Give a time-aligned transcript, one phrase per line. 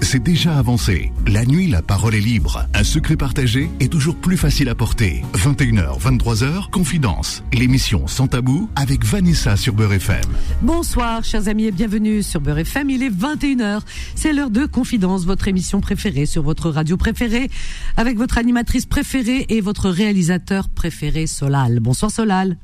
[0.00, 1.12] c'est déjà avancé.
[1.26, 2.66] La nuit, la parole est libre.
[2.72, 5.22] Un secret partagé est toujours plus facile à porter.
[5.34, 7.42] 21h, 23h, Confidence.
[7.52, 10.24] L'émission Sans Tabou avec Vanessa sur Beurre FM.
[10.62, 12.90] Bonsoir, chers amis, et bienvenue sur Beurre FM.
[12.90, 13.80] Il est 21h.
[14.14, 17.50] C'est l'heure de Confidence, votre émission préférée sur votre radio préférée,
[17.96, 21.80] avec votre animatrice préférée et votre réalisateur préféré, Solal.
[21.80, 22.56] Bonsoir, Solal.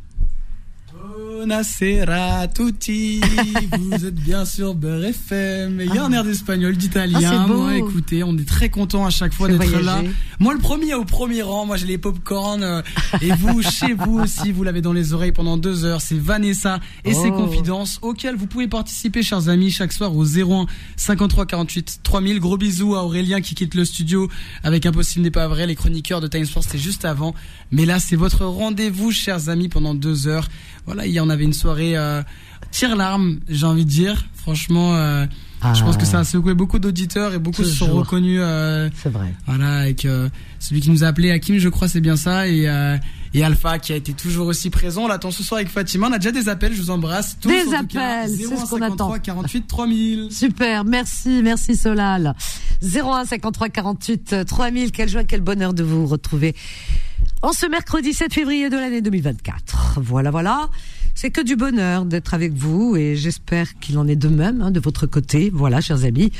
[1.46, 3.20] Buonasera tutti,
[3.80, 5.80] vous êtes bien sûr Beurre FM.
[5.84, 7.18] Il y a un air d'espagnol, d'italien.
[7.32, 7.52] Ah, c'est.
[7.52, 10.02] Moi, écoutez, on est très content à chaque fois d'être là.
[10.38, 11.66] Moi, le premier au premier rang.
[11.66, 12.62] Moi, j'ai les popcorn.
[12.62, 12.82] euh,
[13.20, 16.00] et vous, chez vous aussi, vous l'avez dans les oreilles pendant deux heures.
[16.00, 17.32] C'est Vanessa et ses Oh.
[17.32, 22.38] confidences auxquelles vous pouvez participer, chers amis, chaque soir au 01 53 48 3000.
[22.38, 24.28] Gros bisous à Aurélien qui quitte le studio
[24.62, 25.66] avec Impossible n'est pas vrai.
[25.66, 27.34] Les chroniqueurs de Time Sport, c'était juste avant.
[27.72, 30.48] Mais là, c'est votre rendez-vous, chers amis, pendant deux heures.
[30.86, 32.22] Voilà, hier, on avait une soirée euh,
[32.70, 34.24] tire-larme, j'ai envie de dire.
[34.34, 35.26] Franchement, euh,
[35.60, 35.72] Ah.
[35.74, 38.40] je pense que ça a secoué beaucoup d'auditeurs et beaucoup se sont reconnus.
[38.42, 39.32] euh, C'est vrai.
[39.46, 42.68] voilà, avec euh, celui qui nous a appelé Hakim, je crois, c'est bien ça, et,
[43.34, 45.04] et Alpha qui a été toujours aussi présent.
[45.04, 46.08] On l'attend ce soir avec Fatima.
[46.08, 47.36] On a déjà des appels, je vous embrasse.
[47.40, 49.10] Tous, Des appels, c'est ce qu'on 01 attend.
[49.12, 50.28] 53 48 3000.
[50.32, 52.34] Super, merci, merci Solal.
[52.82, 56.56] 01 53 48 euh, 3000, quelle joie, quel bonheur de vous retrouver
[57.40, 60.00] en ce mercredi 7 février de l'année 2024.
[60.02, 60.68] Voilà, voilà.
[61.14, 64.70] C'est que du bonheur d'être avec vous et j'espère qu'il en est de même hein,
[64.70, 65.50] de votre côté.
[65.52, 66.32] Voilà, chers amis.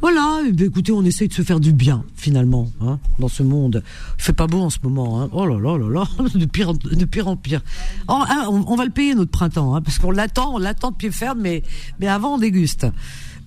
[0.00, 3.82] Voilà, eh écoutez, on essaye de se faire du bien finalement hein, dans ce monde.
[4.18, 5.22] Il fait pas beau en ce moment.
[5.22, 5.30] Hein.
[5.32, 7.62] Oh là là là là, de pire en, de pire en pire.
[8.08, 10.90] Oh, hein, on, on va le payer notre printemps hein, parce qu'on l'attend, on l'attend
[10.90, 11.62] de pied ferme, mais
[12.00, 12.86] mais avant on déguste.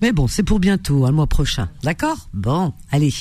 [0.00, 1.68] Mais bon, c'est pour bientôt, hein, le mois prochain.
[1.82, 2.28] D'accord?
[2.32, 3.12] Bon, allez.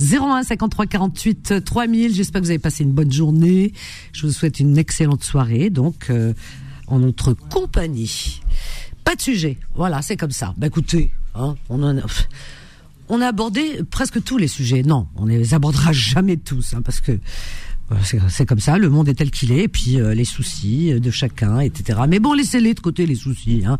[0.00, 2.14] 01 53 48 3000.
[2.14, 3.72] J'espère que vous avez passé une bonne journée.
[4.12, 6.34] Je vous souhaite une excellente soirée, donc, euh,
[6.86, 8.40] en notre compagnie.
[9.04, 9.58] Pas de sujet.
[9.74, 10.54] Voilà, c'est comme ça.
[10.56, 13.26] Bah écoutez, hein, on a...
[13.26, 14.82] Abordé presque tous les sujets.
[14.82, 17.12] Non, on ne les abordera jamais tous, hein, parce que
[17.92, 20.98] euh, c'est comme ça, le monde est tel qu'il est, et puis euh, les soucis
[20.98, 22.00] de chacun, etc.
[22.08, 23.62] Mais bon, laissez-les de côté les soucis.
[23.64, 23.78] Hein.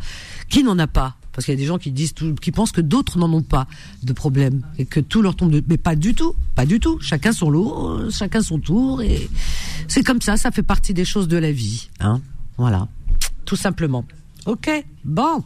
[0.48, 1.16] Qui n'en a pas?
[1.32, 3.66] Parce qu'il y a des gens qui disent, qui pensent que d'autres n'en ont pas
[4.02, 5.62] de problème et que tout leur tombe de.
[5.68, 6.98] Mais pas du tout, pas du tout.
[7.00, 9.28] Chacun son lot, euh, chacun son tour, et
[9.88, 10.36] c'est comme ça.
[10.36, 11.90] Ça fait partie des choses de la vie.
[12.56, 12.88] Voilà,
[13.46, 14.04] tout simplement.
[14.44, 14.70] Ok,
[15.04, 15.42] bon.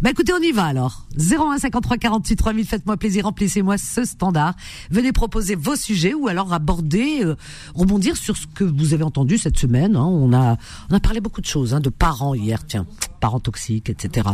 [0.00, 1.06] Bah écoutez, on y va alors.
[1.16, 4.54] 01 53 48 3000, faites-moi plaisir, remplissez-moi ce standard.
[4.90, 7.36] Venez proposer vos sujets ou alors aborder, euh,
[7.76, 9.94] rebondir sur ce que vous avez entendu cette semaine.
[9.94, 10.04] hein.
[10.04, 10.56] On a
[10.90, 12.86] on a parlé beaucoup de choses, hein, de parents hier, tiens,
[13.20, 14.26] parents toxiques, etc.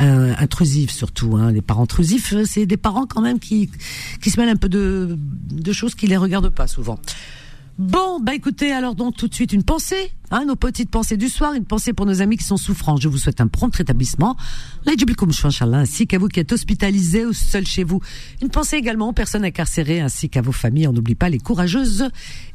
[0.00, 1.52] Euh, intrusifs surtout, hein.
[1.52, 3.70] Les parents intrusifs, euh, c'est des parents quand même qui
[4.20, 5.16] qui se mêlent un peu de
[5.52, 6.98] de choses qui les regardent pas souvent.
[7.78, 11.30] Bon, bah écoutez, alors donc tout de suite une pensée, hein, nos petites pensées du
[11.30, 12.98] soir, une pensée pour nos amis qui sont souffrants.
[12.98, 14.36] Je vous souhaite un prompt rétablissement,
[14.86, 18.00] ainsi qu'à vous qui êtes hospitalisés ou seuls chez vous.
[18.42, 20.86] Une pensée également aux personnes incarcérées ainsi qu'à vos familles.
[20.86, 22.08] On n'oublie pas les courageuses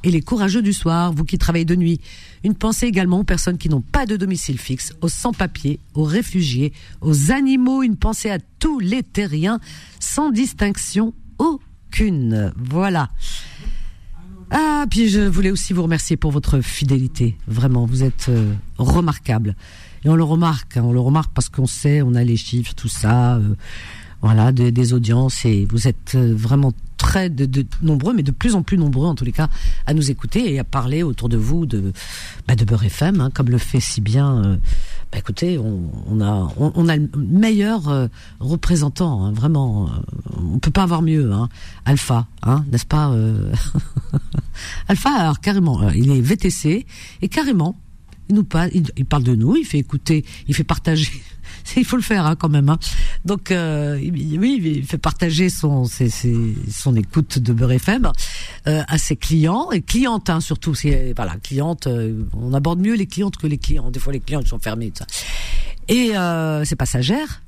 [0.04, 2.00] et les courageux du soir, vous qui travaillez de nuit.
[2.44, 6.74] Une pensée également aux personnes qui n'ont pas de domicile fixe, aux sans-papiers, aux réfugiés,
[7.02, 7.82] aux animaux.
[7.82, 9.60] Une pensée à tous les terriens,
[10.00, 12.54] sans distinction aucune.
[12.56, 13.10] Voilà.
[14.52, 17.36] Ah, puis je voulais aussi vous remercier pour votre fidélité.
[17.48, 19.56] Vraiment, vous êtes euh, remarquable.
[20.06, 22.74] Et on le remarque, hein, on le remarque parce qu'on sait, on a les chiffres,
[22.74, 23.56] tout ça, euh,
[24.22, 25.44] voilà, des- audiences.
[25.44, 29.08] Et vous êtes euh, vraiment très de, de- nombreux, mais de plus en plus nombreux
[29.08, 29.50] en tous les cas,
[29.86, 31.92] à nous écouter et à parler autour de vous de,
[32.48, 34.58] bah, de Beurre FM, hein, comme le fait si bien.
[35.12, 38.08] Bah, écoutez, on, a, on, a le meilleur euh,
[38.40, 39.88] représentant, hein, vraiment.
[39.88, 39.92] euh,
[40.54, 41.48] on peut pas avoir mieux, hein,
[41.86, 43.54] Alpha, hein, n'est-ce pas euh,
[44.88, 46.86] Alpha, alors carrément, euh, il est VTC
[47.22, 47.80] et carrément,
[48.30, 51.10] il nous parle, il parle de nous, il fait écouter, il fait partager.
[51.76, 52.70] Il faut le faire hein, quand même.
[52.70, 52.80] Hein.
[53.26, 58.10] Donc euh, oui, il fait partager son ses- ses- son écoute de Beurre FM
[58.68, 60.74] euh, à ses clients et clientes hein, surtout.
[60.76, 61.88] C'est voilà, clientes.
[61.88, 63.92] euh, on aborde mieux les clientes que les clients.
[63.92, 64.92] Des fois les clients sont fermés.
[64.92, 65.06] Tout ça.
[65.90, 67.42] Et euh, c'est passagère.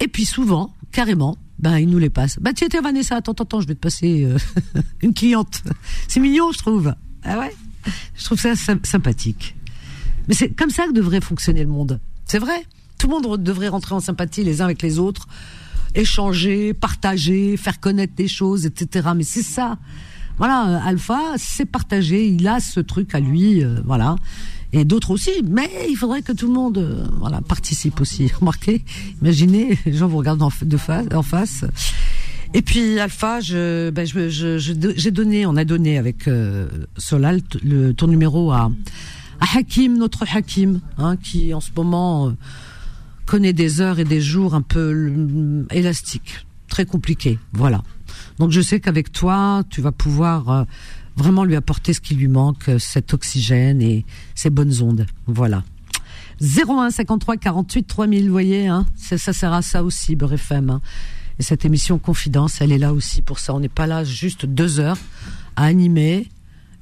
[0.00, 2.38] Et puis souvent, carrément, ben il nous les passe.
[2.40, 4.38] Bah tiens, tiens Vanessa, attends, attends, je vais te passer euh,
[5.02, 5.62] une cliente.
[6.06, 6.94] C'est mignon, je trouve.
[7.24, 7.54] Ah ouais,
[8.16, 9.56] je trouve ça sy- sympathique.
[10.28, 11.98] Mais c'est comme ça que devrait fonctionner le monde.
[12.26, 12.64] C'est vrai?
[12.98, 15.26] Tout le monde devrait rentrer en sympathie les uns avec les autres,
[15.94, 19.08] échanger, partager, faire connaître des choses, etc.
[19.16, 19.78] Mais c'est ça.
[20.38, 22.26] Voilà, euh, Alpha, c'est partagé.
[22.28, 24.16] Il a ce truc à lui, euh, voilà.
[24.72, 25.30] Et d'autres aussi.
[25.48, 28.28] Mais il faudrait que tout le monde, euh, voilà, participe aussi.
[28.40, 28.84] Remarquez,
[29.22, 31.64] imaginez, les gens vous regardent en, de face, en face.
[32.54, 37.92] Et puis Alpha, je, ben, je, je- donné, on a donné avec euh, Solal le
[37.92, 38.70] ton numéro à,
[39.40, 42.32] à Hakim, notre Hakim, hein, qui en ce moment euh,
[43.28, 46.46] connaît des heures et des jours un peu élastiques.
[46.68, 47.38] très compliqué.
[47.52, 47.82] Voilà.
[48.38, 50.64] Donc je sais qu'avec toi, tu vas pouvoir euh,
[51.16, 55.06] vraiment lui apporter ce qui lui manque, euh, cet oxygène et ces bonnes ondes.
[55.26, 55.62] Voilà.
[56.40, 60.34] 01 53 48 3000, vous voyez, hein, ça, sert à ça aussi, Beurre.
[60.50, 60.80] Hein.
[61.38, 63.54] Et cette émission Confidence, elle est là aussi pour ça.
[63.54, 64.98] On n'est pas là juste deux heures
[65.56, 66.28] à animer.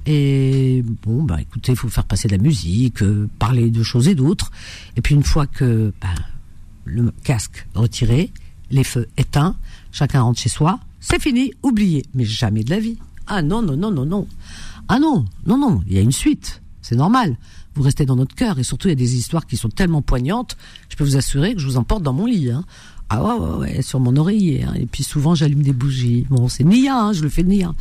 [0.05, 4.07] Et bon, bah écoutez, il faut faire passer de la musique, euh, parler de choses
[4.07, 4.51] et d'autres.
[4.95, 6.07] Et puis une fois que bah,
[6.87, 8.31] le casque retiré,
[8.71, 9.55] les feux éteints,
[9.91, 12.05] chacun rentre chez soi, c'est fini, oublié.
[12.13, 12.97] Mais jamais de la vie.
[13.27, 14.27] Ah non, non, non, non, non.
[14.87, 16.61] Ah non, non, non, il y a une suite.
[16.81, 17.37] C'est normal.
[17.75, 20.01] Vous restez dans notre cœur et surtout il y a des histoires qui sont tellement
[20.01, 20.57] poignantes.
[20.89, 22.49] Je peux vous assurer que je vous emporte dans mon lit.
[22.49, 22.63] Hein.
[23.09, 24.63] Ah ouais, ouais, sur mon oreiller.
[24.63, 24.73] Hein.
[24.75, 26.25] Et puis souvent j'allume des bougies.
[26.29, 27.73] Bon, c'est Nia, hein, je le fais Nia.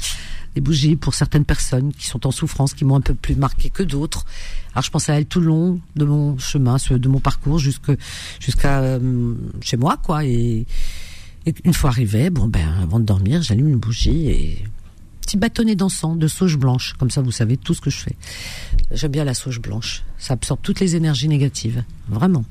[0.57, 3.69] Des bougies pour certaines personnes qui sont en souffrance, qui m'ont un peu plus marqué
[3.69, 4.25] que d'autres.
[4.73, 7.93] Alors je pense à elle tout le long de mon chemin, de mon parcours jusque
[8.41, 10.25] jusqu'à euh, chez moi, quoi.
[10.25, 10.65] Et,
[11.63, 14.65] une fois arrivé, bon ben avant de dormir, j'allume une bougie et
[15.21, 16.95] petit bâtonnet d'encens de sauge blanche.
[16.99, 18.17] Comme ça, vous savez tout ce que je fais.
[18.93, 20.05] J'aime bien la sauge blanche.
[20.17, 21.85] Ça absorbe toutes les énergies négatives.
[22.09, 22.47] Vraiment.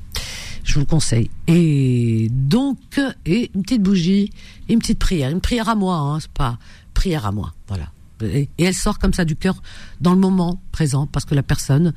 [0.62, 1.28] Je vous le conseille.
[1.48, 4.30] Et donc, et une petite bougie,
[4.68, 5.30] une petite prière.
[5.30, 6.58] Une prière à moi, hein, c'est pas
[6.94, 7.52] prière à moi.
[7.66, 7.90] Voilà.
[8.22, 9.62] Et, elle sort comme ça du cœur
[10.00, 11.92] dans le moment présent parce que la personne,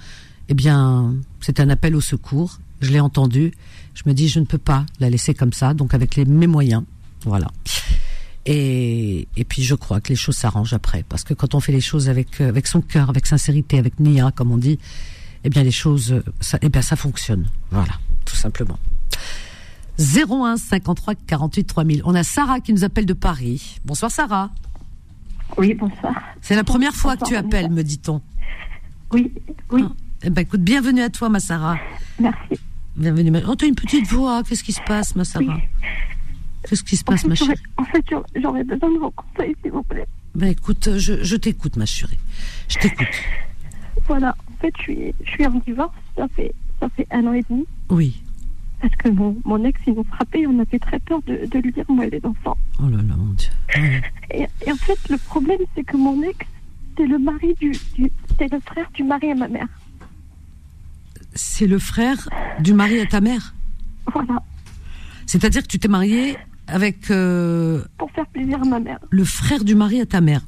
[0.48, 2.60] eh bien, c'est un appel au secours.
[2.82, 3.52] Je l'ai entendu.
[3.94, 5.74] Je me dis, je ne peux pas la laisser comme ça.
[5.74, 6.84] Donc, avec les, mes moyens.
[7.26, 7.48] Voilà.
[8.46, 11.74] Et, et puis je crois que les choses s'arrangent après, parce que quand on fait
[11.74, 14.80] les choses avec avec son cœur, avec sincérité, avec nia, comme on dit,
[15.44, 17.48] eh bien les choses, ça, eh bien ça fonctionne.
[17.70, 17.94] Voilà,
[18.26, 18.80] tout simplement.
[20.00, 22.02] 01 53 48 3000.
[22.06, 23.80] On a Sarah qui nous appelle de Paris.
[23.84, 24.50] Bonsoir Sarah.
[25.58, 26.14] Oui, bonsoir.
[26.42, 28.22] C'est la première fois que tu appelles, me dit-on.
[29.12, 29.32] Oui,
[29.72, 29.84] oui.
[29.86, 29.92] Ah,
[30.24, 31.78] eh ben écoute, bienvenue à toi, ma Sarah.
[32.20, 32.60] Merci.
[32.96, 33.32] Bienvenue.
[33.48, 34.44] Oh, as une petite voix.
[34.44, 35.58] Qu'est-ce qui se passe, ma Sarah
[36.68, 38.04] Qu'est-ce qui se passe, ma chérie En fait,
[38.36, 40.08] j'aurais besoin de vos conseils, s'il vous plaît.
[40.36, 42.20] Ben écoute, je, je t'écoute, ma chérie.
[42.68, 43.08] Je t'écoute.
[44.08, 47.34] Voilà, en fait, je suis, je suis en divorce, ça fait, ça fait un an
[47.34, 47.66] et demi.
[47.90, 48.22] Oui.
[48.82, 51.60] Parce que mon, mon ex, ils m'ont frappé et on avait très peur de, de
[51.60, 52.58] lui dire, moi et les enfants.
[52.82, 53.50] Oh là là, mon Dieu.
[54.32, 56.38] Et, et, en fait, le problème, c'est que mon ex,
[56.98, 59.68] c'est le mari du, du c'est le frère du mari à ma mère.
[61.36, 62.30] C'est le frère
[62.60, 63.54] du mari à ta mère?
[64.14, 64.42] Voilà.
[65.26, 66.38] C'est-à-dire que tu t'es mariée
[66.68, 67.12] avec.
[67.12, 69.00] Euh, Pour faire plaisir à ma mère.
[69.10, 70.42] Le frère du mari à ta mère.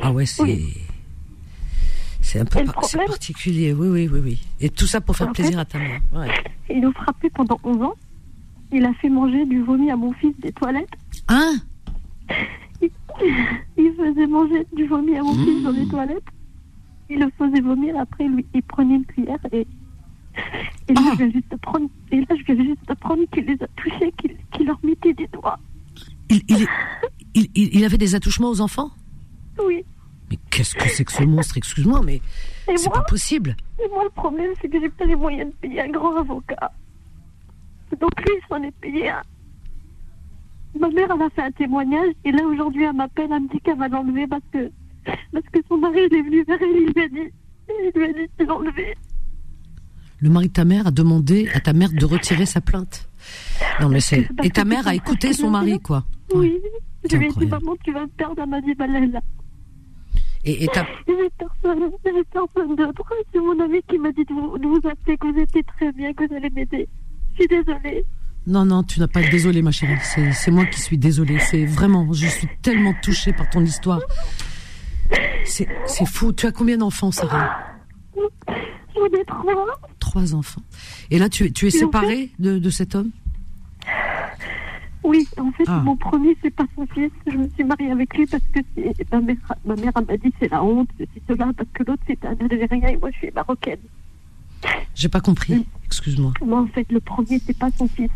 [0.00, 0.42] Ah ouais, c'est.
[0.42, 0.74] Oui.
[2.36, 4.38] C'est un peu par- problème- particulier, oui, oui, oui, oui.
[4.60, 6.00] Et tout ça pour faire En plaisir fait- à ta mère.
[6.12, 6.28] Ouais.
[6.70, 7.94] Il nous frappé pendant 11 ans.
[8.72, 10.88] Il a fait manger du vomi à mon fils des toilettes.
[11.28, 11.54] Hein?
[13.78, 16.22] Il faisait manger du vomi à mon fils dans les toilettes.
[17.08, 17.96] Il le faisait vomir.
[17.98, 19.66] Après, lui, il prenait une cuillère et.
[20.88, 21.10] Et là, Ah.
[21.12, 22.80] je viens juste de prendre, et là, je viens juste
[23.32, 24.12] qu'il les a touchés,
[24.52, 25.58] qu'il leur mettait des doigts.
[26.28, 28.90] il, il avait des attouchements aux enfants?
[29.66, 29.82] Oui.
[30.30, 31.56] Mais qu'est-ce que c'est que ce monstre?
[31.56, 32.20] Excuse-moi, mais
[32.76, 33.56] c'est pas possible.
[33.82, 36.72] et moi, le problème, c'est que j'ai pas les moyens de payer un grand avocat.
[38.00, 39.22] Donc lui, il s'en est payé un.
[40.78, 43.60] Ma mère, elle a fait un témoignage, et là, aujourd'hui, elle m'appelle, elle me dit
[43.60, 44.70] qu'elle va l'enlever parce que,
[45.32, 47.32] parce que son mari, il est venu vers elle, il lui a dit,
[47.68, 48.94] il lui a dit de l'enlever.
[50.18, 53.08] Le mari de ta mère a demandé à ta mère de retirer sa plainte.
[53.80, 54.28] Non, mais c'est.
[54.42, 56.04] Et ta mère a écouté son mari, quoi.
[56.34, 56.58] Oui.
[57.08, 58.42] Je lui ai dit, maman, tu vas me perdre.
[58.42, 59.20] Elle m'a dit, bah là, là.
[60.46, 60.68] Et, et
[61.08, 63.02] J'ai personne, j'ai personne d'autre.
[63.32, 65.90] C'est mon ami qui m'a dit de vous, de vous appeler, que vous étiez très
[65.90, 66.88] bien, que vous allez m'aider.
[67.32, 68.04] Je suis désolée.
[68.46, 69.98] Non, non, tu n'as pas à être désolée, ma chérie.
[70.02, 71.40] C'est, moi qui suis désolée.
[71.40, 74.00] C'est vraiment, je suis tellement touchée par ton histoire.
[75.44, 76.32] C'est, c'est fou.
[76.32, 77.58] Tu as combien d'enfants, Sarah?
[78.14, 79.66] J'en ai trois.
[79.98, 80.62] Trois enfants.
[81.10, 83.10] Et là, tu, tu es Et en séparée de, de cet homme?
[85.06, 85.80] Oui, en fait, Ah.
[85.84, 87.12] mon premier, c'est pas son fils.
[87.26, 90.32] Je me suis mariée avec lui parce que c'est, ma mère, ma mère m'a dit
[90.40, 93.30] c'est la honte, c'est cela, parce que l'autre c'était un Algérien et moi je suis
[93.30, 93.78] marocaine.
[94.96, 95.64] J'ai pas compris.
[95.84, 96.32] Excuse-moi.
[96.44, 98.10] Moi, en fait, le premier, c'est pas son fils.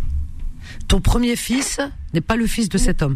[0.88, 1.78] Ton premier fils
[2.12, 3.14] n'est pas le fils de cet homme.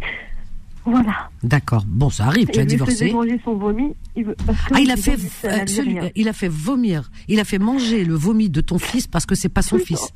[0.85, 1.31] Voilà.
[1.43, 1.85] D'accord.
[1.89, 2.49] Bon, ça arrive.
[2.53, 3.11] Tu as il divorcé.
[3.11, 3.95] manger son vomi.
[4.15, 7.11] Il parce que Ah, il a fait, c'est il a fait vomir.
[7.27, 9.85] Il a fait manger le vomi de ton fils parce que c'est pas son Oui,
[9.85, 10.13] fils.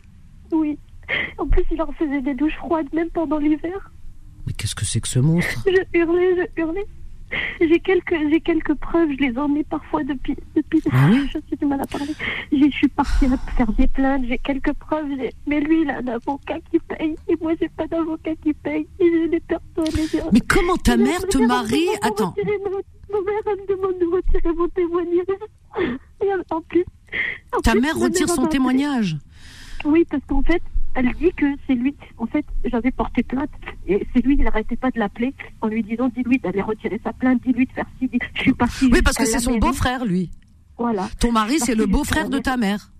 [0.52, 0.78] Oui.
[1.38, 3.90] En plus, il leur faisait des douches froides, même pendant l'hiver.
[4.46, 5.64] Mais qu'est-ce que c'est que ce monstre?
[5.66, 6.86] Je hurlais, je hurlais.
[7.60, 11.28] J'ai quelques, j'ai quelques preuves, je les ai parfois depuis, depuis, Ah oui?
[11.34, 12.14] Je suis du mal à parler.
[12.50, 15.04] Je suis partie à faire des plaintes, j'ai quelques preuves,
[15.46, 18.86] mais lui, il a un avocat qui paye, et moi, j'ai pas d'avocat qui paye,
[18.98, 20.30] et j'ai des personnes.
[20.32, 21.88] Mais comment ta mère te marie?
[22.00, 22.34] Attends.
[22.38, 22.80] mon-
[23.10, 25.26] Ma mère, elle me demande de retirer mon témoignage.
[26.22, 26.84] Et en plus,
[27.56, 29.16] en Ta plus, mère retire son témoignage?
[29.86, 30.62] Oui, parce qu'en fait,
[30.98, 31.94] elle dit que c'est lui.
[32.18, 33.50] En fait, j'avais porté plainte
[33.86, 37.12] et c'est lui, il n'arrêtait pas de l'appeler en lui disant dis-lui d'aller retirer sa
[37.12, 38.08] plainte, dis-lui de faire ci.
[38.08, 38.90] dis- Je suis partie.
[38.92, 40.30] Oui, parce que c'est son beau-frère, lui.
[40.76, 41.08] Voilà.
[41.20, 42.90] Ton mari, c'est le beau-frère de ta mère.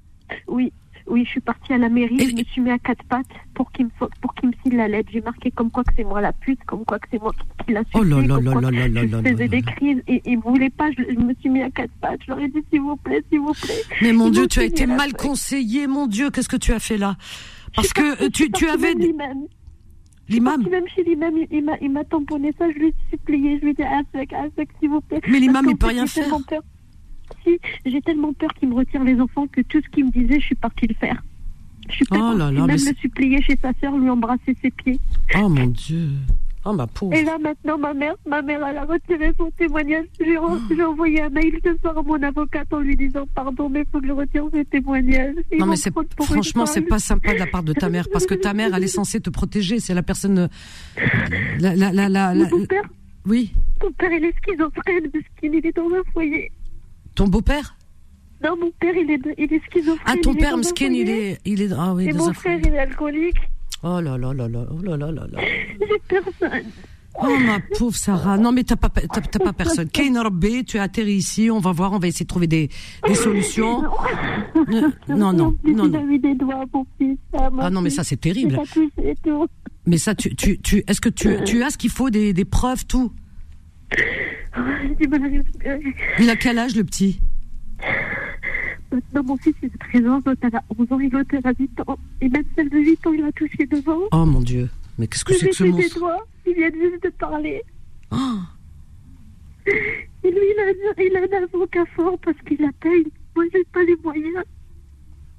[0.46, 0.72] Oui,
[1.06, 3.24] oui, je suis partie à la mairie, Et- je me suis mis à quatre pattes
[3.54, 3.90] pour qu'il me,
[4.20, 5.08] pour qu'il me signe la lettre.
[5.12, 7.32] J'ai marqué comme quoi que c'est moi la pute, comme quoi que c'est moi
[7.66, 11.02] qui, l'a Oh là là là là faisais des crises et ils voulaient pas, je,
[11.14, 12.20] je me suis mis à quatre pattes.
[12.26, 13.82] Je leur ai dit s'il vous plaît, s'il vous plaît.
[14.02, 16.98] Mais mon Dieu, tu as été mal conseillé, mon Dieu, qu'est-ce que tu as fait
[16.98, 17.16] là?
[17.74, 18.94] Parce que euh, tu, tu avais
[20.28, 20.62] l'imam.
[20.70, 23.82] Même chez l'imam, il- m'a, tamponné ça, je lui ai supplié, je lui ai dit,
[23.82, 24.30] ah, sec,
[24.78, 25.20] s'il vous plaît.
[25.28, 26.24] Mais l'imam, il qu'en peut rien j'ai faire.
[26.24, 26.62] tellement peur.
[27.44, 30.40] Si, j'ai tellement peur qu'il me retire les enfants que tout ce qu'il me disait,
[30.40, 31.22] je suis partie le faire.
[31.88, 34.70] Je suis Oh là partie là, même le supplier chez sa sœur, lui embrasser ses
[34.70, 34.98] pieds.
[35.40, 36.08] Oh mon Dieu.
[36.70, 37.14] Oh ma pauvre.
[37.14, 40.04] Et là, maintenant, ma mère, ma mère, elle a retiré son témoignage.
[40.20, 40.36] J'ai,
[40.70, 43.86] j'ai envoyé un mail ce soir à mon avocate en lui disant, pardon, mais il
[43.90, 45.34] faut que je retire ce témoignage.
[45.50, 48.26] Ils Non mais c'est franchement c'est pas sympa de la part de ta mère parce
[48.26, 50.48] que ta mère elle est censée te protéger c'est la personne euh,
[51.58, 52.82] la la la, la, la- Mon père,
[53.24, 56.50] oui ton père, il est schizophrène, parce qu'il est dans un foyer.
[57.14, 57.76] ton beau-père?
[58.44, 60.04] Non, mon père, il est, il est schizophrène.
[60.06, 61.30] ah ton il est père il foyer.
[61.30, 63.38] est il est ah oui Et dans mon frère, il est alcoolique.
[63.82, 65.40] Oh là là là là oh là là là là.
[65.40, 66.70] J'ai personne.
[67.22, 68.38] oh ma pauvre Sarah.
[68.38, 69.88] Non mais t'as pas t'as, t'as pas personne.
[69.88, 71.50] Kane Robé tu es atterri ici.
[71.50, 72.68] On va voir on va essayer de trouver des
[73.06, 73.82] des solutions.
[74.68, 76.04] non non non non.
[76.04, 76.64] mis des doigts,
[76.98, 77.18] fils.
[77.32, 78.60] Ah, non mais ça c'est terrible.
[79.86, 82.44] Mais ça tu tu tu est-ce que tu tu as ce qu'il faut des des
[82.44, 83.12] preuves tout?
[86.18, 87.20] Il a quel âge le petit?
[88.90, 91.52] Maintenant, mon fils, il a 13 ans, l'autre, elle a 11 ans, et l'autre, a
[91.58, 91.98] 8 ans.
[92.20, 94.00] Et même celle de 8 ans, il a touché devant.
[94.12, 94.68] oh mon Dieu
[94.98, 96.26] mais qu'est-ce que c'est que ce monstre doigts.
[96.44, 97.62] Il vient juste de parler.
[98.10, 98.16] Oh.
[99.66, 103.06] Et lui, il a, il a un avocat fort parce qu'il la paye.
[103.36, 104.44] Moi, j'ai pas les moyens.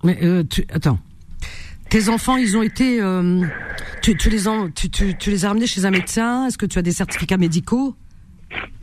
[0.04, 1.00] Mais euh, tu, attends.
[1.90, 3.44] Tes enfants, ils ont été, euh,
[4.02, 4.88] tu, tu les en, tu,
[5.30, 6.48] les as ramenés chez un médecin?
[6.48, 7.96] Est-ce que tu as des certificats médicaux?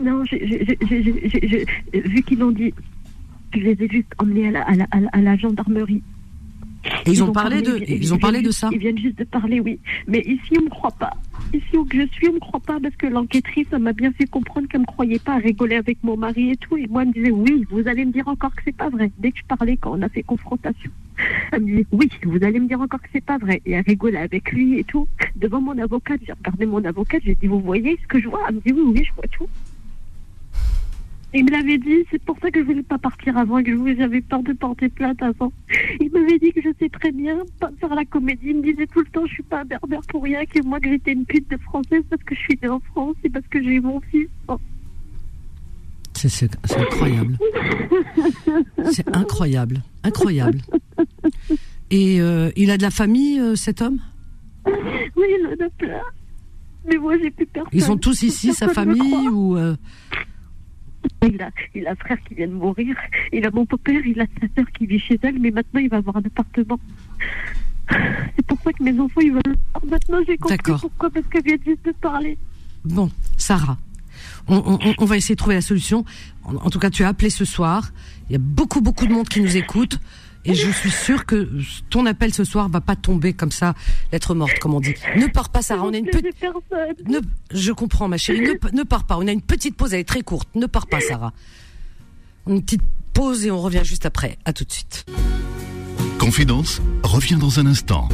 [0.02, 2.74] Non, j'ai- vu qu'ils l'ont dit,
[3.54, 6.02] je les ai juste emmenés à la, à la, à la, gendarmerie.
[7.04, 8.68] Et ils, ont parlé de, ils- ils ont parlé de ça.
[8.72, 9.80] Ils viennent juste de parler, oui.
[10.06, 11.10] Mais ici, on me croit pas.
[11.52, 14.26] Ici où que je suis, on me croit pas parce que l'enquêtrice, m'a bien fait
[14.26, 16.76] comprendre qu'elle me croyait pas à rigoler avec mon mari et tout.
[16.76, 19.10] Et moi, elle me disait, oui, vous allez me dire encore que c'est pas vrai.
[19.18, 20.90] Dès que je parlais, quand on a fait confrontation,
[21.50, 23.62] elle me disait, oui, vous allez me dire encore que c'est pas vrai.
[23.66, 25.08] Et elle rigolait avec lui et tout.
[25.34, 28.42] Devant mon avocate, j'ai regardé mon avocate, j'ai dit, vous voyez ce que je vois?
[28.48, 29.48] Elle me dit, oui, oui, je vois tout.
[31.36, 34.22] Il me l'avait dit, c'est pour ça que je voulais pas partir avant, que j'avais
[34.22, 35.52] peur de porter plainte avant.
[36.00, 38.46] Il m'avait dit que je sais très bien pas faire la comédie.
[38.46, 40.80] Il me disait tout le temps, je suis pas un berbère pour rien, que moi
[40.80, 43.46] que j'étais une pute de française parce que je suis née en France et parce
[43.48, 44.28] que j'ai eu mon fils.
[44.48, 44.56] Oh,
[46.14, 47.36] C'est, incroyable.
[48.92, 50.62] C'est incroyable, incroyable.
[51.90, 53.98] Et euh, il a de la famille, euh, cet homme?
[54.66, 56.00] Oui, il en a plein.
[56.88, 57.68] Mais moi, j'ai plus personne.
[57.74, 59.76] Ils sont tous ici, sa Personne famille ou euh,
[61.22, 62.94] Il a, il a un frère qui vient de mourir.
[63.32, 65.88] Il a mon beau-père, il a sa sœur qui vit chez elle, mais maintenant il
[65.88, 66.78] va avoir un appartement.
[68.36, 69.56] C'est pour ça que mes enfants, ils veulent.
[69.88, 72.36] Maintenant, j'ai compris pourquoi, parce qu'elle vient juste de parler.
[72.84, 73.78] Bon, Sarah,
[74.48, 76.04] on, on- on va essayer de trouver la solution.
[76.44, 77.90] En, en tout cas, tu as appelé ce soir.
[78.28, 79.98] Il y a beaucoup, beaucoup de monde qui nous écoute.
[80.46, 81.48] Et je suis sûre que
[81.90, 83.74] ton appel ce soir va pas tomber comme ça,
[84.12, 84.94] lettre morte, comme on dit.
[85.16, 85.84] Ne pars pas, Sarah.
[85.84, 86.36] On a une petite.
[86.38, 86.94] personne.
[87.08, 87.18] Ne,
[87.50, 88.40] je comprends, ma chérie.
[88.40, 89.16] Ne, ne pars pas.
[89.18, 89.92] On a une petite pause.
[89.92, 90.48] Elle est très courte.
[90.54, 91.32] Ne pars pas, Sarah.
[92.46, 94.38] Une petite pause et on revient juste après.
[94.44, 95.04] À tout de suite.
[96.18, 98.08] Confidence revient dans un instant.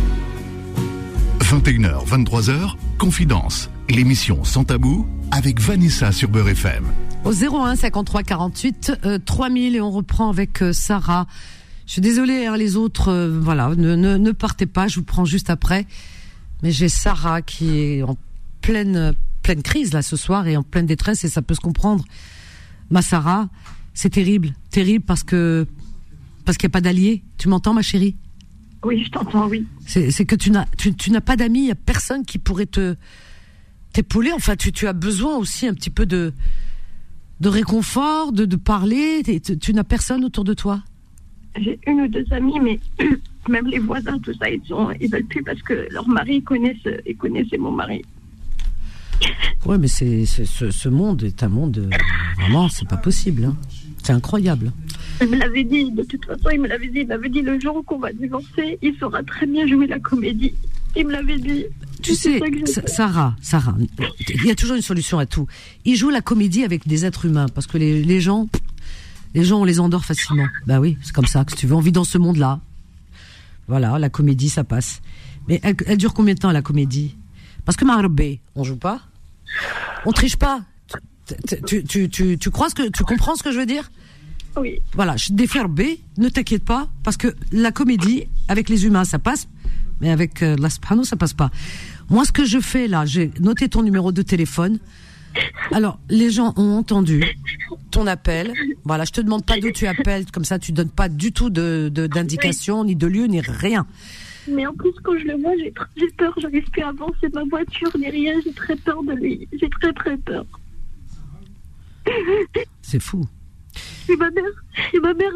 [1.41, 6.85] 21h, 23h, Confidence, l'émission sans tabou avec Vanessa sur Beurre FM.
[7.25, 11.27] Au 01 53 48 euh, 3000 et on reprend avec euh, Sarah.
[11.87, 15.05] Je suis désolée, hein, les autres, euh, voilà, ne, ne, ne partez pas, je vous
[15.05, 15.87] prends juste après.
[16.63, 18.17] Mais j'ai Sarah qui est en
[18.61, 22.05] pleine pleine crise là ce soir et en pleine détresse et ça peut se comprendre.
[22.91, 23.49] Ma Sarah,
[23.95, 25.67] c'est terrible, terrible parce que
[26.45, 27.23] parce qu'il n'y a pas d'alliés.
[27.39, 28.17] Tu m'entends, ma chérie?
[28.85, 29.67] Oui, je t'entends, oui.
[29.87, 32.67] C'est que tu n'as tu, tu n'as pas d'amis, il y a personne qui pourrait
[32.67, 32.97] te
[33.93, 34.33] t'épauler.
[34.33, 36.33] Enfin, tu, tu as besoin aussi un petit peu de
[37.41, 39.23] de réconfort, de, de parler.
[39.61, 40.83] Tu n'as personne autour de toi.
[41.61, 42.79] J'ai une ou deux amies, mais
[43.49, 46.89] même les voisins, tout ça, ils sont, ils veulent plus parce que leur mari connaissent,
[47.07, 48.03] ils connaissaient mon mari.
[49.67, 51.97] Ouais, mais c'est ce, ce monde est un monde euh,
[52.41, 53.45] vraiment, c'est pas possible.
[53.45, 53.57] hein.
[54.03, 54.73] C'est incroyable.
[55.21, 57.01] Il me l'avait dit, de toute façon, il me l'avait dit.
[57.01, 60.53] Il m'avait dit le jour qu'on va divorcer, il saura très bien jouer la comédie.
[60.97, 61.67] Il me l'avait dit.
[62.03, 62.85] Tu sais, ça.
[62.89, 63.77] Sarah, Sarah,
[64.29, 65.47] il y a toujours une solution à tout.
[65.85, 68.49] Il joue la comédie avec des êtres humains parce que les, les gens,
[69.35, 70.47] les gens, on les endort facilement.
[70.67, 71.75] Bah oui, c'est comme ça que tu veux.
[71.75, 72.61] On vit dans ce monde-là.
[73.69, 75.01] Voilà, la comédie, ça passe.
[75.49, 77.17] Mais elle, elle dure combien de temps la comédie?
[77.65, 79.01] Parce que Marabé, on joue pas?
[80.05, 80.63] On triche pas?
[81.67, 83.91] Tu, tu, tu, tu, crois ce que, tu comprends ce que je veux dire?
[84.57, 84.81] Oui.
[84.95, 85.83] Voilà, je défaire B,
[86.19, 89.49] ne t'inquiète pas, parce que la comédie, avec les humains, ça passe,
[90.01, 91.51] mais avec euh, la soprano, ça passe pas.
[92.11, 94.79] Moi, ce que je fais là, j'ai noté ton numéro de téléphone.
[95.73, 97.25] Alors, les gens ont entendu
[97.91, 98.53] ton appel.
[98.85, 101.51] Voilà, je te demande pas d'où tu appelles, comme ça, tu donnes pas du tout
[101.51, 103.87] de d'indication, ni de lieu, ni rien.
[104.49, 107.45] Mais en plus, quand je le vois, j'ai j'ai peur, j'arrive plus à avancer ma
[107.45, 109.49] voiture, ni rien, j'ai très peur de lui.
[109.53, 110.45] J'ai très très peur.
[112.83, 113.25] C'est fou.
[114.09, 114.45] Et ma mère,
[114.93, 115.33] et ma mère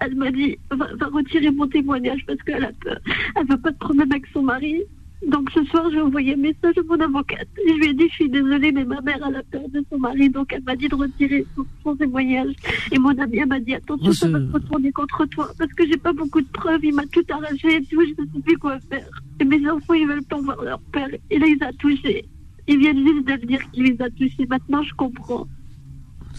[0.00, 2.98] elle, m'a dit va, va, retirer mon témoignage parce qu'elle a peur.
[3.36, 4.82] Elle veut pas de problème avec son mari.
[5.26, 7.48] Donc ce soir, j'ai envoyé un message à mon avocate.
[7.64, 9.98] Et je lui ai dit, je suis désolée, mais ma mère, a peur de son
[9.98, 10.28] mari.
[10.28, 11.46] Donc elle m'a dit de retirer
[11.82, 12.54] son, témoignage.
[12.92, 15.48] Et mon ami, elle m'a dit, attention, ça va se retourner contre toi.
[15.58, 16.84] Parce que j'ai pas beaucoup de preuves.
[16.84, 18.02] Il m'a tout arraché et tout.
[18.02, 19.08] Je ne sais plus quoi faire.
[19.40, 21.08] Et mes enfants, ils veulent pas voir leur père.
[21.30, 22.24] Et là, il les a touchés.
[22.68, 24.46] Ils viennent juste de me dire qu'il les a touchés.
[24.48, 25.46] Maintenant, je comprends.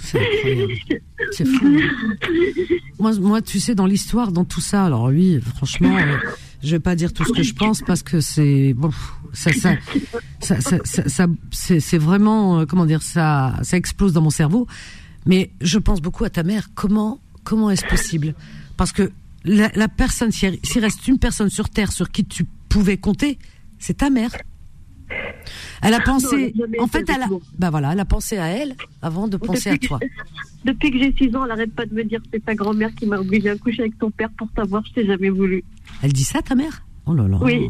[0.02, 0.74] C'est incroyable.
[1.32, 1.80] C'est fou.
[3.00, 6.18] moi, moi, tu sais, dans l'histoire, dans tout ça, alors oui, franchement, euh,
[6.64, 8.92] je vais pas dire tout ce que je pense parce que c'est bon,
[9.34, 9.76] ça, ça,
[10.40, 14.68] ça, ça, ça c'est vraiment, euh, comment dire, ça, ça explose dans mon cerveau.
[15.26, 16.70] Mais je pense beaucoup à ta mère.
[16.74, 18.34] Comment, comment est-ce possible?
[18.78, 19.12] Parce que
[19.44, 23.38] la, la personne, s'il reste une personne sur terre sur qui tu pouvais compter,
[23.80, 24.32] c'est ta mère.
[25.82, 29.28] Elle a pensé, en fait, elle a, bah voilà, elle a pensé à elle avant
[29.28, 30.00] de penser à toi.
[30.66, 33.06] depuis que j'ai 6 ans, elle arrête pas de me dire c'est ta grand-mère qui
[33.06, 35.64] m'a obligé à coucher avec ton père pour t'avoir, je t'ai jamais voulu.
[36.02, 36.84] Elle dit ça, ta mère?
[37.06, 37.38] Oh là là.
[37.42, 37.68] Oui.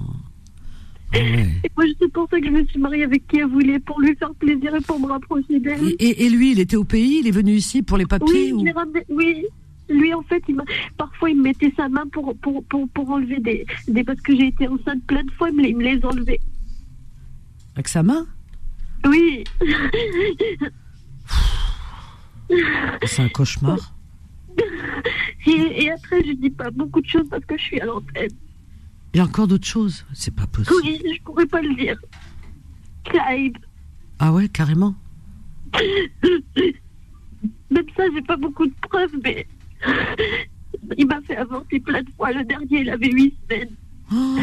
[1.14, 3.80] Ah et moi, c'est pour ça que je me suis mariée avec qui elle voulait,
[3.80, 5.96] pour lui faire plaisir et pour me rapprocher d'elle.
[6.00, 8.72] Et, lui, il était au pays, il est venu ici pour les papiers Oui,
[9.10, 9.46] oui.
[9.90, 10.62] Lui, en fait, il
[10.98, 14.04] parfois, il me mettait sa main pour, pour, pour, pour enlever des, des.
[14.04, 16.42] Parce que j'ai été enceinte plein de fois, il me, il me les enlevait.
[17.78, 18.26] Avec sa main
[19.06, 19.44] Oui.
[23.06, 23.94] C'est un cauchemar.
[25.46, 28.32] Et, après, je dis pas beaucoup de choses parce que je suis à l'antenne.
[29.14, 30.08] Il y a encore d'autres choses?
[30.12, 30.76] C'est pas possible.
[30.84, 32.00] Oui, je pourrais pas le dire.
[33.04, 33.60] Clyde.
[34.18, 34.96] Ah ouais, carrément
[37.70, 39.46] Même ça, j'ai pas beaucoup de preuves, mais
[40.98, 42.32] il m'a fait avorter plein de fois.
[42.32, 43.76] Le dernier, il avait huit semaines.
[44.12, 44.38] Oh.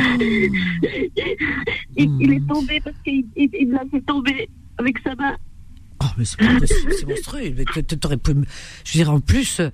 [1.96, 4.48] il, est tombé parce qu'il il, l'a fait tomber
[4.78, 5.36] avec sa main.
[6.02, 7.54] Oh, mais c'est monstrueux.
[8.00, 8.32] T'aurais pu,
[8.84, 9.70] je veux dire, en plus, euh,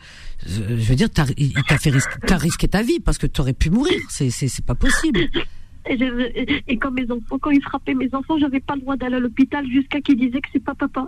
[0.47, 3.71] je veux dire, il t'a fait risquer, risqué ta vie parce que tu aurais pu
[3.71, 3.99] mourir.
[4.09, 5.29] C'est, c'est, pas possible.
[5.89, 9.17] Et, et, quand mes enfants, quand ils frappaient mes enfants, j'avais pas le droit d'aller
[9.17, 11.07] à l'hôpital jusqu'à qu'ils disaient que c'est pas papa.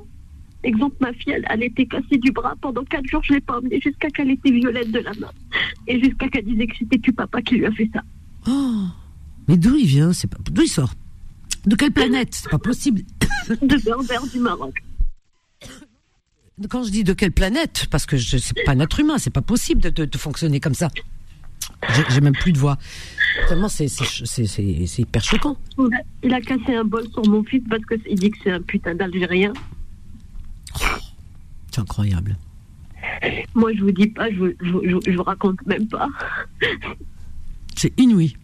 [0.64, 3.58] Exemple, ma fille, elle, elle, était cassée du bras pendant quatre jours, je l'ai pas
[3.58, 5.30] emmenée jusqu'à qu'elle était violette de la main.
[5.88, 8.02] Et jusqu'à qu'elle disait que c'était tu papa qui lui a fait ça.
[8.46, 8.86] Oh,
[9.48, 10.94] mais d'où il vient C'est pas d'où il sort?
[11.66, 12.28] De quelle planète?
[12.32, 13.02] C'est pas possible.
[13.48, 14.82] De Berbère du Maroc.
[16.68, 19.30] Quand je dis de quelle planète, parce que je c'est pas un être humain, c'est
[19.30, 20.90] pas possible de, de, fonctionner comme ça.
[22.10, 22.76] J'ai même plus de voix.
[23.48, 23.86] Tellement c'est
[24.98, 25.56] hyper choquant.
[26.22, 28.94] Il a cassé un bol sur mon fils parce qu'il dit que c'est un putain
[28.94, 29.52] d'Algérien.
[31.70, 32.36] c'est incroyable.
[33.54, 36.08] Moi, je vous dis pas, je vous, je, je vous raconte même pas.
[37.76, 38.36] C'est inouï.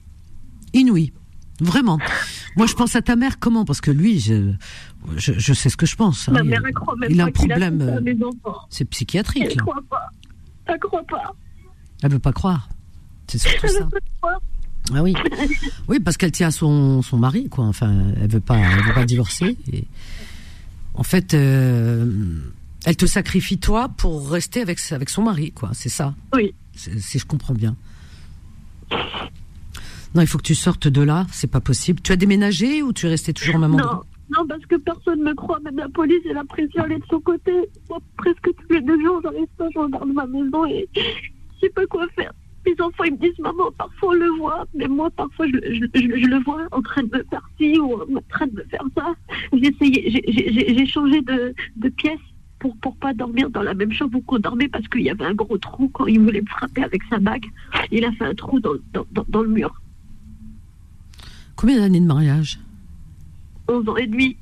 [0.73, 1.12] Inouï.
[1.61, 1.99] Vraiment.
[2.57, 3.64] Moi, je pense à ta mère comment?
[3.64, 4.53] Parce que lui, je,
[5.17, 6.29] je, sais ce que je pense.
[6.29, 6.33] Hein.
[6.33, 7.81] Ma mère, elle croit même il a un problème.
[7.81, 8.14] Euh,
[8.71, 9.45] c'est psychiatrique.
[9.45, 10.09] Elle ne croit pas.
[10.67, 11.35] Elle croit pas.
[12.03, 12.69] Elle veut pas croire.
[13.27, 13.85] C'est surtout elle ça.
[13.85, 14.38] Veut pas
[14.95, 15.14] ah oui.
[15.88, 17.64] Oui, parce qu'elle tient à son, son mari, quoi.
[17.64, 19.57] Enfin, elle veut pas, elle veut pas divorcer.
[19.73, 19.85] Et
[20.95, 22.11] en fait, euh,
[22.87, 25.71] elle te sacrifie toi pour rester avec avec son mari, quoi.
[25.75, 26.14] C'est ça.
[26.33, 26.55] Oui.
[26.75, 27.77] Si je comprends bien.
[30.14, 32.01] Non, il faut que tu sortes de là, c'est pas possible.
[32.01, 35.20] Tu as déménagé ou tu es resté toujours au même endroit Non, parce que personne
[35.20, 37.53] ne me croit, même la police et la pression elle est de son côté.
[37.90, 41.70] Moi, presque tous les deux jours, j'arrive pas, je regarde ma maison et je sais
[41.70, 42.33] pas quoi faire.
[42.66, 46.42] Mes enfants, ils me disent, maman, parfois on le voit, mais moi, parfois, je, le
[46.44, 49.14] vois en train de me faire ci ou en train de me faire ça.
[49.53, 52.18] J'ai j'ai changé de pièce
[52.59, 55.25] pour pour pas dormir dans la même chambre où qu'on dormait parce qu'il y avait
[55.25, 57.47] un gros trou quand il voulait me frapper avec sa bague.
[57.90, 59.81] Il a fait un trou dans, dans, dans le mur.
[61.57, 62.61] Combien d'années de mariage?
[63.68, 64.37] 11 ans et demi.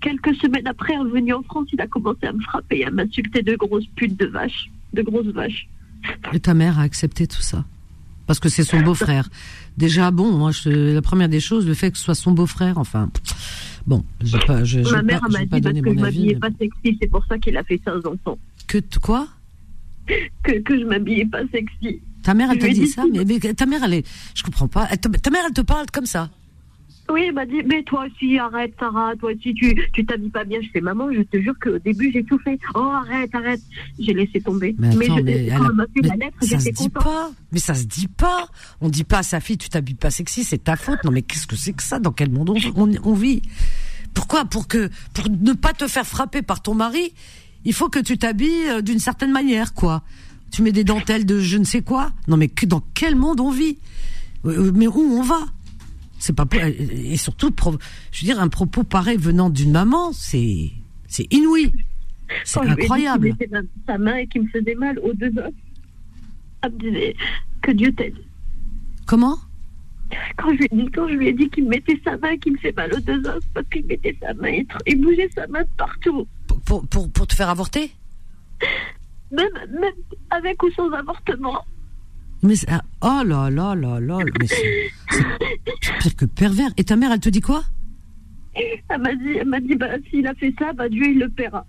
[0.00, 3.42] quelques semaines après, revenu en France, il a commencé à me frapper et à m'insulter
[3.42, 5.68] de grosses putes de vaches, de grosses vaches.
[6.34, 7.64] Et ta mère a accepté tout ça?
[8.26, 9.28] Parce que c'est son beau-frère.
[9.76, 13.10] Déjà, bon, moi, la première des choses, le fait que ce soit son beau-frère, enfin,
[13.86, 17.08] bon, j'ai pas, je, Ma mère m'a dit parce que je m'habillais pas sexy, c'est
[17.08, 18.38] pour ça qu'il a fait 15 enfants.
[18.66, 19.28] Que quoi?
[20.06, 22.00] Que, que je m'habillais pas sexy.
[22.22, 24.06] Ta mère, elle t'a dit ça mais, ta mère, elle est.
[24.34, 24.86] Je comprends pas.
[24.86, 26.30] ta mère, elle te parle comme ça
[27.14, 30.42] Oui, il m'a dit, mais toi aussi, arrête, Sarah, toi aussi, tu tu t'habilles pas
[30.44, 30.58] bien.
[30.60, 32.58] Je fais, maman, je te jure qu'au début, j'ai tout fait.
[32.74, 33.60] Oh, arrête, arrête.
[34.00, 34.74] J'ai laissé tomber.
[34.78, 36.64] Mais attends, je- mais quand elle a- elle m'a fait la mais lettre, ça se
[36.64, 37.04] j'étais dit contente.
[37.04, 37.30] pas.
[37.52, 38.48] Mais ça se dit pas.
[38.80, 40.98] On dit pas à sa fille, tu t'habilles pas sexy, c'est ta faute.
[41.04, 42.00] Non, mais qu'est-ce que c'est que ça?
[42.00, 43.42] Dans quel monde on, on- on vit
[44.12, 44.44] Pourquoi?
[44.44, 47.14] Pour que pour ne pas te faire frapper par ton mari,
[47.64, 50.02] il faut que tu t'habilles euh, d'une certaine manière, quoi.
[50.50, 52.10] Tu mets des dentelles de je ne sais quoi.
[52.28, 53.78] Non, mais que, dans quel monde on vit?
[54.46, 55.40] Euh, Mais où on va?
[56.18, 57.52] C'est pas po- et surtout,
[58.12, 60.70] je veux dire, un propos pareil venant d'une maman, c'est
[61.06, 61.72] c'est inouï.
[62.44, 63.24] C'est Quand je lui ai dit incroyable.
[63.24, 65.52] qu'il mettait ma- sa main et qui me faisait mal aux deux os,
[66.62, 67.16] elle me disait
[67.62, 68.16] que Dieu t'aide.
[69.06, 69.36] Comment?
[70.38, 72.38] Quand je lui ai dit, quand je lui ai dit qu'il mettait sa main et
[72.38, 75.46] qu'il me fait mal aux deux os, parce qu'il mettait sa main, il, bougeait sa
[75.48, 76.26] main de partout.
[76.46, 77.90] pour, pour, pour, pour te faire avorter?
[79.30, 79.92] Même, même
[80.30, 81.64] avec ou sans avortement.
[82.44, 82.54] Mais
[83.00, 84.90] oh là là là là, mais c'est
[85.98, 86.70] pire que pervers.
[86.76, 87.64] Et ta mère, elle te dit quoi?
[88.54, 91.30] Elle m'a dit, elle m'a dit bah, s'il a fait ça, bah, Dieu il le
[91.30, 91.66] paiera.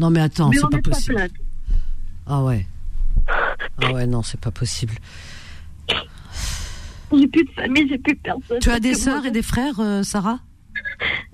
[0.00, 1.14] Non mais attends, c'est pas possible.
[1.14, 1.32] plainte.
[2.26, 2.66] Ah ouais.
[3.80, 4.94] Ah ouais, non, c'est pas possible.
[7.12, 8.58] J'ai plus de famille, j'ai plus de personne.
[8.60, 10.40] Tu as des sœurs et des frères, euh, Sarah?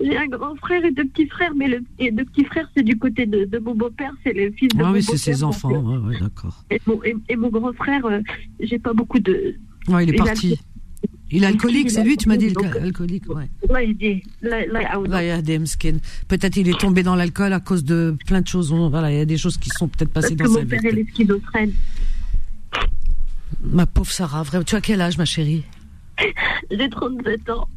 [0.01, 2.83] J'ai un grand frère et deux petits frères, mais le et deux petits frères, c'est
[2.83, 5.43] du côté de, de mon beau-père, c'est le fils de Ah mon oui, c'est ses
[5.43, 5.71] enfants.
[5.73, 6.63] euh, Ouais, ouais, d'accord.
[6.69, 8.19] Et mon, et, et mon grand frère, euh,
[8.59, 9.55] j'ai pas beaucoup de.
[9.87, 10.59] Ouais, il est Il a- parti.
[11.31, 13.49] Il est alcoolique, c'est lui, tu m'as dit, donc- alcoolique, ouais.
[13.69, 14.23] Là, il dit.
[14.41, 15.97] Là, là, Là, il y a des mskin.
[16.27, 18.71] Peut-être il est tombé dans l'alcool à cause de plein de choses.
[18.71, 20.65] Voilà, il y a des choses qui sont peut-être parce passées que dans sa mon
[20.65, 20.69] vie.
[20.69, 21.73] père, est schizophrène.
[23.61, 24.63] Ma pauvre Sarah, vraiment.
[24.63, 25.63] Tu as quel âge, ma chérie?
[26.71, 27.67] J'ai 37 ans.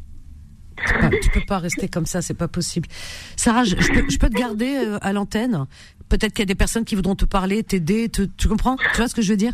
[0.77, 2.87] Pas- tu peux pas rester comme ça, c'est pas possible.
[3.35, 5.65] Sarah, je, je peux, je peux te garder euh, à l'antenne.
[6.09, 8.77] Peut-être qu'il y a des personnes qui voudront te parler, t'aider, te, tu comprends?
[8.93, 9.53] Tu vois ce que je veux dire?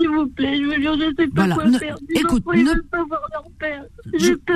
[0.00, 1.96] S'il vous plaît, je veux dire, je sais pas Voilà, quoi ne- faire.
[2.14, 3.84] Écoute, ne- pas voir leur père.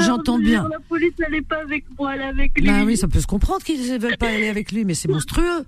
[0.00, 0.66] J'entends je bien.
[0.70, 2.66] La police, n'est pas avec moi, elle est avec lui.
[2.66, 5.08] Bah oui, ça peut se comprendre qu'ils ne veulent pas aller avec lui, mais c'est
[5.08, 5.64] monstrueux.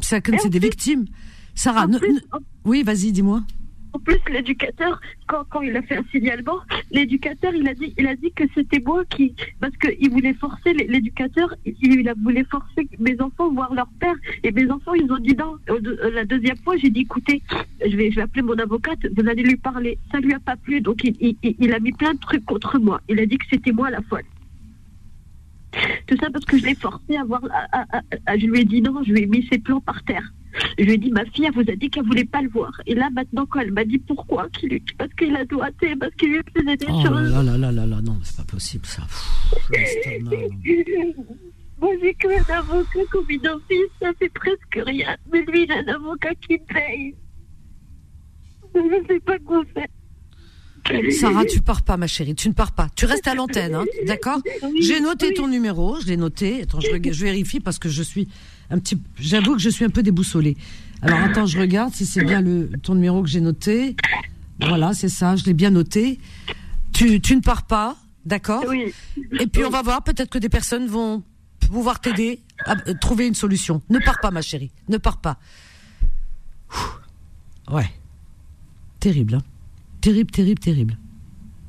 [0.00, 1.04] C'est comme c'est des victimes.
[1.54, 3.42] Sarah, ne- plus, ne- en- oui, vas-y, dis-moi.
[3.92, 6.58] En plus, l'éducateur, quand, quand il a fait un signalement,
[6.92, 10.72] l'éducateur, il a dit, il a dit que c'était moi qui, parce qu'il voulait forcer
[10.74, 15.18] l'éducateur, il, a voulu forcer mes enfants voir leur père, et mes enfants, ils ont
[15.18, 15.56] dit non.
[15.80, 17.42] Deux- La deuxième fois, j'ai dit, écoutez,
[17.84, 19.98] je vais, je vais appeler mon avocate, vous allez lui parler.
[20.12, 22.78] Ça lui a pas plu, donc il, il- il- a mis plein de trucs contre
[22.78, 23.00] moi.
[23.08, 24.24] Il a dit que c'était moi la folle.
[26.06, 29.02] Tout ça parce que je l'ai forcé à voir, à- je lui ai dit non,
[29.04, 30.32] je lui ai mis ses plans par terre.
[30.78, 32.72] Je lui ai dit, ma fille, elle vous a dit qu'elle voulait pas le voir.
[32.86, 36.12] Et là, maintenant, quand elle m'a dit pourquoi, qu'il lui- parce qu'il a doigté, parce
[36.16, 37.32] qu'il lui faisait des Oh là choses.
[37.32, 39.02] là là là là là, non, c'est pas possible ça.
[39.02, 39.70] Pff.
[41.80, 45.16] Moi, j'ai qu'un avocat comme une office, ça fait presque rien.
[45.32, 47.14] Mais lui, il a un avocat qui paye.
[48.74, 49.86] Je ne sais pas quoi faire.
[51.12, 52.88] Sarah, tu pars pas, ma chérie, tu ne pars pas.
[52.96, 54.40] Tu restes à l'antenne, hein, d'accord?
[54.62, 55.34] Oui, J'ai noté oui.
[55.34, 56.62] ton numéro, je l'ai noté.
[56.62, 58.28] Attends, je vérifie parce que je suis
[58.70, 59.00] un petit.
[59.18, 60.56] J'avoue que je suis un peu déboussolée.
[61.02, 63.96] Alors attends, je regarde si c'est bien le ton numéro que j'ai noté.
[64.60, 66.18] Voilà, c'est ça, je l'ai bien noté.
[66.92, 68.92] Tu, tu ne pars pas, d'accord Oui.
[69.38, 71.22] Et puis on va voir, peut-être que des personnes vont
[71.70, 73.80] pouvoir t'aider à euh, trouver une solution.
[73.88, 75.38] Ne pars pas, ma chérie, ne pars pas.
[76.72, 77.74] Ouh.
[77.74, 77.90] Ouais,
[78.98, 79.42] terrible, hein
[80.00, 80.98] terrible, terrible, terrible.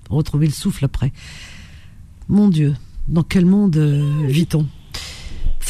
[0.10, 1.12] Retrouver le souffle après.
[2.28, 2.76] Mon Dieu,
[3.08, 4.68] dans quel monde euh, vit-on?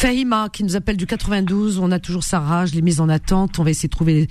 [0.02, 3.60] Fahima qui nous appelle du 92, on a toujours Sarah, je l'ai mise en attente,
[3.60, 4.28] on va essayer de trouver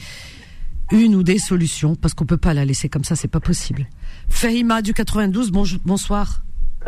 [0.91, 3.87] une ou des solutions parce qu'on peut pas la laisser comme ça, c'est pas possible.
[4.29, 6.43] Fahima du 92, bonjour, bonsoir.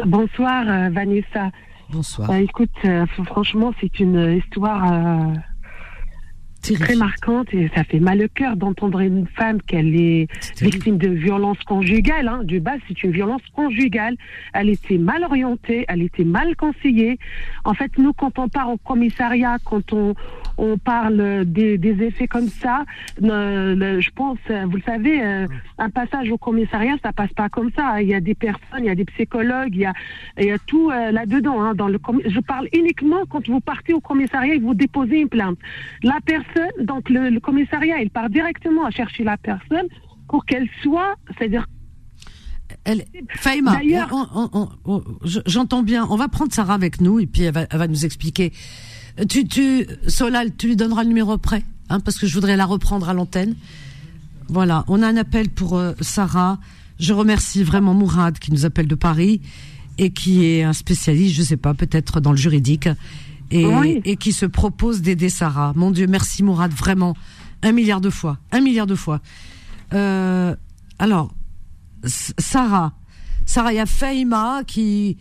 [0.05, 1.53] Bonsoir euh, Vanessa.
[1.90, 2.29] Bonsoir.
[2.33, 5.35] Euh, écoute, euh, franchement, c'est une histoire euh,
[6.62, 10.29] très marquante et ça fait mal au cœur d'entendre une femme qu'elle est
[10.61, 12.29] victime de violence conjugale.
[12.29, 12.40] Hein.
[12.44, 14.14] Du bas, c'est une violence conjugale.
[14.55, 17.18] Elle était mal orientée, elle était mal conseillée.
[17.64, 20.14] En fait, nous, quand on part au commissariat, quand on,
[20.57, 22.85] on parle des, des effets comme ça,
[23.22, 25.46] euh, le- je pense, euh, vous le savez, euh,
[25.79, 28.01] un passage au commissariat, ça passe pas comme ça.
[28.01, 29.92] Il y a des personnes, il y a des psychologues, il y a,
[30.38, 31.61] il y a tout euh, là-dedans.
[31.61, 35.18] Hein, dans le commi- je parle uniquement quand vous partez au commissariat et vous déposez
[35.20, 35.59] une plainte.
[36.05, 39.87] La personne, donc le, le commissariat, il part directement à chercher la personne
[40.29, 41.67] pour qu'elle soit, c'est-à-dire
[42.85, 43.05] Elle,
[45.47, 46.07] j'entends bien.
[46.09, 48.53] On va prendre Sarah avec nous et puis elle va, elle va nous expliquer.
[49.21, 52.57] Euh, Tu, tu, Solal, tu lui donneras le numéro après, hein, parce que je voudrais
[52.57, 53.55] la reprendre à l'antenne.
[54.49, 56.59] Voilà, on a un appel pour euh, Sarah.
[56.99, 59.41] Je remercie vraiment Mourad qui nous appelle de Paris
[59.99, 62.88] et qui est un spécialiste, je sais pas, peut-être dans le juridique
[63.53, 64.01] et, Oui.
[64.05, 65.73] et qui se propose d'aider Sarah.
[65.77, 67.15] Mon Dieu, merci Mourad, vraiment
[67.62, 69.21] un milliard de fois, un milliard de fois.
[69.93, 70.55] Euh,
[70.99, 71.33] alors,
[72.05, 72.93] Sarah.
[73.47, 75.17] Sarah, il y a Faïma qui,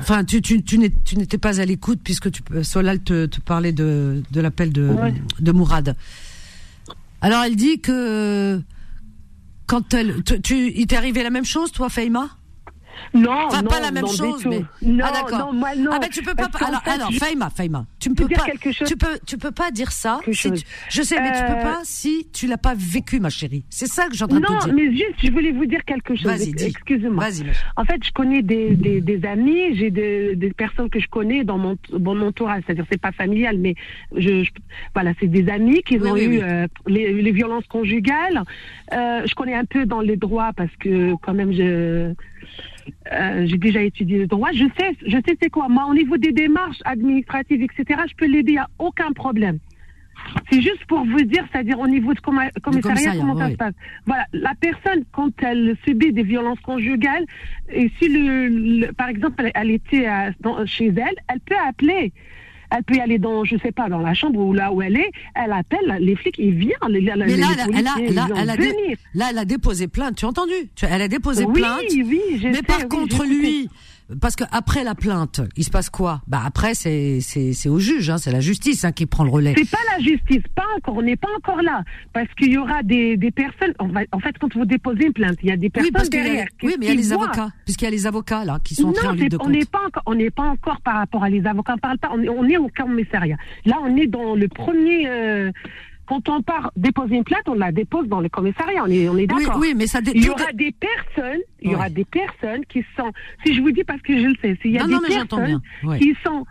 [0.00, 4.22] enfin, tu, tu, tu n'étais pas à l'écoute puisque tu, Solal te, te parlait de,
[4.30, 4.90] de l'appel de,
[5.38, 5.96] de Mourad.
[7.20, 8.60] Alors, elle dit que
[9.66, 12.36] quand elle, tu, il t'est arrivé la même chose, toi, Faïma?
[13.14, 15.52] Non, enfin, non, pas la même chose, mais non, ah d'accord.
[15.52, 15.90] moi, non.
[15.92, 16.48] Ah ben tu peux pas.
[16.60, 18.44] Alors, alors, Faïma, Faïma, tu ne peux pas.
[18.86, 20.20] Tu peux, tu peux pas dire ça.
[20.32, 23.30] Si tu, je sais, mais tu peux euh, pas si tu l'as pas vécu, ma
[23.30, 23.64] chérie.
[23.70, 24.66] C'est ça que j'entends te dire.
[24.66, 26.26] Non, mais juste, je voulais vous dire quelque chose.
[26.26, 27.24] Vas-y, excusez-moi.
[27.24, 27.44] Vas-y.
[27.76, 31.44] En fait, je connais des, des, des amis, j'ai des, des, personnes que je connais
[31.44, 32.62] dans mon, dans mon entourage.
[32.66, 33.74] C'est-à-dire, c'est pas familial, mais
[34.16, 34.44] je,
[34.94, 38.42] voilà, c'est des amis qui ont eu euh, les, les, violences conjugales.
[38.92, 42.14] Euh, je connais un peu dans les droits parce que quand même, je
[43.12, 44.50] euh, j'ai déjà étudié le droit.
[44.52, 45.68] Je sais, je sais c'est quoi.
[45.68, 49.58] Moi, au niveau des démarches administratives, etc., je peux l'aider, il n'y a aucun problème.
[50.50, 53.74] C'est juste pour vous dire, c'est-à-dire au niveau du commissariat, comment ça se passe.
[54.06, 57.24] Voilà, la personne, quand elle subit des violences conjugales,
[57.70, 60.06] et si le, par exemple, elle, était
[60.66, 62.12] chez elle, elle peut appeler
[62.74, 64.96] elle peut y aller dans, je sais pas, dans la chambre ou là où elle
[64.96, 66.72] est, elle appelle les flics, ils viennent.
[66.88, 68.56] Les, Mais là, elle, a, elle, a, elle, a
[69.14, 70.52] là, elle a déposé plainte, tu as entendu?
[70.82, 71.82] Elle a déposé plainte.
[71.90, 73.68] Oui, oui, Mais par contre, lui,
[74.20, 76.22] parce que après la plainte, il se passe quoi?
[76.26, 79.30] Bah après c'est c'est c'est au juge, hein, c'est la justice hein, qui prend le
[79.30, 79.54] relais.
[79.56, 82.82] C'est pas la justice, pas encore, on n'est pas encore là, parce qu'il y aura
[82.82, 83.74] des des personnes.
[83.78, 86.46] en fait, quand vous déposez une plainte, il y a des personnes derrière.
[86.62, 88.88] oui, mais il y a les avocats, puisqu'il y a les avocats là qui sont
[88.88, 89.46] entrés en ligne de compte.
[89.46, 91.74] On n'est pas encore, on n'est pas encore par rapport à les avocats.
[91.74, 92.10] On parle pas.
[92.12, 93.36] On est, on est au commissariat.
[93.64, 95.08] Là, on est dans le premier.
[95.08, 95.50] Euh,
[96.20, 98.82] quand on part déposer une plainte, on la dépose dans le commissariat.
[98.84, 99.58] On est, on est d'accord.
[99.58, 100.00] Oui, mais ça.
[100.14, 103.12] Il y aura des personnes, il y aura des personnes qui sont.
[103.44, 105.60] Si je vous dis parce que je le sais, s'il y a des personnes
[105.98, 106.44] qui sont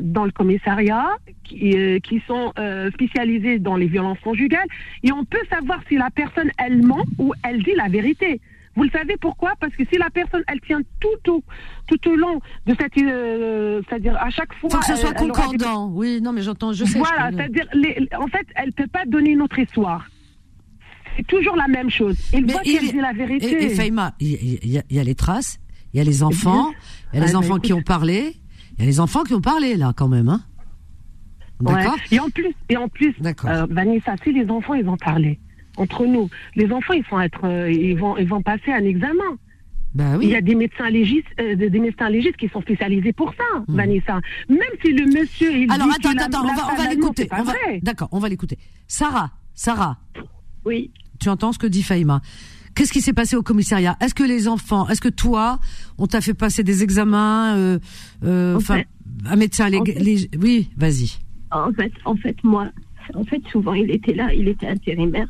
[0.00, 1.06] dans le commissariat,
[1.44, 4.66] qui, euh, qui sont euh, spécialisées dans les violences conjugales,
[5.04, 8.40] et on peut savoir si la personne elle ment ou elle dit la vérité.
[8.76, 9.52] Vous le savez pourquoi?
[9.60, 11.44] Parce que si la personne, elle tient tout au,
[11.86, 14.70] tout au long de cette, euh, c'est-à-dire à chaque fois.
[14.70, 15.88] Faut que ce soit concordant.
[15.88, 16.98] Oui, non, mais j'entends, je sais.
[16.98, 17.66] Voilà, c'est-à-dire,
[18.18, 20.06] en fait, elle peut pas donner une autre histoire.
[21.16, 22.18] C'est toujours la même chose.
[22.32, 23.46] Il voit qu'elle dit la vérité.
[23.46, 25.60] Et, et il y, y, a les traces,
[25.92, 26.72] il y a les enfants,
[27.12, 28.34] il y a les ah, enfants qui ont parlé,
[28.76, 30.40] il y a les enfants qui ont parlé là, quand même, hein.
[31.60, 31.96] D'accord?
[32.10, 35.38] Et en plus, et en plus, euh, Vanessa, si les enfants ils ont parlé,
[35.76, 36.28] entre nous.
[36.56, 39.38] Les enfants, ils vont être, euh, ils vont, ils vont passer un examen.
[39.94, 40.26] Bah oui.
[40.26, 43.60] Il y a des médecins légistes, euh, des médecins légistes qui sont spécialisés pour ça,
[43.60, 43.76] hmm.
[43.76, 44.20] Vanessa.
[44.48, 47.28] Même si le monsieur, il Alors attends, attends, on va, on va l'écouter.
[47.82, 48.58] D'accord, on va l'écouter.
[48.88, 49.98] Sarah, Sarah.
[50.64, 50.90] Oui.
[51.20, 52.20] Tu entends ce que dit Faïma?
[52.74, 53.96] Qu'est-ce qui s'est passé au commissariat?
[54.00, 55.60] Est-ce que les enfants, est-ce que toi,
[55.96, 57.78] on t'a fait passer des examens, euh,
[58.24, 58.82] euh, enfin,
[59.26, 59.96] un médecin légal
[60.40, 61.18] Oui, vas-y.
[61.52, 62.66] En fait, en fait, moi,
[63.14, 65.28] en fait, souvent, il était là, il était intérimaire.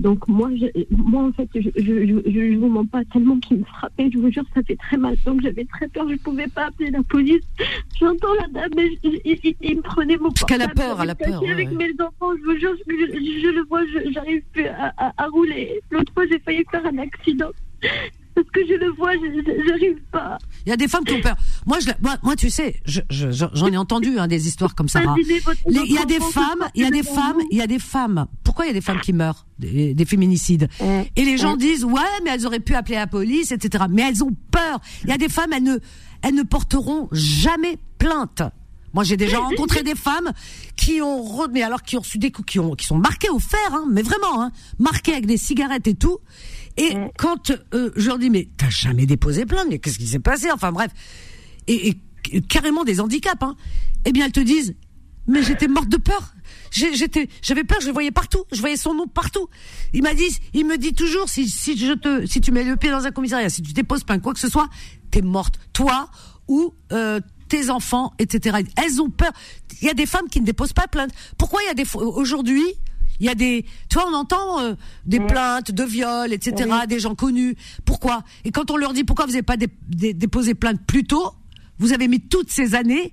[0.00, 4.10] Donc, moi, je, moi en fait, je, je, vous mens pas tellement qu'il me frappait.
[4.12, 5.16] Je vous jure, ça fait très mal.
[5.24, 6.06] Donc, j'avais très peur.
[6.08, 7.44] Je ne pouvais pas appeler la police.
[7.98, 11.42] J'entends la dame, mais il, me prenait mon Parce qu'elle a peur, elle a peur.
[11.50, 15.80] Avec mes enfants, je vous jure, je, le vois, j'arrive plus à, à rouler.
[15.90, 17.50] L'autre fois, j'ai failli faire un accident
[18.38, 20.38] parce que je le vois, je n'arrive pas.
[20.64, 21.36] Il y a des femmes qui ont peur.
[21.66, 24.88] Moi, je, moi, moi tu sais, j'en je, j'en ai entendu hein, des histoires comme
[24.88, 25.00] ça.
[25.66, 28.26] Il y a des femmes, il y a des femmes, il y a des femmes.
[28.44, 30.68] Pourquoi il y a des femmes qui meurent des, des féminicides?
[31.16, 33.84] Et les gens disent ouais, mais elles auraient pu appeler la police, etc.
[33.90, 34.80] Mais elles ont peur.
[35.02, 35.78] Il y a des femmes, elles ne,
[36.22, 38.42] elles ne porteront jamais plainte.
[38.94, 40.32] Moi, j'ai déjà rencontré des femmes
[40.76, 43.38] qui ont, mais alors qui ont reçu des coups, qui ont, qui sont marquées au
[43.38, 46.18] fer, hein, mais vraiment, hein, marquées avec des cigarettes et tout.
[46.78, 50.20] Et quand euh, je leur dis, mais t'as jamais déposé plainte, mais qu'est-ce qui s'est
[50.20, 50.50] passé?
[50.52, 50.92] Enfin bref,
[51.66, 51.96] et,
[52.48, 53.42] carrément des handicaps.
[53.42, 53.56] Hein.
[54.04, 54.74] Eh bien, elles te disent,
[55.26, 56.34] mais j'étais morte de peur.
[56.70, 59.48] J'étais, j'avais peur, je le voyais partout, je voyais son nom partout.
[59.92, 62.76] Il m'a dit, il me dit toujours, si, si je te, si tu mets le
[62.76, 64.68] pied dans un commissariat, si tu déposes plainte, quoi que ce soit,
[65.10, 66.10] t'es morte, toi
[66.46, 68.58] ou euh, tes enfants, etc.
[68.76, 69.32] Elles ont peur.
[69.80, 71.10] Il y a des femmes qui ne déposent pas plainte.
[71.38, 72.64] Pourquoi il y a des aujourd'hui
[73.20, 74.74] il y a des, tu vois, on entend euh,
[75.06, 77.56] des plaintes de viol, etc., des gens connus.
[77.84, 78.22] Pourquoi?
[78.44, 81.34] Et quand on leur dit pourquoi vous n'avez pas déposé plainte plus tôt,
[81.78, 83.12] vous avez mis toutes ces années,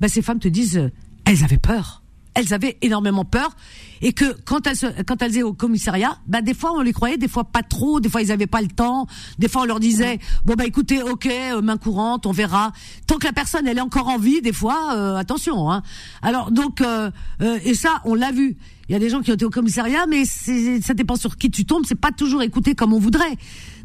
[0.00, 0.90] bah, ces femmes te disent, euh,
[1.24, 2.02] elles avaient peur.
[2.34, 3.56] Elles avaient énormément peur
[4.02, 7.18] et que quand elles quand elles étaient au commissariat, bah des fois on les croyait,
[7.18, 9.08] des fois pas trop, des fois ils avaient pas le temps,
[9.40, 12.70] des fois on leur disait bon bah écoutez, ok, euh, main courante, on verra.
[13.08, 15.72] Tant que la personne elle est encore en vie, des fois attention.
[15.72, 15.82] Hein.
[16.22, 16.80] Alors donc
[17.40, 18.56] et ça on l'a vu.
[18.90, 21.48] Il y a des gens qui ont été au commissariat, mais ça dépend sur qui
[21.48, 21.84] tu tombes.
[21.86, 23.36] C'est pas toujours écouté comme on voudrait.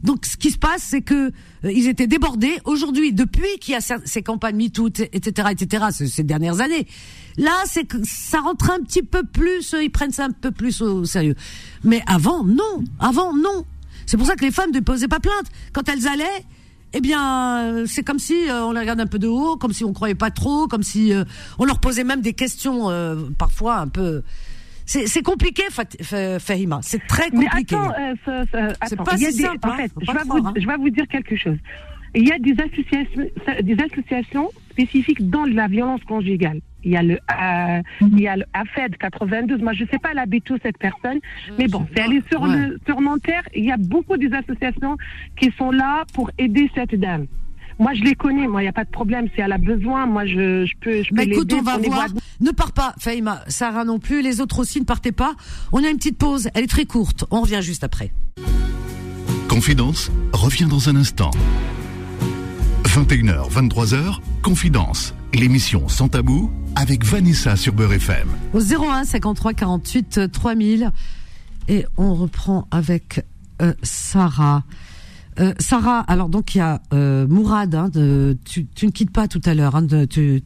[0.01, 1.31] Donc, ce qui se passe, c'est que
[1.63, 2.57] euh, ils étaient débordés.
[2.65, 6.87] Aujourd'hui, depuis qu'il y a ces campagnes MeToo, etc., etc., ces, dernières années,
[7.37, 9.75] là, c'est que ça rentre un petit peu plus.
[9.75, 11.35] Euh, ils prennent ça un peu plus au sérieux.
[11.83, 12.83] Mais avant, non.
[12.99, 13.63] Avant, non.
[14.07, 15.45] C'est pour ça que les femmes ne posaient pas plainte.
[15.71, 16.43] Quand elles allaient,
[16.97, 19.83] eh bien, c'est comme si euh, on les regarde un peu de haut, comme si
[19.83, 21.25] on croyait pas trop, comme si euh,
[21.59, 24.23] on leur posait même des questions euh, parfois un peu.
[24.85, 25.63] C'est c'est compliqué,
[26.39, 26.79] Fahima.
[26.83, 27.75] C'est très Mais compliqué.
[27.75, 30.13] attends, euh, ce- ce- attends, pas si des- simple, en hein, fait, faut je pas
[30.13, 30.53] vais, croire, vous, hein.
[30.55, 31.57] je vais vous dire quelque chose.
[32.13, 33.25] Il y a des associations,
[33.61, 36.61] des associations spécifiques dans la violence conjugale.
[36.83, 39.59] Il y a le, euh, il y a le AFED 92.
[39.61, 41.19] Moi, je sais pas, elle habite où cette personne.
[41.57, 42.55] Mais bon, c'est aller sur Ouais.
[42.55, 43.41] le, sur Nanterre.
[43.55, 44.95] Il y a beaucoup des associations
[45.35, 47.25] qui sont là pour aider cette dame.
[47.79, 48.47] Moi, je les connais.
[48.47, 49.27] Moi, il n'y a pas de problème.
[49.35, 52.07] Si elle a besoin, moi, je, je peux, je peux Bah écoute, on va voir.
[52.39, 53.41] Ne pars pas, Fahima.
[53.47, 54.21] Sarah non plus.
[54.21, 55.35] Les autres aussi ne partez pas.
[55.71, 56.49] On a une petite pause.
[56.53, 57.25] Elle est très courte.
[57.31, 58.11] On revient juste après.
[59.49, 61.31] Confidence revient dans un instant.
[62.83, 68.27] 21h, 23h, Confidence, l'émission sans tabou avec Vanessa sur Beurre FM.
[68.53, 70.91] Au 01 53 48 euh, 3000.
[71.67, 73.25] Et on reprend avec
[73.61, 74.63] euh, Sarah.
[75.39, 79.11] Euh, Sarah, alors donc il y a euh, Mourad, hein, de, tu, tu ne quittes
[79.11, 79.75] pas tout à l'heure.
[79.75, 80.41] Hein, de- tu,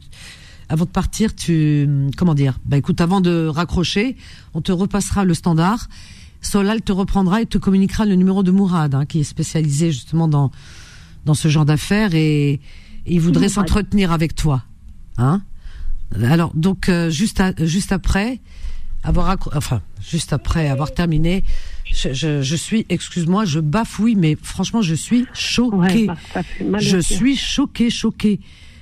[0.67, 2.57] avant de partir, tu comment dire?
[2.65, 4.15] Bah écoute, avant de raccrocher,
[4.53, 5.87] on te repassera le standard.
[6.41, 10.27] Solal te reprendra et te communiquera le numéro de Mourad, hein, qui est spécialisé justement
[10.27, 10.51] dans
[11.25, 12.59] dans ce genre d'affaires et, et
[13.05, 14.63] il voudrait s'entretenir avec toi.
[15.17, 15.41] Hein
[16.23, 18.39] Alors donc euh, juste à- juste après
[19.03, 21.43] avoir enfin juste après avoir terminé,
[21.91, 26.07] je, je, je suis excuse-moi, je bafouille mais franchement je suis choquée.
[26.09, 28.39] Ouais, je suis choquée, choquée.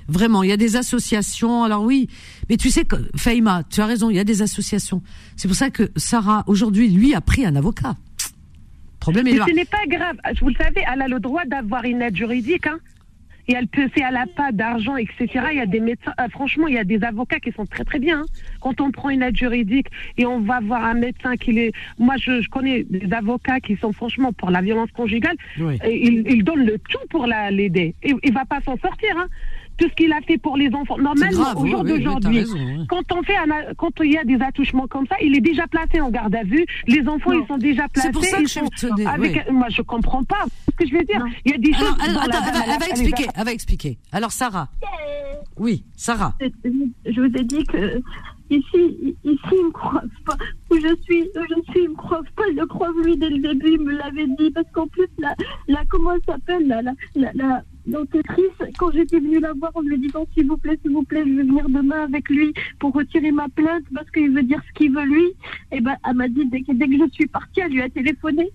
[0.10, 1.64] Vraiment, il y a des associations.
[1.66, 2.08] Alors oui,
[2.50, 5.02] mais tu sais que Faïma, tu as raison, il y a des associations.
[5.36, 7.96] C'est pour ça que Sarah aujourd'hui lui a pris un avocat.
[9.02, 9.46] Problème est Mais là.
[9.50, 10.16] ce n'est pas grave.
[10.42, 12.68] Vous le savez, elle a le droit d'avoir une aide juridique.
[12.68, 12.80] Hein.
[13.48, 16.68] Et elle peut, elle n'a pas d'argent, etc., il y a des médecins, euh, franchement,
[16.68, 18.20] il y a des avocats qui sont très très bien.
[18.22, 18.26] hein.
[18.60, 22.16] Quand on prend une aide juridique et on va voir un médecin qui est, moi
[22.20, 25.78] je, je connais des avocats qui sont franchement pour la violence conjugale, Oui.
[25.86, 27.96] et ils, ils donnent le tout pour la- l'aider.
[28.04, 29.16] Et il va pas s'en sortir.
[29.18, 29.28] Hein.
[29.78, 30.98] Tout ce qu'il a fait pour les enfants.
[30.98, 32.44] Normalement, grave, au jour d'aujourd'hui,
[32.90, 35.42] quand on fait un, a- quand il y a des attouchements comme ça, il est
[35.42, 36.66] déjà placé en garde à vue.
[36.88, 38.08] Les enfants, ils sont déjà placés.
[38.08, 39.54] C'est pour ça que je sont tenais, avec, oui.
[39.54, 41.24] moi, je comprends pas ce que je veux dire.
[41.46, 41.96] Il y a des choses.
[42.02, 43.98] Alors, la elle va, elle a- elle va elle expliquer, va- elle va expliquer.
[44.12, 44.70] Alors Sarah.
[45.58, 46.34] Oui, Sarah.
[46.42, 48.02] Je vous ai dit que
[48.50, 50.38] ici, ici, ils me croivent pas.
[50.72, 52.44] Où je suis, où je suis, ils me croivent pas.
[52.52, 54.52] Ils le croivent lui dès le début, il me l'avait dit.
[54.52, 55.36] Parce qu'en plus, la,
[55.68, 59.82] la, comment elle s'appelle, la, la, la, la, l'enquêtrice, quand j'étais venue la voir en
[59.82, 62.94] lui disant s'il vous plaît, s'il vous plaît, je vais venir demain avec lui pour
[62.94, 65.26] retirer ma plainte parce qu'il veut dire ce qu'il veut lui.
[65.72, 67.90] Et ben, elle m'a dit dès que, dès que je suis partie, elle lui a
[67.90, 68.50] téléphoné.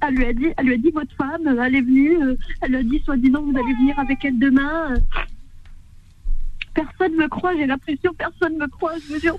[0.00, 2.22] Elle lui a dit, elle lui a dit votre femme, elle est venue.
[2.22, 4.94] euh, Elle lui a dit soi-disant vous allez venir avec elle demain.
[6.74, 9.36] Personne me croit, j'ai l'impression personne me croit, je vous jure,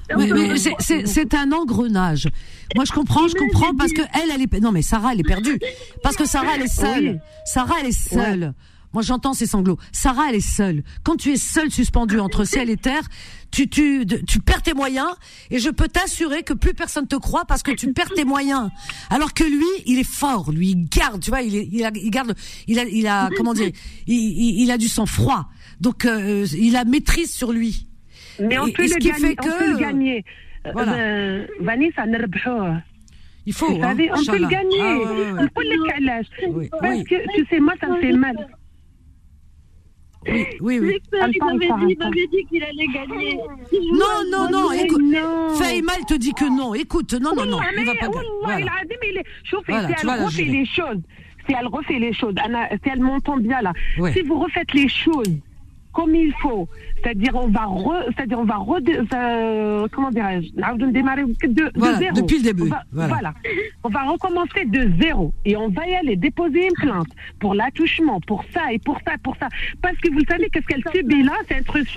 [0.57, 2.27] c'est- c'est c'est un engrenage.
[2.75, 5.23] Moi, je comprends, je comprends parce que elle, elle est non mais Sarah, elle est
[5.23, 5.57] perdue
[6.03, 7.07] parce que Sarah, elle est seule.
[7.11, 7.19] Oui.
[7.45, 8.53] Sarah, elle est seule.
[8.93, 9.77] Moi, j'entends ces sanglots.
[9.91, 10.83] Sarah, elle est seule.
[11.03, 13.03] Quand tu es seule, suspendue entre ciel et terre,
[13.51, 15.09] tu, tu, tu perds tes moyens.
[15.51, 18.69] Et je peux t'assurer que plus personne te croit parce que tu perds tes moyens.
[19.09, 20.51] Alors que lui, il est fort.
[20.51, 22.33] Lui, il garde, tu vois, il, est, il, a, il garde,
[22.67, 23.69] il a, il a, comment dire,
[24.07, 25.45] il, il, a du sang-froid.
[25.79, 27.87] Donc, euh, il a maîtrise sur lui.
[28.39, 30.25] Mais on, peut, le gagner, fait on peut le gagner.
[30.65, 30.93] Euh, voilà.
[30.93, 32.05] Euh, Vanessa,
[33.45, 33.67] il faut.
[33.67, 34.79] Hein, on peut le gagner.
[34.81, 36.69] Ah, ouais, ouais, ouais.
[36.69, 38.35] Parce que, tu sais, moi, ça me fait mal.
[40.27, 41.01] Oui, oui, oui.
[41.13, 43.39] Il m'avait dit, dit qu'il allait gagner.
[43.93, 45.01] Non, non, non, écoute.
[45.55, 46.73] Faïma, te dit que non.
[46.73, 47.59] Écoute, non, non, non.
[47.77, 48.27] Il va pas gagner.
[48.43, 48.71] Voilà.
[49.97, 51.01] tu vois, là, les choses
[51.49, 53.73] si elle refait les choses, Anna, si elle m'entend bien là,
[54.13, 55.39] si vous refaites les choses
[55.99, 56.67] comme il faut.
[57.01, 58.79] C'est-à-dire on va re, c'est-à-dire on va re,
[59.13, 62.15] euh, comment dirais-je, de, voilà, zéro.
[62.15, 62.69] Depuis le début.
[62.91, 63.33] Voilà.
[63.83, 67.07] On va recommencer de zéro et on va y aller déposer une plainte
[67.39, 69.47] pour l'attouchement, pour ça et pour ça, pour ça.
[69.81, 71.87] Parce que vous savez qu'est-ce qu'elle subit là, c'est un truc,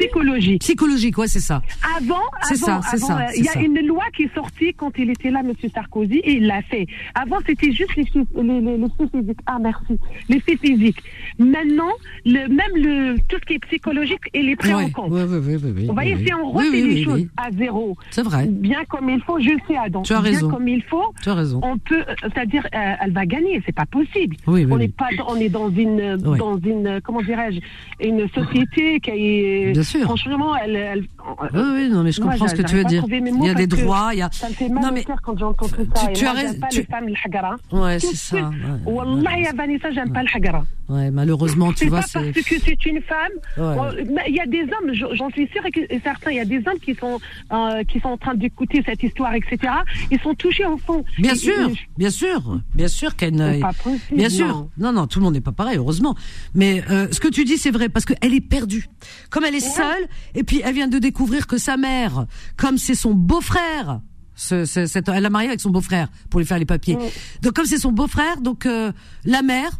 [0.00, 0.60] psychologique.
[0.60, 1.62] Psychologique, ouais, c'est ça.
[1.96, 2.14] Avant,
[2.50, 5.42] avant, avant, euh, il y a une loi qui est sortie quand il était là,
[5.42, 6.86] Monsieur Sarkozy, et il l'a fait.
[7.14, 9.40] Avant, c'était juste les les, les, les, physiques.
[9.46, 11.02] Ah merci, les physiques.
[11.38, 11.92] Maintenant,
[12.24, 15.10] même le tout ce qui est psychologique, il est pris en compte.
[15.10, 18.46] Ouais, ouais, Vous voyez, si les choses à zéro, c'est vrai.
[18.46, 21.34] bien comme il faut, je sais, Adam, tu as bien comme il faut, tu as
[21.34, 21.60] raison.
[21.62, 24.36] on peut, c'est-à-dire, euh, elle va gagner, c'est pas possible.
[24.46, 24.88] Oui, on, oui.
[24.88, 27.60] Pas, on est dans une, dans une comment dirais-je,
[28.06, 29.72] une société qui est...
[29.72, 30.02] Bien sûr.
[30.02, 31.06] Franchement, elle...
[31.52, 33.04] oui, oui, non, mais je comprends ce que tu veux dire.
[33.08, 34.30] Il y a des droits, il y a...
[34.32, 35.04] Ça me fait mal non, mais...
[35.04, 36.06] quand j'entends tout ça.
[36.06, 36.54] Tu, tu as raison.
[36.70, 36.80] Tu...
[36.80, 37.78] Le.
[37.78, 38.50] Ouais, c'est ça.
[38.84, 40.64] Wallah, Vanessa, j'aime pas le hagara.
[40.88, 42.42] Ouais, malheureusement, tu C'est vois, pas parce c'est.
[42.44, 43.32] que c'est une femme.
[43.56, 43.74] Ouais.
[43.74, 43.86] Bon,
[44.28, 46.78] Il y a des hommes, j'en suis sûre et, certains, il y a des hommes
[46.80, 47.18] qui sont
[47.52, 49.72] euh, qui sont en train d'écouter cette histoire, etc.
[50.12, 51.04] Ils sont touchés en fond.
[51.18, 54.46] Bien Et- sûr, et- bien sûr, bien sûr qu'elle C'est pas possible, Bien sûr.
[54.46, 54.70] non.
[54.78, 56.14] Non, non, tout le monde n'est pas pareil, heureusement.
[56.54, 58.86] Mais euh, ce que tu dis, c'est vrai, parce qu'elle est perdue.
[59.30, 60.06] Comme elle est seule,
[60.36, 62.26] et puis elle vient de découvrir que sa mère,
[62.56, 64.00] comme c'est son beau-frère,
[64.36, 66.96] ce, ce- cette- elle a marié avec son beau-frère pour lui faire les papiers.
[67.42, 68.92] Donc comme c'est son beau-frère, donc euh,
[69.24, 69.70] la mère,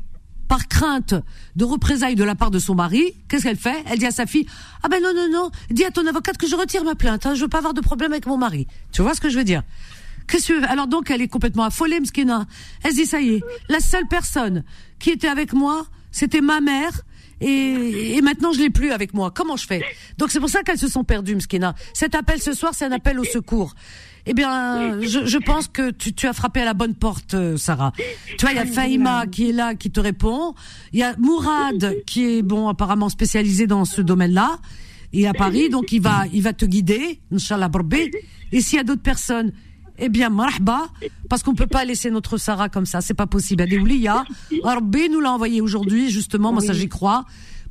[0.49, 1.15] par crainte
[1.57, 3.85] de représailles de la part de son mari, qu'est-ce qu'elle fait?
[3.91, 4.47] Elle dit à sa fille
[4.83, 7.27] Ah ben non non non, dis à ton avocate que je retire ma plainte.
[7.27, 8.67] Hein, je veux pas avoir de problème avec mon mari.
[8.93, 9.63] Tu vois ce que je veux dire?
[10.27, 12.47] Que Alors donc elle est complètement affolée, Mskina.
[12.83, 14.65] Elle se dit ça y est, la seule personne
[14.99, 16.93] qui était avec moi, c'était ma mère.
[17.41, 19.31] Et, et maintenant je l'ai plus avec moi.
[19.31, 19.85] Comment je fais?
[20.19, 21.75] Donc c'est pour ça qu'elles se sont perdues, Mskina.
[21.93, 23.75] Cet appel ce soir, c'est un appel au secours.
[24.27, 27.57] Eh bien, je, je pense que tu, tu as frappé à la bonne porte, euh,
[27.57, 27.93] Sarah.
[28.39, 30.55] Tu vois, il y a Faïma qui est là, qui te répond.
[30.93, 34.59] Il y a Mourad qui est bon, apparemment spécialisé dans ce domaine-là.
[35.13, 38.11] Il est à Paris, donc il va, il va te guider, Inch'Allah Barbé.
[38.51, 39.53] Et s'il y a d'autres personnes,
[39.99, 40.89] eh bien, marhaba,
[41.31, 43.63] parce qu'on peut pas laisser notre Sarah comme ça, c'est pas possible.
[43.63, 44.25] Il y a des oublias.
[44.63, 47.25] Rabbi nous l'a envoyé aujourd'hui, justement, moi ça j'y crois,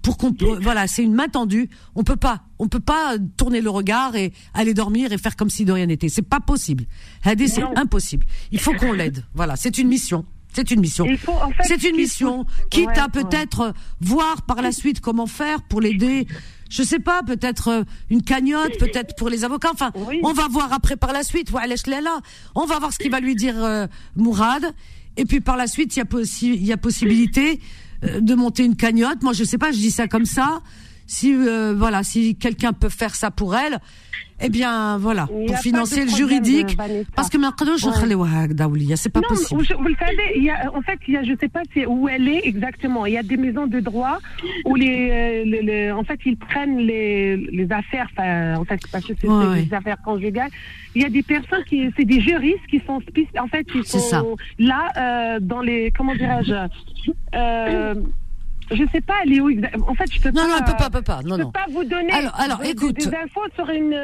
[0.06, 1.68] pour qu'on peut, voilà, c'est une main tendue.
[1.96, 5.50] On peut pas, on peut pas tourner le regard et aller dormir et faire comme
[5.50, 6.10] si de rien n'était.
[6.10, 6.86] C'est pas possible.
[7.24, 8.26] C'est impossible.
[8.52, 9.26] Il faut qu'on l'aide.
[9.34, 10.24] Voilà, c'est une mission.
[10.54, 11.06] C'est une mission.
[11.28, 12.46] En fait, C'est ce une mission.
[12.70, 16.28] Quitte Ouais, à peut-être voir par la suite comment faire pour l'aider.
[16.70, 19.72] Je sais pas, peut-être euh, une cagnotte, peut-être pour les avocats.
[19.74, 20.20] Enfin, Oui.
[20.24, 21.52] on va voir après par la suite.
[22.56, 24.74] On va voir ce qu'il va lui dire euh, Mourad.
[25.18, 27.60] Et puis par la suite, il y a, possi- il y a possibilité
[28.20, 29.22] de monter une cagnotte.
[29.22, 30.62] Moi, je sais pas, je dis ça comme ça.
[31.08, 33.78] Si euh, voilà, si quelqu'un peut faire ça pour elle,
[34.42, 36.76] eh bien voilà, pour financer le juridique.
[36.76, 37.10] Vanessa.
[37.16, 37.94] Parce que maintenant, je Ouais.
[38.98, 39.62] c'est pas non, possible.
[39.62, 41.62] Vous, vous le savez, il y a, en fait, il y a, je sais pas
[41.88, 43.06] où elle est exactement.
[43.06, 44.18] Il y a des maisons de droit
[44.66, 49.14] où les, euh, en fait, ils prennent les, les affaires, enfin, en fait, parce que
[49.20, 49.62] c'est Ouais, c'est ouais.
[49.64, 50.50] des affaires conjugales.
[50.96, 53.00] Il y a des personnes qui, c'est des juristes qui sont
[53.40, 54.24] en fait, sont ça.
[54.60, 56.54] là euh, dans les, comment dirais-je,
[57.36, 57.96] euh,
[58.72, 60.48] je sais pas, exa- En fait, je peux Non, pas.
[60.48, 61.20] non, elle peut pas, peut pas.
[61.24, 61.52] Je Non, peux non.
[61.52, 62.96] pas vous donner Alors- alors, des- écoute.
[62.98, 63.96] des infos sur une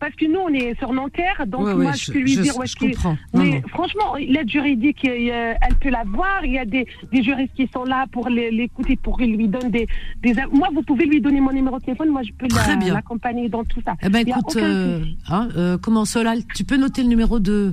[0.00, 2.32] parce que nous on est sur Nanterre donc Ouais, moi ouais, je, je- peux lui
[2.34, 3.16] je- dire où je est-ce qu'il- comprends.
[3.34, 3.68] Non, mais non.
[3.68, 7.84] franchement l'aide juridique elle peut la voir il y a des, des juristes qui sont
[7.84, 9.86] là pour l'écouter pour qu'il lui donne des,
[10.20, 13.48] des moi vous pouvez lui donner mon numéro de téléphone moi je peux la- l'accompagner
[13.48, 17.08] dans tout ça Eh ben écoute, euh, hein, euh, comment Solal, tu peux noter le
[17.08, 17.72] numéro de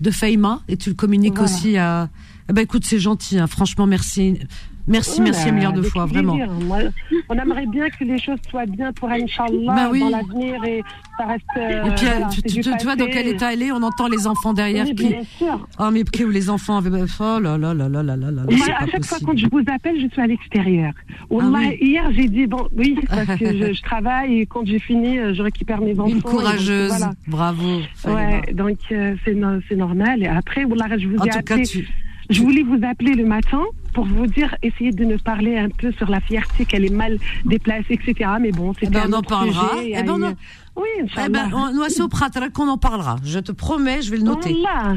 [0.00, 1.44] de Faïma et tu le communiques Voilà.
[1.52, 2.08] aussi à.
[2.50, 4.40] Eh ben écoute, c'est gentil, hein, franchement, merci,
[4.86, 6.22] merci, Ouais, merci un milliard de avec fois, plaisir.
[6.24, 6.90] vraiment.
[7.28, 10.00] On aimerait bien que les choses soient bien pour Inch'Allah, Ben oui.
[10.00, 10.82] dans l'avenir et
[11.18, 11.44] ça reste.
[11.56, 14.08] euh, Et puis voilà, tu, tu, tu- vois dans quel état elle est, on entend
[14.08, 15.08] les enfants derrière Oui, qui.
[15.08, 15.68] bien sûr.
[15.78, 16.90] Oh mais qui où les enfants avaient.
[16.92, 19.26] Oh là là là là là là là, là, Moi, à chaque fois possible.
[19.30, 20.92] quand je vous appelle, je suis à l'extérieur.
[21.30, 21.78] Wallah, Ah oui.
[21.80, 25.34] Hier, j'ai dit, bon, oui, parce que je, je travaille et quand j'ai fini, euh,
[25.34, 26.08] je récupère mes enfants.
[26.08, 27.12] Une donc, courageuse, voilà.
[27.28, 27.80] bravo.
[28.06, 30.22] Ouais, donc euh, c'est no- c'est normal.
[30.22, 30.66] Et après, je
[31.08, 31.62] vous En ai tout cas, appelé.
[31.66, 31.88] tu.
[32.32, 33.62] Je voulais vous appeler le matin
[33.92, 37.18] pour vous dire, essayez de nous parler un peu sur la fierté qu'elle est mal
[37.44, 38.30] déplacée, etc.
[38.40, 39.76] Mais bon, c'est eh ben, on en parlera.
[39.76, 40.24] Sujet, eh ben, une...
[40.24, 40.36] on...
[40.76, 43.16] Oui, eh ben, on, on, on en parlera.
[43.22, 44.56] Je te promets, je vais le noter.
[44.66, 44.96] Allah.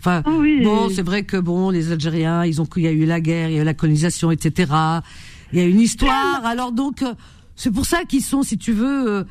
[0.00, 3.20] Enfin, bon, c'est vrai que bon, les Algériens, ils ont, il y a eu la
[3.20, 4.72] guerre, il y a eu la colonisation, etc.
[5.52, 6.44] Il y a une histoire.
[6.44, 7.14] Alors donc, euh,
[7.56, 9.24] c'est pour ça qu'ils sont, si tu veux, euh,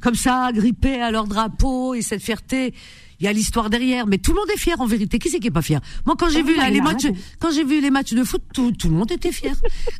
[0.00, 2.74] comme ça, grippés à leur drapeau et cette fierté.
[3.18, 5.20] Il y a l'histoire derrière, mais tout le monde est fier en vérité.
[5.20, 5.80] Qui c'est qui est pas fier?
[6.06, 7.06] Moi, quand j'ai vu les matchs,
[7.38, 9.54] quand j'ai vu les de foot, tout, le monde était fier.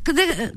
[0.09, 0.49] Euh,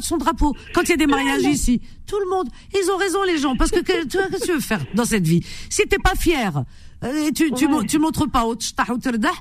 [0.00, 0.56] son drapeau.
[0.72, 3.54] Quand il y a des mariages ici, tout le monde, ils ont raison les gens,
[3.54, 5.44] parce que qu'est-ce que tu veux faire dans cette vie?
[5.68, 6.64] Si t'es pas fier,
[7.04, 7.86] et tu tu, Ouais.
[7.86, 8.44] tu montres pas
[8.98, 9.32] terdah,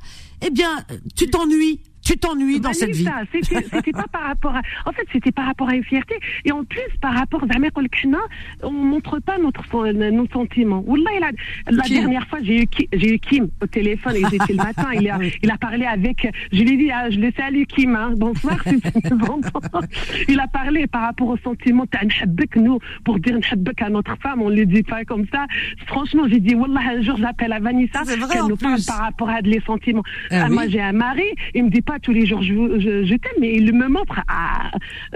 [0.41, 0.83] eh bien
[1.15, 3.07] tu t'ennuies, tu t'ennuies dans cette vie.
[3.31, 4.61] C'était pas par rapport à.
[4.85, 6.15] En fait, c'était par rapport à une fierté.
[6.45, 7.47] Et en plus, par rapport à
[8.63, 10.83] on montre pas notre, nos sentiments.
[11.19, 11.31] La,
[11.71, 14.15] la dernière fois, j'ai eu, eu, Kim au téléphone.
[14.17, 14.87] Il était le matin.
[14.93, 16.27] Il a, il a parlé avec.
[16.51, 17.95] Je lui ai dit, ah, je le salue, Kim.
[17.95, 18.13] Hein.
[18.17, 18.81] Bonsoir, si
[20.27, 21.85] Il a parlé par rapport aux sentiments.
[22.55, 23.39] Nous, pour dire
[23.79, 25.45] à notre femme, on ne le dit pas comme ça.
[25.87, 28.03] Franchement, j'ai dit, Wallah, un jour, j'appelle à Vanessa.
[28.03, 30.03] qu'elle nous parle par rapport à des sentiments.
[30.29, 30.53] Ah, ah, oui.
[30.53, 31.23] Moi, j'ai un mari.
[31.53, 33.87] Il me dit pas pas tous les jours je, je, je t'aime, mais il me
[33.87, 34.71] montre à,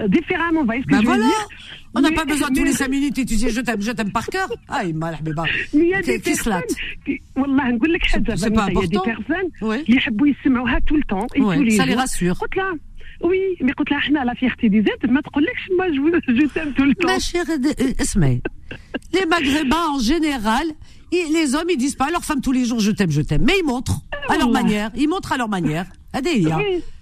[0.06, 0.60] différemment.
[0.60, 1.24] Vous voyez ce que Ben je voilà.
[1.24, 1.48] veux dire?
[1.97, 3.81] On n'a Mais- pas besoin tous mais- les 5 minutes et tu dis je t'aime,
[3.81, 4.49] je t'aime par cœur.
[4.67, 5.31] Ah, il m'a l'air Mais
[5.73, 6.61] il y a des Qui se latte.
[6.67, 9.03] personnes qui- والله نقول لك حاجة C'est pas فهمت؟ il y a des important.
[9.03, 9.75] personnes Oui.
[9.87, 12.01] اللي يحبوا يسمعوها tout le temps et Ouais, tous les ça les jours.
[12.01, 12.37] rassure.
[12.41, 12.77] قلت لها
[13.21, 16.73] وي مي قلت لها احنا لا فيغتي دي زيت ما تقولكش ما جو جو تيم
[16.73, 18.39] tout le temps Ma chère, euh, Esme,
[19.15, 20.65] les Maghrébins en général,
[21.11, 23.21] ils- les hommes, ils disent pas à leur femme tous les jours je t'aime, je
[23.29, 23.43] t'aime.
[23.47, 23.97] Mais ils montrent
[24.29, 24.61] à leur Wallah.
[24.63, 24.89] manière.
[25.03, 25.85] Ils montrent à leur manière.
[26.19, 26.57] Adélia.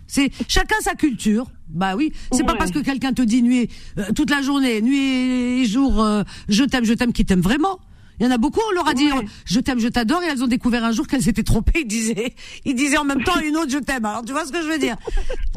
[0.06, 1.46] C'est chacun sa culture.
[1.68, 5.62] Bah oui, c'est pas parce que quelqu'un te dit nuit euh, toute la journée, nuit
[5.62, 7.80] et jour, euh, je t'aime, je t'aime, qui t'aime vraiment.
[8.18, 9.26] Il y en a beaucoup, on leur a dit ouais.
[9.44, 11.80] je t'aime, je t'adore, et elles ont découvert un jour qu'elles s'étaient trompées.
[11.80, 14.04] Ils disaient, ils disaient en même temps une autre je t'aime.
[14.04, 14.96] Alors tu vois ce que je veux dire?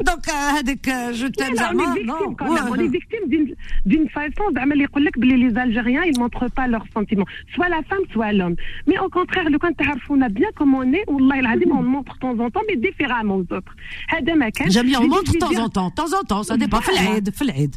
[0.04, 2.64] Donc euh, dès que euh, je t'aime, on est victime quand même.
[2.64, 3.54] Ouais, on est victime
[3.86, 4.44] d'une façon
[5.40, 8.56] les Algériens ils montrent pas leurs sentiments, soit la femme, soit l'homme.
[8.86, 9.70] Mais au contraire, le quand
[10.08, 11.18] on a bien comme on est, on
[11.82, 13.74] montre de temps en temps, mais différemment aux autres.
[14.68, 16.80] J'aime bien, on montre de temps en temps, de temps en temps, ça dépend.
[16.80, 17.76] Flaid, flaid.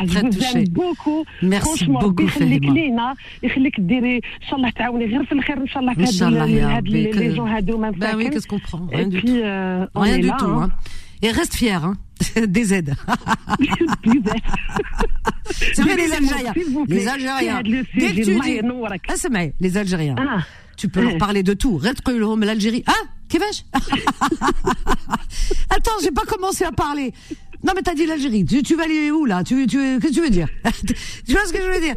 [0.00, 0.58] très, je très vous touchée.
[0.58, 1.24] aime beaucoup.
[1.42, 2.72] Merci Franchement, beaucoup, ربي يخليك Fahima.
[2.72, 6.28] لينا يخليك ديري ان شاء الله تعاوني غير في الخير ان شاء الله إن شاء
[6.28, 7.10] الله يا هاد ربي.
[7.12, 8.30] لي جون هادو ما Ben oui, مساكن.
[8.30, 9.36] qu'est-ce qu'on prend Et Rien du puis, tout.
[9.44, 10.44] euh, on Rien est du là, tout.
[10.46, 10.68] hein.
[10.72, 11.26] Hein.
[11.26, 11.94] Et reste fier, hein.
[12.56, 12.94] Des aides.
[15.50, 16.52] C'est vrai, les Dis-le-moi, Algériens.
[16.52, 16.96] s'il vous plaît.
[16.96, 17.60] Les Algériens.
[17.64, 18.58] C'est le Dès sujet, que tu الله dis.
[18.58, 19.00] ينورك.
[19.08, 20.16] Ah, c'est vrai, les Algériens.
[20.18, 20.40] Ah.
[20.76, 21.18] Tu peux leur Eh.
[21.26, 21.76] parler de tout.
[21.86, 22.12] Reste que
[22.50, 22.84] l'Algérie.
[22.86, 23.58] Ah, Kevesh
[25.70, 27.08] Attends, j'ai pas commencé à parler.
[27.63, 28.45] Non, mais t'as dit l'Algérie.
[28.45, 29.43] Tu, tu vas aller où, là?
[29.43, 30.47] Tu, tu, Qu'est-ce que tu veux dire?
[31.25, 31.95] Tu vois ce que je veux dire?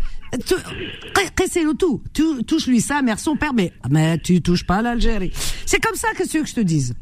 [1.37, 2.03] Pressez le tout.
[2.13, 5.33] Tu touches-lui sa mère, son père, mais, ah, mais tu touches pas l'Algérie.
[5.67, 6.95] C'est comme ça que ce que je te dise.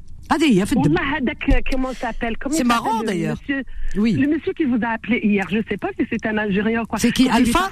[2.50, 3.38] C'est marrant d'ailleurs.
[3.96, 4.12] Oui.
[4.12, 6.82] Le monsieur qui vous a appelé hier, je ne sais pas si c'est un Algérien
[6.82, 6.98] ou quoi.
[6.98, 7.70] C'est qui Alpha?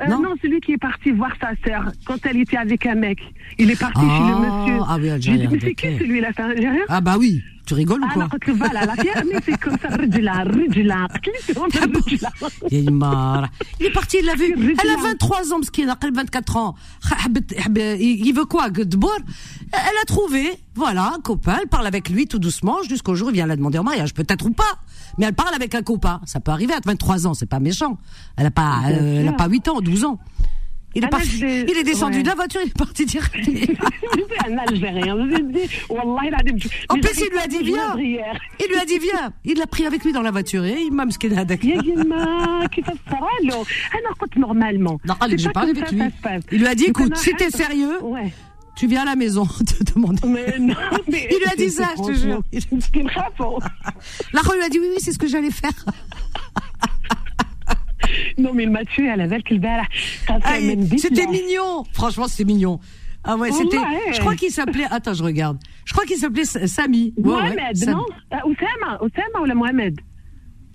[0.00, 2.94] Euh, non, non c'est qui est parti voir sa sœur quand elle était avec un
[2.94, 3.18] mec.
[3.58, 4.82] Il est parti chez le ah, monsieur.
[4.86, 5.44] Ah oui, Algérien.
[5.44, 6.84] Je mais c'est qui celui-là C'est algérien?
[6.88, 7.42] Ah bah oui.
[7.66, 10.44] Tu rigoles ou ah, quoi Alors que voilà, la pierre, mais c'est comme ça, Ridjula,
[10.44, 12.30] Ridjula, Ridjula.
[12.70, 14.74] Il est parti, il l'a vu.
[14.82, 16.74] Elle a 23 ans, parce qu'il a 24 ans.
[17.58, 19.18] Il veut quoi, Gdebour
[19.72, 23.30] Elle a trouvé, voilà, un copain, elle parle avec lui tout doucement, jusqu'au jour où
[23.32, 24.78] il vient la demander en mariage, peut-être ou pas
[25.17, 26.21] Mais elle parle avec un copain.
[26.25, 27.97] Ça peut arriver à 23 ans, c'est pas méchant.
[28.37, 29.37] Elle a pas, Bien euh, elle a sûr.
[29.37, 30.19] pas 8 ans, 12 ans.
[30.95, 32.23] Il est, Ah, parti, je l'ai- il est descendu ouais.
[32.23, 33.33] de la voiture, il est parti direct.
[33.43, 35.15] C'est un Algérien.
[35.17, 36.57] Je vous ai dit, والله العظيم.
[36.89, 37.85] En Mais plus, j'arrive il lui a pas dit à vous viens.
[37.87, 38.33] joindre hier.
[38.59, 39.33] Il lui a dit viens.
[39.43, 41.65] Il l'a pris avec lui dans la voiture et il m'a مسكين هذاك.
[41.65, 43.55] يا يما كيفاش صرا له
[43.97, 46.01] انا قلت نورمالمون Non, allez, j'ai parlé avec lui.
[46.51, 48.31] Il lui a dit écoute, si t'es sérieux, Ouais.
[48.78, 50.26] tu viens à la maison te demander.
[50.26, 50.74] Mais non,
[51.08, 52.42] il lui a dit ça, je te jure.
[52.52, 53.64] C'était une réponse.
[54.32, 55.72] L'Aron lui a dit oui, oui, c'est ce que j'allais faire.
[58.38, 59.60] non, mais il m'a tué à la belle qu'il
[60.96, 61.84] C'était mignon.
[61.92, 62.78] Franchement, c'était mignon.
[63.24, 63.78] Ah ouais, c'était.
[64.12, 64.86] Je crois qu'il s'appelait.
[64.90, 65.58] Attends, je regarde.
[65.84, 67.14] Je crois qu'il s'appelait Sami.
[67.20, 68.04] Mohamed, non?
[68.32, 70.00] Euh, Oussama, Oussama ou la Mohamed?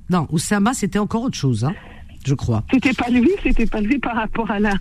[0.09, 1.73] Non, Oussama, c'était encore autre chose, hein,
[2.25, 2.63] je crois.
[2.71, 4.73] C'était pas lui, c'était pas lui par rapport à la.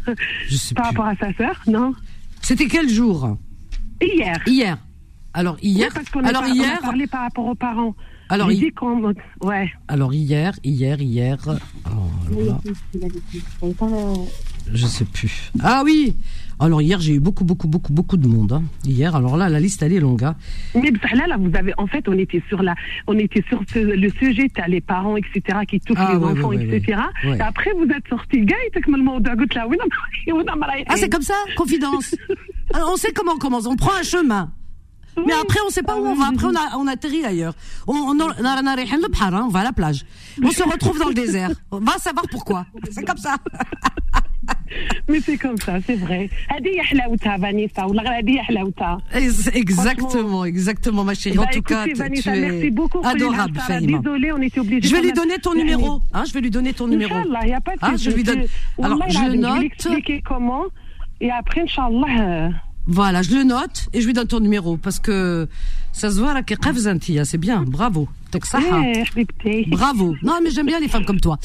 [0.48, 1.94] Je sais par rapport à sa sœur, non?
[2.42, 3.36] C'était quel jour
[4.00, 4.38] Hier.
[4.46, 4.78] Hier.
[5.34, 5.88] Alors hier.
[5.88, 6.80] Ouais, parce qu'on a, alors par- on a hier.
[6.80, 7.94] parlé par rapport aux parents.
[8.28, 8.72] Alors, hi-
[9.42, 9.70] ouais.
[9.88, 11.38] Alors hier, hier, hier.
[11.46, 12.60] Oh là là.
[14.72, 15.50] Je sais plus.
[15.60, 16.16] Ah oui.
[16.62, 18.52] Alors hier, j'ai eu beaucoup, beaucoup, beaucoup, beaucoup de monde.
[18.52, 18.62] Hein.
[18.84, 20.22] Hier, alors là, la liste, elle est longue.
[20.22, 20.36] Hein.
[20.76, 22.76] Mais bah, là, là, vous avez, en fait, on était sur la,
[23.08, 27.00] on était sur le sujet, t'as les parents, etc., qui touchent ah, les enfants, etc.
[27.24, 28.46] Et après, vous êtes sorti,
[30.86, 32.14] Ah, c'est comme ça, confidence.
[32.74, 34.52] on sait comment on commence, on prend un chemin.
[35.16, 36.28] Mais après, on ne sait pas où on va.
[36.28, 36.46] Après,
[36.76, 37.54] on, atterrit ailleurs.
[37.88, 40.06] On, on, on va à la plage.
[40.42, 41.50] On se retrouve dans le désert.
[41.72, 42.66] On va savoir pourquoi.
[42.90, 43.36] C'est comme ça.
[45.08, 46.30] Mais c'est comme ça, c'est vrai.
[49.54, 51.38] Exactement, exactement, ma chérie.
[51.38, 53.98] En bah, tout cas, tu es merci beaucoup adorable, bah, Fahima.
[53.98, 56.00] Désolée, on était obligés Je vais lui donner ton numéro.
[56.12, 57.14] Hein, je vais lui donner ton numéro.
[57.14, 58.44] Y a pas de ah, je lui donne.
[58.82, 59.62] Alors, je note.
[59.78, 60.64] Je comment.
[61.20, 62.06] Et après, Inch'Allah.
[62.20, 62.48] Euh,
[62.86, 65.46] voilà, je le note et je lui donne ton numéro parce que
[65.92, 68.08] ça se voit là qu'elle hein, c'est bien, bravo.
[69.44, 70.16] Eh, bravo.
[70.22, 71.38] Non, mais j'aime bien les femmes comme toi.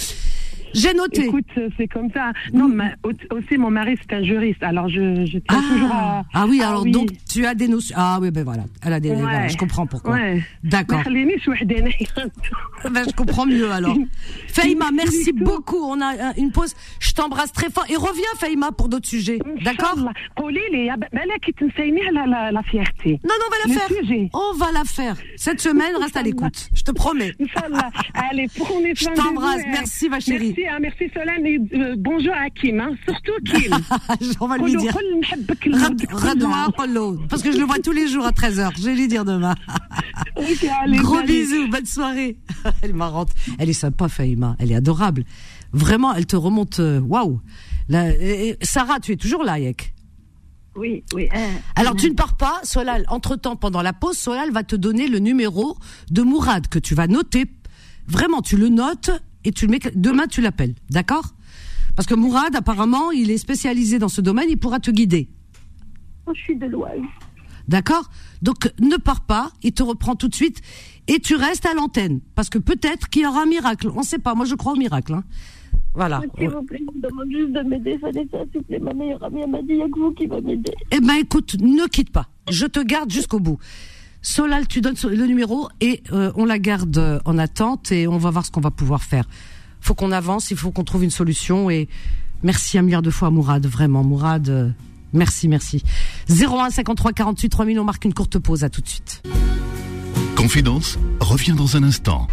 [0.77, 1.25] J'ai noté.
[1.25, 2.31] Écoute, euh, c'est comme ça.
[2.53, 2.91] Non, ma,
[3.31, 4.61] aussi, mon mari, c'est un juriste.
[4.61, 6.23] Alors, je, je tiens ah, toujours à.
[6.33, 7.95] Ah oui, ah alors donc, tu as des notions.
[7.97, 8.63] Ah oui, ben voilà.
[8.83, 9.09] Elle a des.
[9.09, 9.49] Ouais.
[9.49, 10.13] Je comprends pourquoi.
[10.13, 10.43] Ouais.
[10.63, 11.01] D'accord.
[12.83, 13.97] Ah ben, je comprends mieux alors.
[14.49, 15.77] Faïma, merci beaucoup.
[15.77, 16.75] On a une pause.
[16.99, 17.85] Je t'embrasse très fort.
[17.89, 19.39] Et reviens, Faïma, pour d'autres sujets.
[19.63, 19.95] D'accord?
[19.95, 20.13] Ben,
[23.23, 23.89] non, non, on va la faire.
[24.33, 25.15] On va la faire.
[25.37, 26.69] Cette semaine, reste à l'écoute.
[26.73, 27.33] Je te promets.
[28.13, 29.61] Allez, pour Je t'embrasse.
[29.61, 29.71] Hein.
[29.71, 30.53] Merci, ma chérie.
[30.55, 30.79] Merci Hein.
[30.81, 31.45] merci Solène.
[31.45, 32.91] Et, euh, bonjour à Kim, hein.
[33.05, 33.77] surtout Kim.
[34.39, 34.93] On va lui dire.
[37.29, 38.71] Parce que je le vois tous les jours à 13h.
[38.77, 39.55] Je vais lui dire demain.
[40.35, 42.37] allez, Gros bisous, bonne soirée.
[42.81, 43.29] Elle est marrante.
[43.59, 44.55] Elle est sympa, Faïma.
[44.59, 45.23] Elle est adorable.
[45.73, 46.79] Vraiment, elle te remonte.
[46.79, 47.41] Euh, waouh.
[47.91, 49.93] Euh, Sarah, tu es toujours là, Yek
[50.75, 51.27] oui, oui.
[51.75, 53.05] Alors, tu ne pars pas, Solal.
[53.09, 55.75] Entre-temps, pendant la pause, Solal va te donner le numéro
[56.11, 57.45] de Mourad que tu vas noter.
[58.07, 59.09] Vraiment, tu le notes
[59.47, 59.79] et tu le mets.
[59.95, 61.33] Demain, tu l'appelles, d'accord?
[61.95, 64.45] Parce que Mourad, apparemment, il est spécialisé dans ce domaine.
[64.49, 65.29] Il pourra te guider,
[66.35, 66.99] je suis de l'Oise.
[67.67, 68.09] d'accord?
[68.41, 69.51] Donc ne pars pas.
[69.63, 70.61] Il te reprend tout de suite
[71.07, 73.89] et tu restes à l'antenne parce que peut-être qu'il y aura un miracle.
[73.95, 74.35] On ne sait pas.
[74.35, 75.13] Moi, je crois au miracle.
[75.13, 75.23] hein.
[75.95, 76.21] Voilà.
[76.37, 77.97] S'il vous plaît, je demande juste de m'aider.
[77.97, 78.79] Vanessa, s'il vous plaît.
[78.79, 80.71] Ma meilleure amie, m'a dit, il n'y a que vous qui va m'aider.
[80.91, 82.27] Eh ben écoute, ne quitte pas.
[82.51, 83.57] Je te garde jusqu'au bout.
[84.21, 88.29] Solal, tu donnes le numéro et euh, on la garde en attente et on va
[88.29, 89.25] voir ce qu'on va pouvoir faire.
[89.79, 91.87] Faut qu'on avance, il faut qu'on trouve une solution et
[92.43, 94.49] merci un milliard de fois à Mourad, vraiment Mourad.
[94.49, 94.69] euh,
[95.13, 95.83] merci, merci.
[96.29, 99.23] 01 53 48 3000, on marque une courte pause, à tout de suite.
[100.35, 102.27] Confidence revient dans un instant.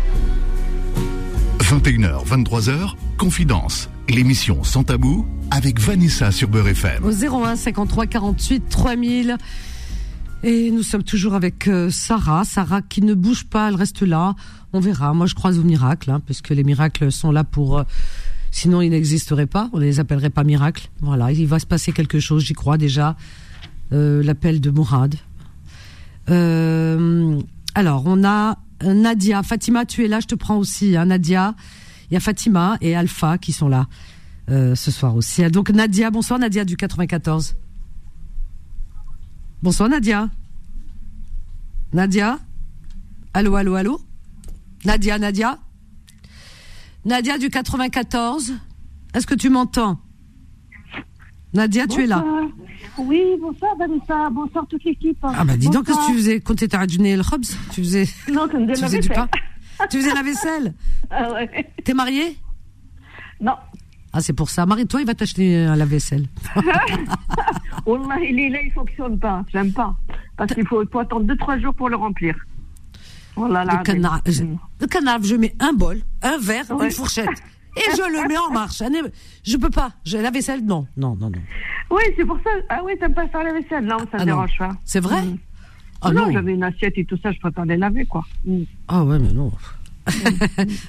[1.61, 7.05] 21h, 23h, Confidence, l'émission sans tabou avec Vanessa sur Beurre FM.
[7.05, 9.37] Au 01 53 48 3000.
[10.47, 12.45] Et nous sommes toujours avec euh, Sarah.
[12.45, 14.35] Sarah qui ne bouge pas, elle reste là.
[14.75, 15.15] On verra.
[15.15, 17.79] Moi, je croise au miracle, hein, puisque les miracles sont là pour.
[17.79, 17.85] euh,
[18.51, 19.71] sinon, ils n'existeraient pas.
[19.73, 20.91] On ne les appellerait pas miracles.
[21.01, 23.17] Voilà, il va se passer quelque chose, j'y crois déjà.
[23.93, 25.15] Euh, L'appel de Mourad.
[26.27, 29.43] Alors, on a Nadia.
[29.43, 30.95] Fatima, tu es là, je te prends aussi.
[30.95, 31.55] Hein, Nadia.
[32.11, 33.87] Il y a Fatima et Alpha qui sont là
[34.49, 35.43] ce soir aussi.
[35.51, 37.57] Donc Nadia, bonsoir Nadia du 94.
[39.65, 40.29] Bonsoir Nadia.
[41.91, 42.39] Nadia?
[43.33, 43.99] Allô, allô, allô?
[44.85, 45.59] Nadia, Nadia?
[47.03, 48.53] Nadia du 94.
[49.15, 49.99] Est-ce que tu m'entends?
[51.55, 52.23] Nadia, tu es là.
[52.99, 55.17] Oui, bonsoir Vanessa, bonsoir toute l'équipe.
[55.23, 57.81] Ah bah dis donc, qu'est-ce que tu faisais quand t'étais à Djunel le Khobz Tu
[57.83, 59.31] faisais, Non, comme tu faisais du pain?
[59.89, 60.75] Tu faisais la vaisselle?
[61.11, 61.73] Ah ouais.
[61.83, 62.37] T'es mariée?
[63.41, 63.55] Non.
[64.17, 64.65] Ah c'est pour ça.
[64.65, 66.27] Marie-toi, il va t'acheter un lave-vaisselle.
[67.85, 69.45] Wallah, il est là, il fonctionne pas.
[69.53, 69.95] J'aime pas.
[70.37, 72.35] Parce qu'il faut, faut attendre 2-3 jours pour le remplir.
[73.37, 73.79] Voilà, là.
[73.79, 74.45] Le canard, je,
[74.81, 76.87] le canard, je mets un bol, un verre, Ouais.
[76.87, 77.29] une fourchette.
[77.77, 78.81] Et je le mets en marche.
[78.83, 78.87] É-
[79.43, 79.91] Je peux pas.
[80.05, 81.41] J'ai la vaisselle, non, non, non, non.
[81.91, 82.51] Oui, c'est pour ça.
[82.69, 84.25] Ah oui, t'aimes pas faire la vaisselle Non, ça Ah me non.
[84.27, 84.71] dérange pas.
[84.85, 85.39] C'est vrai Mm.
[86.07, 86.33] Ah non, non.
[86.33, 88.23] j'avais une assiette et tout ça, je préfère les laver, quoi.
[88.45, 88.63] Mm.
[88.89, 89.51] Ah ouais, mais non.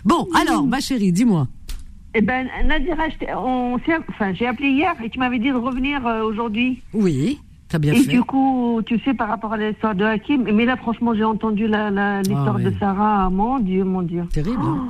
[0.05, 1.47] bon, alors, ma chérie, dis-moi.
[2.17, 3.03] Eh ben, Nadira,
[3.37, 3.77] on
[4.09, 6.81] enfin, j'ai appelé hier et tu m'avais dit de revenir euh, aujourd'hui.
[6.93, 8.11] Oui, t'as bien Et fait.
[8.11, 11.67] du coup, tu sais, par rapport à l'histoire de Hakim, mais là, franchement, j'ai entendu
[11.67, 12.73] la- la- l'histoire Ah, de.
[12.79, 13.29] Sarah.
[13.29, 14.23] Mon Dieu, mon Dieu.
[14.31, 14.61] Terrible.
[14.63, 14.87] hein.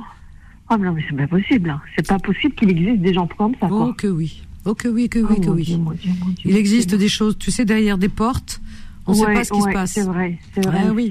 [0.68, 1.70] Ah, non, mais c'est pas possible.
[1.70, 1.80] hein.
[1.96, 3.88] C'est pas possible qu'il existe des gens comme ça, quoi.
[3.88, 4.42] Oh que oui.
[4.64, 5.62] Oh que oui, que Oh, oui, que mon oui.
[5.64, 8.60] Dieu, mon Dieu, mon Dieu, Il existe des choses, tu sais, derrière des portes,
[9.06, 9.92] on ne sait pas ce qui se passe.
[9.92, 10.82] C'est vrai, c'est vrai.
[10.88, 11.10] Ah oui.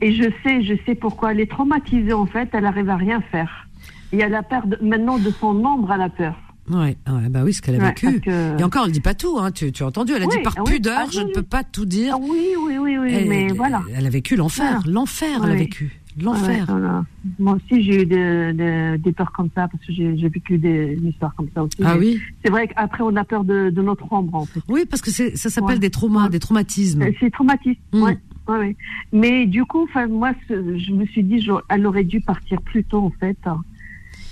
[0.00, 2.48] Et je sais, je sais pourquoi elle est traumatisée, en fait.
[2.52, 3.67] Elle arrive à rien faire.
[4.12, 6.34] Et elle a peur de- maintenant de son ombre, elle a peur.
[6.70, 8.20] Ouais, ouais, bah oui, ce qu'elle a Ouais, vécu.
[8.20, 9.50] que- Et encore, elle dit pas tout, hein.
[9.50, 11.32] Tu, tu as entendu, elle a Oui, dit par ah oui, pudeur, ah je ne
[11.32, 12.14] peux pas tout dire.
[12.16, 13.82] Ah oui, oui, oui, oui, Elle- mais voilà.
[13.94, 15.98] Elle a vécu l'enfer, l'enfer, elle a vécu.
[16.20, 16.66] L'enfer.
[16.68, 17.04] Voilà.
[17.38, 20.96] Moi aussi, j'ai eu des, des, des peurs comme ça, parce que j'ai vécu des,
[21.00, 21.78] une histoire comme ça aussi.
[21.84, 24.60] Ah oui C'est vrai qu'après, on a peur de, de notre ombre, en fait.
[24.68, 27.02] Oui, parce que ça s'appelle des traumas, des traumatismes.
[27.02, 27.78] Euh, C'est traumatique.
[27.92, 28.02] Mm.
[28.02, 28.76] Ouais, ouais, ouais.
[29.12, 33.12] Mais du coup, moi, je me suis dit, elle aurait dû partir plus tôt, en
[33.20, 33.38] fait.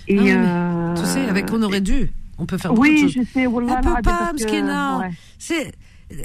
[0.09, 2.11] Et, Ah oui, euh, Tu sais, avec on aurait dû.
[2.39, 3.13] On peut faire beaucoup de Oui, choses.
[3.13, 3.47] je sais.
[3.47, 5.11] Wallah, Elle peut pas, parce que- ouais.
[5.39, 5.73] C'est,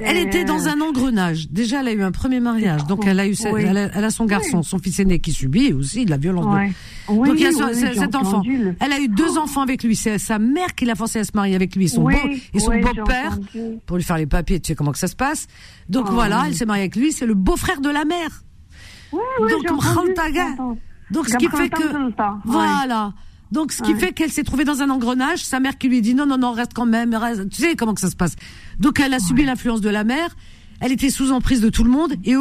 [0.02, 1.50] elle Euh, était dans un engrenage.
[1.50, 2.86] Déjà, elle a eu un premier mariage.
[2.86, 3.64] Donc, elle a eu, Oui.
[3.66, 6.46] elle, a, elle a son garçon, son fils aîné qui subit aussi de la violence.
[6.46, 6.72] de- Ouais.
[7.10, 8.44] Oui, Donc, il y a cet enfant.
[8.46, 9.96] le- Elle a eu deux enfants avec lui.
[9.96, 11.88] C'est sa mère qui l'a forcé à se marier avec lui.
[11.90, 13.40] Son beau, et son beau-père,
[13.86, 14.60] pour lui faire les papiers.
[14.60, 15.48] Tu sais comment que ça se passe.
[15.90, 17.12] Donc, Oh, voilà, elle s'est mariée avec lui.
[17.14, 18.44] C'est le beau-frère de la mère.
[19.14, 20.78] Oui, oui, Donc.
[21.12, 21.84] Donc, ce qui fait que,
[22.46, 23.14] voilà.
[23.52, 24.00] Donc, ce qui Ouais.
[24.00, 26.52] fait qu'elle s'est trouvée dans un engrenage, sa mère qui lui dit non, non, non,
[26.54, 27.50] reste quand même, reste.
[27.50, 28.36] Tu sais comment que ça se passe.
[28.80, 30.36] Donc, elle a subi l'influence de la mère.
[30.82, 32.14] Elle était sous emprise de tout le monde.
[32.26, 32.34] Et,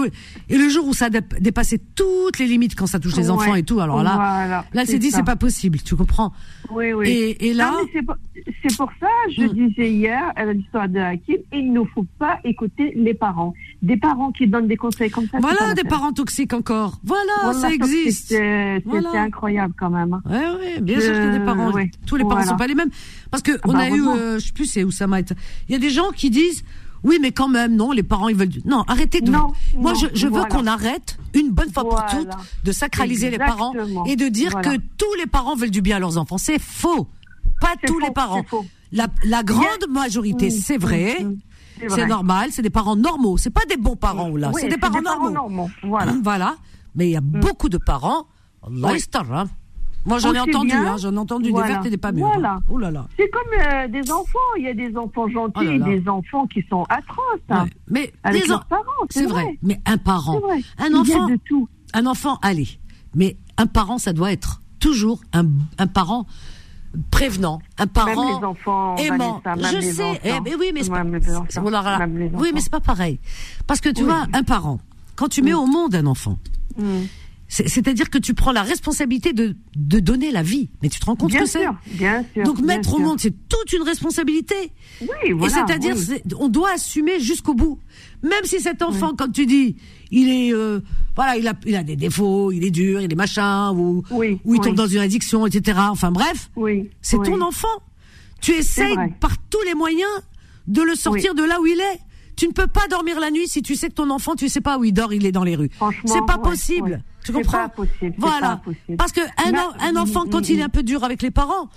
[0.48, 3.54] et le jour où ça a dépassé toutes les limites quand ça touche les enfants
[3.54, 6.32] et tout, alors là, là, elle s'est dit c'est pas possible, tu comprends
[6.70, 7.08] Oui, oui.
[7.08, 9.68] Et, et là, c'est pour, ça, je hmm.
[9.68, 13.52] disais hier à l'histoire de Hakim, il ne faut pas écouter les parents.
[13.82, 15.38] Des parents qui donnent des conseils comme ça.
[15.40, 16.98] Voilà, des parents toxiques encore.
[17.04, 18.28] Voilà, ça existe.
[18.28, 18.82] C'est
[19.14, 20.20] incroyable quand même.
[20.24, 20.56] Oui, hein.
[20.60, 21.72] oui, bien sûr a des parents.
[22.06, 22.90] Tous les parents ne sont pas les mêmes.
[23.30, 25.20] Parce que on bah, a eu, euh, je sais plus, c'est Oussama.
[25.20, 25.26] Il
[25.68, 26.64] y a des gens qui disent
[27.02, 28.50] oui, mais quand même, non, les parents, ils veulent.
[28.64, 29.30] Non, arrêtez de.
[29.30, 32.30] Non, Moi, je, je veux qu'on arrête, une bonne fois pour toutes,
[32.64, 33.72] de sacraliser les parents
[34.06, 36.38] et de dire que tous les parents veulent du bien à leurs enfants.
[36.38, 37.08] C'est faux.
[37.60, 38.44] Pas tous les parents.
[38.92, 41.18] La, la grande majorité, mm, c'est vrai.
[41.20, 41.88] Mm, mm.
[41.88, 43.36] C'est normal, c'est des parents normaux.
[43.38, 44.50] C'est pas des bons parents, là.
[44.58, 45.70] c'est des, parents, normaux.
[45.82, 46.12] Voilà.
[46.22, 46.56] voilà.
[46.94, 48.26] Mais il y a beaucoup de parents,
[48.66, 48.94] Allah
[50.06, 52.26] moi, j'en ai entendu, hein, j'en ai entendu des vertes et des pas mûres.
[52.26, 52.60] Hein.
[52.70, 53.06] Oh là là.
[53.18, 54.38] C'est comme euh, des enfants.
[54.56, 57.40] Il y a des enfants gentils oh et des enfants qui sont atroces.
[57.50, 57.66] Hein.
[57.88, 59.58] Mais avec leurs parents, c'est vrai.
[59.62, 60.40] Mais un parent,
[60.78, 61.68] un enfant, de tout.
[61.92, 62.68] un enfant, allez.
[63.14, 65.46] Mais un parent, ça doit être toujours un,
[65.78, 66.26] un parent
[67.10, 69.40] prévenant, un parent même les enfants, aimant.
[69.44, 73.20] Vanessa, je sais, eh, mais oui, mais c'est pas, oui, mais c'est pas pareil.
[73.66, 74.80] Parce que tu vois, un parent,
[75.14, 76.38] quand tu mets au monde un enfant.
[76.76, 77.02] Mm.
[77.52, 80.70] C'est-à-dire que tu prends la responsabilité de, de donner la vie.
[80.82, 81.66] Mais tu te rends compte bien que c'est Bien
[82.32, 82.44] sûr.
[82.44, 84.54] Donc mettre au monde, c'est toute une responsabilité.
[85.00, 85.52] Oui, voilà.
[85.52, 85.96] Et c'est-à-dire,
[86.38, 87.80] on doit assumer jusqu'au bout.
[88.22, 89.74] Même si cet enfant, quand tu dis,
[90.12, 90.80] il est, euh,
[91.16, 94.04] voilà, il a, il a des défauts, il est dur, il est machin, ou,
[94.44, 95.78] ou il tombe dans une addiction, etc.
[95.90, 96.50] Enfin bref,
[97.02, 97.68] c'est ton enfant.
[98.40, 100.08] Tu essayes par tous les moyens
[100.68, 102.00] de le sortir de là où il est.
[102.36, 104.60] Tu ne peux pas dormir la nuit si tu sais que ton enfant, tu sais
[104.60, 105.70] pas où il dort, il est dans les rues.
[106.04, 107.02] C'est pas possible.
[107.24, 108.14] Tu comprends pas possible.
[108.18, 108.62] Voilà.
[108.96, 111.68] Parce que un, un enfant, quand il est un peu dur avec les parents,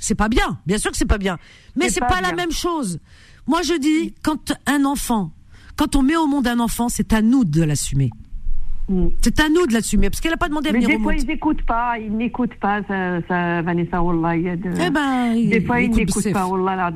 [0.00, 0.58] c'est pas bien.
[0.66, 1.38] Bien sûr que c'est pas bien.
[1.76, 3.00] Mais c'est pas, pas la même chose.
[3.46, 5.32] Moi, je dis, quand un enfant,
[5.76, 8.10] quand on met au monde un enfant, c'est à nous de l'assumer.
[8.88, 9.08] Mm.
[9.22, 11.00] C'est à nous de l'assumer, parce qu'elle n'a pas demandé à venir au monde.
[11.00, 14.36] Mais des fois, ils n'écoutent pas, ils n'écoutent pas, ça, ça, Vanessa, Wallah.
[14.36, 14.70] Il y a de...
[14.80, 16.92] Eh ben, des fois, ils n'écoutent pas, Wallah,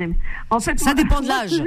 [0.51, 1.62] En fait, ça dépend de l'âge.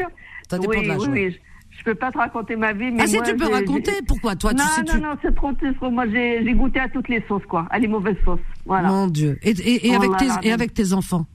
[0.51, 0.99] Ça dépend oui, de l'âge.
[1.09, 1.37] Oui, oui.
[1.79, 2.91] Je peux pas te raconter ma vie.
[2.91, 5.01] Mais ah, si tu peux raconter, pourquoi toi Non, tu sais, non, tu...
[5.01, 5.91] non, c'est trop, trop.
[5.91, 7.67] Moi, j'ai goûté à toutes les sauces, quoi.
[7.71, 8.41] À les mauvaises sauces.
[8.65, 8.89] Voilà.
[8.89, 9.39] Mon Dieu.
[9.43, 11.27] Et, et, et avec, tes, et avec tes enfants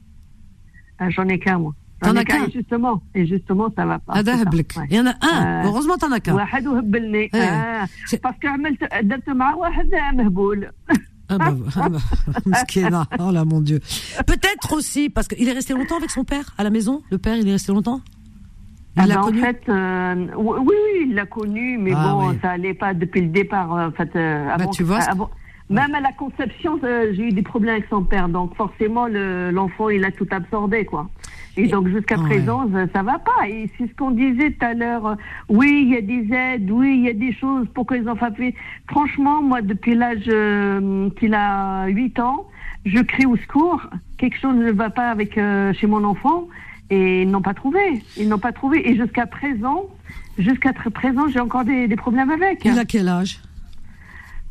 [0.98, 1.74] ah, J'en ai qu'un, moi.
[2.02, 4.14] T'en as qu'un Justement, et justement, ça va pas.
[4.16, 4.22] Ah,
[4.90, 5.46] Il y en a un.
[5.46, 6.34] Euh, Heureusement, t'en as qu'un.
[6.34, 7.30] واحد وهبلني.
[8.24, 10.70] Parce que عملت درت مع واحد مهبول.
[11.34, 13.80] Ah bah, ah bah oh là mon Dieu.
[14.28, 17.04] Peut-être aussi parce qu'il est resté longtemps avec son père à la maison.
[17.10, 18.02] Le père, il est resté longtemps.
[18.97, 22.39] Il ah ben, connu en fait, euh, oui, oui, il l'a connu, mais ah bon,
[22.41, 23.71] ça allait pas depuis le départ.
[23.71, 25.01] En fait, euh, bah, tu vois,
[25.69, 29.91] même à la conception, euh, j'ai eu des problèmes avec son père, donc forcément, l'enfant,
[29.91, 31.11] il a tout absorbé, quoi.
[31.59, 33.49] Et, donc jusqu'à présent, ça, ça, va pas.
[33.49, 35.17] Et c'est ce qu'on disait tout à l'heure.
[35.49, 38.09] oui, il y a des aides, oui, il y a des choses pour que les
[38.09, 38.55] enfants puissent.
[38.89, 40.31] Franchement, moi, depuis l'âge
[41.17, 42.47] qu'il a 8 ans,
[42.85, 43.83] je crie au secours.
[44.17, 46.49] Quelque chose ne va pas avec chez mon enfant.
[46.91, 48.03] Et ils n'ont pas trouvé.
[48.17, 48.89] Ils n'ont pas trouvé.
[48.89, 49.87] Et jusqu'à présent,
[50.39, 52.65] jusqu'à présent, j'ai encore des, des, problèmes avec.
[52.65, 53.41] Il a quel âge?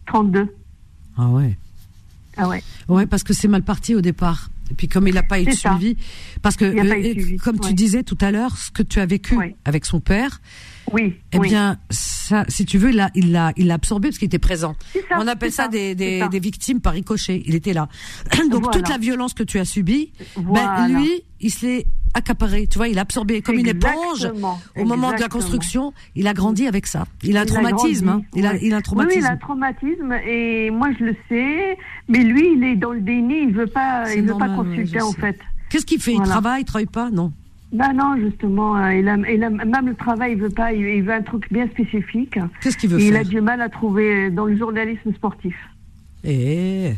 [0.07, 0.53] 32.
[1.17, 1.57] Ah ouais.
[2.38, 2.61] Ah ouais.
[2.89, 4.49] Ouais, parce que c'est mal parti au départ.
[4.71, 5.95] Et puis comme il n'a pas été suivi,
[6.41, 9.86] parce que euh, comme tu disais tout à l'heure, ce que tu as vécu avec
[9.86, 10.41] son père,
[10.93, 11.15] oui.
[11.31, 14.75] Eh bien, ça, si tu veux, il l'a, il absorbé parce qu'il était présent.
[15.11, 17.41] On appelle ça, des, des, des, victimes par ricochet.
[17.45, 17.88] Il était là.
[18.51, 21.86] Donc toute la violence que tu as subie, ben, lui, il se l'est
[22.16, 22.66] accaparé.
[22.68, 24.28] Tu vois, il a absorbé comme une éponge
[24.76, 25.93] au moment de la construction.
[26.16, 27.05] Il a grandi avec ça.
[27.22, 28.09] Il a un traumatisme.
[28.09, 28.22] hein.
[28.34, 29.20] il, a, il a un traumatisme.
[29.20, 31.78] Oui, il a un traumatisme et moi je le sais.
[32.07, 33.43] Mais lui, il est dans le déni.
[33.43, 35.38] Il veut pas, il veut pas consulter en fait.
[35.70, 36.13] Qu'est-ce qu'il fait?
[36.13, 37.11] Il travaille, il travaille pas?
[37.11, 37.32] Non.
[37.72, 41.03] Ben non, justement, euh, il a, il a, même le travail, il veut pas, il,
[41.03, 42.39] veut un truc bien spécifique.
[42.61, 45.55] Qu'est-ce qu'il veut faire Il a du mal à trouver dans le journalisme sportif.
[46.24, 46.93] Et.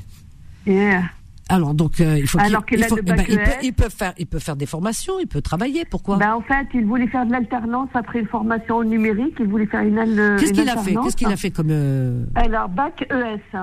[0.68, 0.90] Et.
[1.50, 3.90] Alors donc euh, il faut Alors qu'il il, faut, eh ben, il, peut, il, peut,
[3.90, 5.86] faire il peut faire des formations, il peut travailler.
[5.86, 6.18] Pourquoi?
[6.18, 9.36] Ben, en fait, il voulait faire de l'alternance après une formation numérique.
[9.40, 10.96] Il voulait faire une, une Qu'est-ce qu'il a fait?
[10.96, 12.26] Qu'est-ce qu'il a fait comme euh...
[12.36, 13.58] Alors bac ES.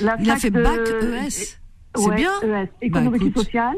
[0.00, 1.28] La il a fait bac ES.
[1.96, 2.30] C'est ouais, bien?
[2.42, 2.68] ES.
[2.80, 3.76] Économie bah, sociale.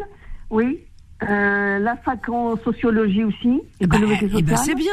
[0.50, 0.80] Oui.
[1.28, 4.92] Euh, la fac en sociologie aussi, eh ben, eh ben c'est bien.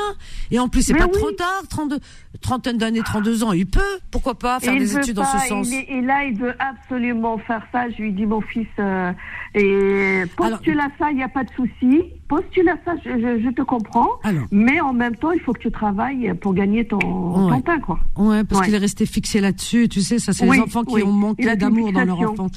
[0.52, 2.00] Et en plus, c'est pas trop tard, 32,
[2.42, 3.80] trentaine d'années, 32 ans, il peut,
[4.12, 5.72] pourquoi pas, faire des études dans ce sens.
[5.72, 7.90] et là, il veut absolument faire ça.
[7.90, 9.12] Je lui dis, mon fils, euh,
[9.56, 12.04] et postule à ça, il n'y a pas de souci.
[12.28, 14.20] Postule à ça, je, te comprends.
[14.52, 18.00] mais en même temps, il faut que tu travailles pour gagner ton, ton pain, quoi.
[18.18, 19.90] Ouais, parce qu'il est resté fixé là-dessus.
[19.90, 22.52] Tu sais, ça, c'est les enfants qui ont manqué d'amour dans leur enfance.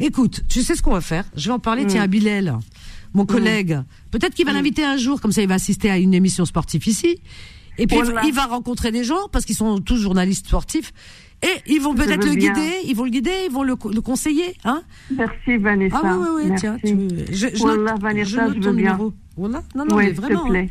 [0.00, 1.24] Écoute, tu sais ce qu'on va faire?
[1.36, 2.58] Je vais en parler, tiens, à Bilal
[3.14, 3.26] mon mmh.
[3.26, 3.80] collègue.
[4.10, 4.56] Peut-être qu'il va mmh.
[4.56, 7.20] l'inviter un jour, comme ça il va assister à une émission sportive ici.
[7.80, 8.22] Et puis Voilà.
[8.24, 10.92] il va rencontrer des gens parce qu'ils sont tous journalistes sportifs
[11.42, 12.52] et ils vont peut-être le bien.
[12.52, 14.82] guider, ils vont le guider, ils vont le, co- le conseiller, hein
[15.16, 16.00] Merci Vanessa.
[16.02, 16.96] Ah oui oui oui, tiens, tu,
[17.32, 19.12] je, je Wallah, note, Vanessa, je note je ton veux numéro.
[19.36, 19.62] Voilà.
[19.76, 20.46] Non non Oui, mais te vraiment.
[20.46, 20.50] hein.
[20.50, 20.70] plaît.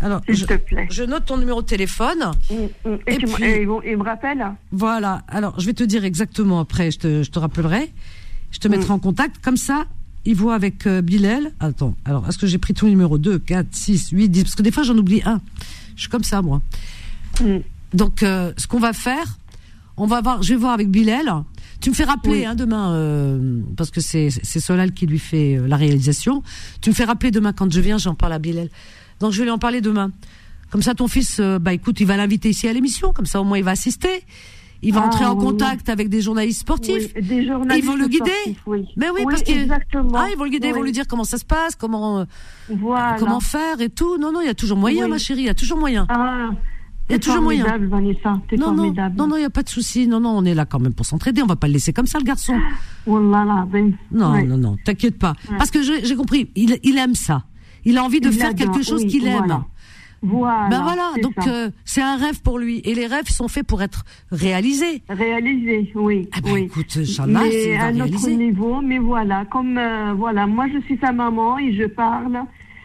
[0.00, 0.88] Alors S'il je, te plaît.
[0.90, 2.30] je note ton numéro de téléphone.
[2.50, 2.54] Mm,
[2.88, 2.98] mm.
[3.06, 5.22] Et, Et tu me- puis- et ils, vont- ils me rappellent Voilà.
[5.28, 7.92] Alors, je vais te dire exactement après, je te, je te rappellerai.
[8.50, 8.92] Je te mettrai Mm.
[8.92, 9.44] en contact.
[9.44, 9.84] Comme ça,
[10.26, 11.52] il voit avec euh, Bilal.
[11.60, 13.16] Attends, alors, est-ce que j'ai pris ton numéro?
[13.16, 15.40] 2, 4, 6, 8, 10 Parce que des fois, j'en oublie un.
[15.94, 16.60] Je suis comme ça, moi.
[17.40, 17.58] Mm.
[17.94, 19.38] Donc, euh, ce qu'on va faire,
[19.96, 21.32] on va voir, je vais voir avec Bilal.
[21.80, 22.44] Tu me fais rappeler Oui.
[22.44, 26.42] hein, demain, euh, parce que c'est Solal qui lui fait euh, la réalisation.
[26.80, 28.68] Tu me fais rappeler demain quand je viens, j'en parle à Bilal.
[29.20, 30.10] Donc je vais lui en parler demain.
[30.70, 33.12] Comme ça, ton fils, bah écoute, il va l'inviter ici à l'émission.
[33.12, 34.24] Comme ça, au moins, il va assister.
[34.86, 35.44] Il va Ah, entrer en oui, oui.
[35.46, 37.12] contact avec des journalistes sportifs.
[37.16, 38.30] Oui, des journalistes Ils vont le guider.
[38.56, 38.62] sportifs.
[38.96, 39.52] Mais oui, parce que
[40.14, 42.24] ah, ils vont le guider, ils vont lui dire comment ça se passe, comment euh,
[42.70, 43.16] Voilà.
[43.18, 44.16] comment faire et tout.
[44.18, 46.06] Non, non, il y a toujours moyen, ma chérie, il y a toujours moyen.
[46.08, 46.50] Ah,
[47.08, 47.64] Il y a toujours moyen.
[47.88, 48.40] Vanessa.
[48.58, 50.06] Non, non, non, non, il y a pas de souci.
[50.08, 51.40] Non, non, on est là quand même pour s'entraider.
[51.42, 52.54] On va pas le laisser comme ça, le garçon.
[53.08, 54.42] Oh là là, ben, Non, ouais.
[54.42, 55.34] non, non, t'inquiète pas.
[55.48, 55.56] Ouais.
[55.58, 57.44] Parce que j'ai compris, il, il aime ça.
[57.84, 59.38] Il a envie de Il faire quelque chose oui, qu'il aime.
[59.46, 59.64] voilà.
[60.26, 60.68] Voilà.
[60.70, 62.80] ben voilà, c'est donc euh, c'est un rêve pour lui.
[62.84, 65.02] Et les rêves sont faits pour être réalisés.
[65.08, 66.28] Réalisé, oui.
[66.32, 66.60] Ah ben oui.
[66.64, 67.20] écoute, c'est-
[67.76, 71.84] à notre niveau, mais voilà, comme euh, voilà, moi je suis sa maman et je
[71.86, 72.40] parle.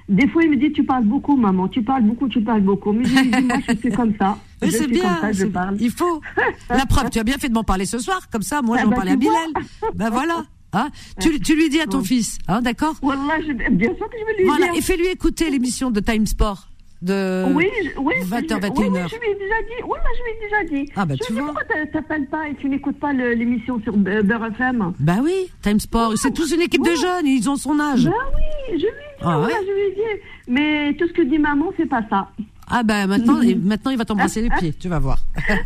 [0.10, 2.92] Des fois, il me dit tu parles beaucoup, maman, tu parles beaucoup, tu parles beaucoup.
[2.92, 4.38] Mais je lui dis moi je suis comme ça.
[4.62, 5.78] Mais c'est bien, comme ça, je c'est- parle.
[5.80, 6.22] il faut.
[6.70, 8.84] La preuve, tu as bien fait de m'en parler ce soir, comme ça, moi Ah
[8.84, 9.16] j'en bah, parlais à.
[9.16, 9.50] Bilal.
[9.96, 10.44] Ben voilà.
[10.74, 10.89] Hein
[11.20, 12.06] tu, tu lui dis à ton Oui.
[12.06, 12.96] fils, hein, d'accord?
[13.02, 14.76] Je- bien sûr que je vais lui Voilà, dire.
[14.78, 16.68] et fais-lui écouter l'émission de Time Sport
[17.02, 18.72] de Oui, oui, 20h, je- oui, 21h.
[18.78, 19.84] oui, je lui ai déjà dit.
[19.84, 20.91] Oui, je lui ai déjà dit.
[20.95, 21.54] Ah, bah, je tu ai dit, vois.
[21.54, 25.49] pourquoi t'a- t'appelles pas et tu n'écoutes pas l'émission sur Be- Beurre FM Bah oui,
[25.62, 28.06] Time Sport, c'est tous une équipe de jeunes, ils ont son âge.
[28.06, 30.22] Ben oui, je lui ai dit, Ah ouais je lui ai dit.
[30.47, 32.30] Mais tout ce que dit maman, c'est pas ça.
[32.74, 35.18] Ah ben maintenant, maintenant il va t'embrasser les pieds, tu vas voir.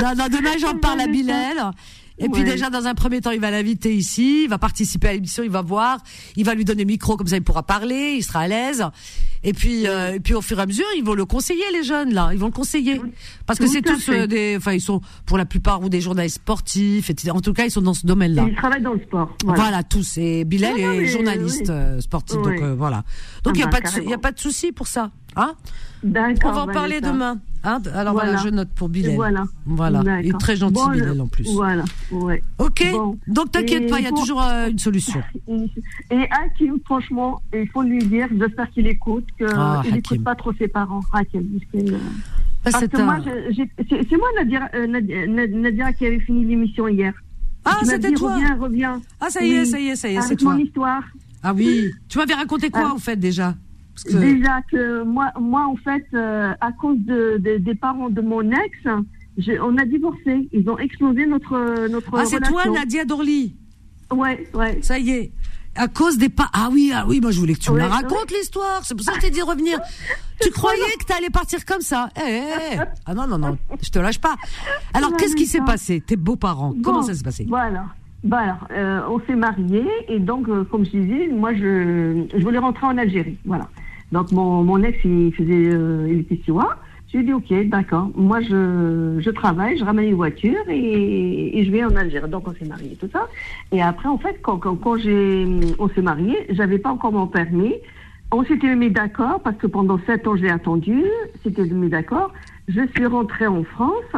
[0.00, 1.70] Non, non, demain j'en parle à Bilal.
[2.18, 5.12] Et puis déjà dans un premier temps, il va l'inviter ici, il va participer à
[5.14, 5.98] l'émission, il va voir,
[6.36, 8.84] il va lui donner le micro comme ça il pourra parler, il sera à l'aise.
[9.44, 11.82] Et puis euh, et puis au fur et à mesure, ils vont le conseiller les
[11.82, 13.00] jeunes là, ils vont le conseiller
[13.46, 16.36] parce que c'est tous euh, des enfin ils sont pour la plupart ou des journalistes
[16.36, 17.30] sportifs etc.
[17.32, 18.44] En tout cas, ils sont dans ce domaine-là.
[18.48, 19.36] Il travaille dans le sport.
[19.44, 19.62] Voilà.
[19.62, 19.82] Voilà.
[19.82, 20.18] tous.
[20.18, 21.70] Et Bilal Non, non, est journaliste oui.
[21.70, 23.04] euh, sportif, donc euh, voilà.
[23.44, 25.10] Donc Ah il y a bah, pas de y a pas de souci pour ça,
[25.36, 25.54] hein?
[26.02, 26.50] D'accord.
[26.50, 27.12] On va en parler Vanessa.
[27.12, 27.40] demain.
[27.64, 28.32] Hein Alors voilà.
[28.32, 28.36] Voilà.
[28.44, 29.14] je note pour Bilal.
[29.14, 29.44] Voilà.
[29.66, 30.20] Voilà.
[30.20, 31.48] Il est très gentil Bon, Bilal en plus.
[31.52, 31.84] Voilà.
[32.10, 32.42] Ouais.
[32.58, 32.84] Ok.
[32.90, 33.16] Bon.
[33.28, 35.22] Donc t'inquiète pas, il y a pour- toujours euh, une solution.
[36.10, 39.94] Et Hakim, franchement, il faut lui dire, j'espère qu'il écoute, qu'il Ah, Hakim.
[39.94, 41.02] n'écoute pas trop ses parents.
[41.12, 41.98] Hakim, parce que, euh,
[42.64, 43.30] Ah, parce c'est que moi, un- c'est
[44.74, 47.12] euh, Nadia- Nadira, qui avait fini l'émission hier.
[47.64, 48.34] Ah, c'était toi.
[48.34, 49.00] Reviens, reviens.
[49.20, 49.66] Ah ça y est, Oui.
[49.66, 50.54] ça y est, ça y est, c'est toi.
[50.54, 51.02] mon histoire.
[51.44, 51.92] Ah oui.
[52.08, 53.54] Tu m'avais raconté quoi au fait déjà?
[53.94, 58.08] Parce que- Déjà que moi, moi en fait, euh, à cause de, de- des parents
[58.10, 58.78] de mon ex,
[59.38, 60.48] je- on a divorcé.
[60.52, 62.64] Ils ont explosé notre notre Ah c'est toi.
[62.68, 63.54] Nadia Dorly.
[64.10, 64.78] Ouais, ouais.
[64.82, 65.32] Ça y est.
[65.74, 66.48] À cause des pas.
[66.52, 68.80] Ah oui, ah oui, moi je voulais que tu me la Ouais, racontes l'histoire.
[68.84, 69.78] C'est pour ça que je t'ai dit revenir.
[70.42, 72.10] tu croyais que t'allais partir comme ça?
[72.16, 72.78] Eh, eh, eh.
[73.06, 74.36] Ah non non non, je te lâche pas.
[74.92, 76.02] Alors qu'est-ce qui s'est passé?
[76.06, 77.46] Tes beaux-parents, comment ça s'est passé?
[77.48, 77.86] Voilà.
[78.24, 82.58] Voilà, euh, on s'est mariés et donc, euh, comme je disais, moi, je, je voulais
[82.58, 83.36] rentrer en Algérie.
[83.44, 83.68] Voilà.
[84.12, 86.40] Donc, mon, mon ex, il faisait, euh, il était.
[86.46, 88.10] Je lui ai dit, OK, d'accord.
[88.14, 92.28] Moi, je, je travaille, je ramène une voiture et, et je vais en Algérie.
[92.28, 93.26] Donc, on s'est mariés, tout ça.
[93.72, 97.74] Et après, en fait, quand, quand, quand on s'est mariés, j'avais pas encore mon permis.
[98.30, 101.04] On s'était mis d'accord parce que pendant sept ans, j'ai attendu.
[101.42, 102.32] C'était mis d'accord.
[102.68, 104.14] Je suis rentrée en France.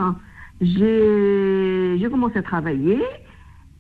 [0.61, 3.01] J'ai commencé à travailler.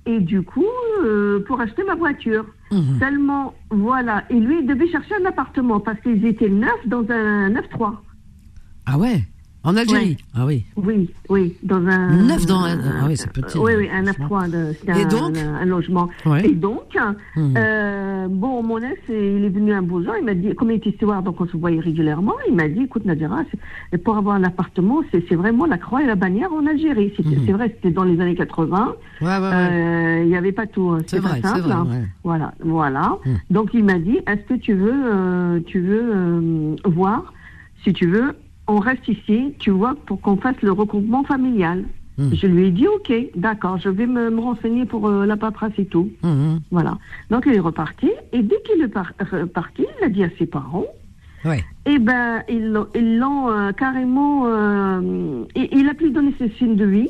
[0.06, 0.64] Et du coup,
[1.02, 2.44] euh, pour acheter ma voiture.
[2.70, 2.98] Mhm.
[2.98, 4.24] Seulement, voilà.
[4.30, 7.94] Et lui, il devait chercher un appartement parce qu'ils étaient neufs dans un 9-3.
[8.86, 9.22] Ah ouais?
[9.66, 10.16] En Algérie Ouais.
[10.34, 10.64] Ah oui.
[10.76, 12.16] Oui, oui, dans un.
[12.22, 14.40] Neuf dans un- ah oui, c'est petit, Oui, oui, un franchement.
[14.42, 14.48] 9-3.
[14.50, 16.08] de- c'était Et un, donc un, un logement.
[16.26, 16.46] Ouais.
[16.46, 16.96] Et donc,
[17.56, 20.76] euh, bon, mon ex, il est venu un beau jour, il m'a dit, comme il
[20.76, 23.42] était steward, donc on se voyait régulièrement, il m'a dit, écoute, Nadira,
[23.90, 27.12] c'est- pour avoir un appartement, c'est c'est vraiment la croix et la bannière en Algérie.
[27.24, 27.32] Mhm.
[27.46, 28.94] C'est vrai, c'était dans les années 80.
[29.20, 29.50] Ouais, ouais, ouais.
[29.52, 30.90] Euh, Il n'y avait pas tout.
[30.90, 31.72] hein, c'est vrai, c'est vrai.
[31.72, 31.86] hein.
[31.90, 32.04] ouais.
[32.22, 33.16] Voilà, voilà.
[33.24, 33.34] Hmm.
[33.50, 37.32] Donc il m'a dit, est-ce que tu veux, euh, tu veux euh, voir,
[37.82, 38.34] si tu veux,
[38.66, 41.84] on reste ici, tu vois, pour qu'on fasse le regroupement familial.
[42.16, 42.30] Hmm.
[42.32, 45.72] Je lui ai dit, ok, d'accord, je vais me, me renseigner pour euh, la paperasse
[45.78, 46.10] et tout.
[46.22, 46.60] Mhm.
[46.70, 46.96] Voilà.
[47.30, 50.46] Donc il est reparti, et dès qu'il est par- reparti, il a dit à ses
[50.46, 50.86] parents,
[51.44, 51.62] Ouais.
[51.86, 54.44] eh ben, ils l'ont- euh, carrément.
[54.46, 57.08] euh, et, il a plus donné ses signes de vie.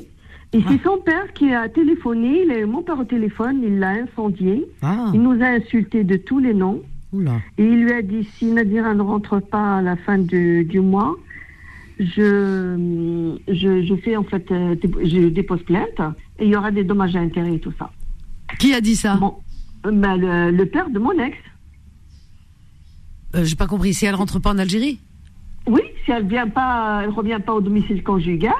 [0.54, 0.68] Et Ah.
[0.70, 2.42] c'est son père qui a téléphoné.
[2.44, 3.60] Il a eu mon père au téléphone.
[3.62, 4.64] Il l'a incendié.
[4.82, 5.10] Ah.
[5.12, 6.80] Il nous a insultés de tous les noms.
[7.12, 7.32] Oula.
[7.58, 11.14] Et il lui a dit si Nadira ne rentre pas à la fin du mois,
[11.98, 16.00] je, je, je fais en fait, euh, je dépose plainte
[16.38, 17.90] et il y aura des dommages à intérêt et tout ça.
[18.58, 19.16] Qui a dit ça?
[19.16, 19.34] Bon,
[19.84, 21.36] bah, le, le père de mon ex.
[23.34, 23.94] Euh, J'ai pas compris.
[23.94, 24.98] Si elle rentre pas en Algérie?
[25.66, 28.52] Oui, si elle vient pas, elle revient pas au domicile conjugal,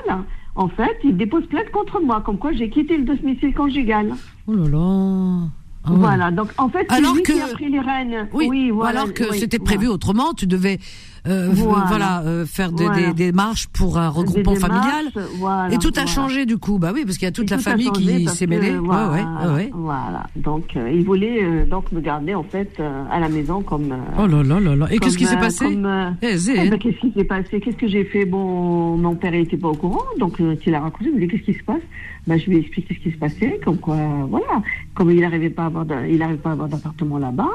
[0.57, 4.13] en fait, il dépose plainte contre moi, comme quoi j'ai quitté le domicile conjugal.
[4.47, 5.49] Oh là là.
[5.87, 5.99] Ah ouais.
[5.99, 8.29] Voilà, donc en fait, c'est Alors lui que- qui a pris les rênes.
[8.33, 9.95] Oui, voilà, alors que oui, c'était prévu voilà.
[9.97, 10.79] autrement, tu devais
[11.27, 11.85] euh, Voilà.
[11.89, 13.07] voilà, euh, faire des, Voilà.
[13.09, 15.07] des démarches pour un regroupement familial.
[15.39, 16.79] voilà, et tout a changé du coup.
[16.79, 18.77] Bah oui, parce qu'il y a toute Et la famille qui s'est mêlée.
[18.77, 20.27] Voilà, ouais, ouais, voilà.
[20.37, 23.93] Donc, euh, il voulait euh, donc me garder en fait euh, à la maison comme.
[23.93, 24.87] euh, Oh là là là là.
[24.91, 27.61] Et qu'est-ce qui s'est euh, passé euh, Eh, eh ben, Qu'est-ce qui s'est passé?
[27.61, 28.25] Qu'est-ce que j'ai fait?
[28.25, 31.07] Bon, mon père n'était pas au courant, donc euh, il a raconté.
[31.09, 31.81] Il me dit qu'est-ce qui se passe?
[32.27, 33.97] Ben, Je lui ai expliqué ce qui se passait, comme quoi,
[34.31, 34.63] voilà,
[34.95, 37.49] comme il n'arrivait pas à avoir, de- il n'arrivait pas à avoir d'appartement là-bas.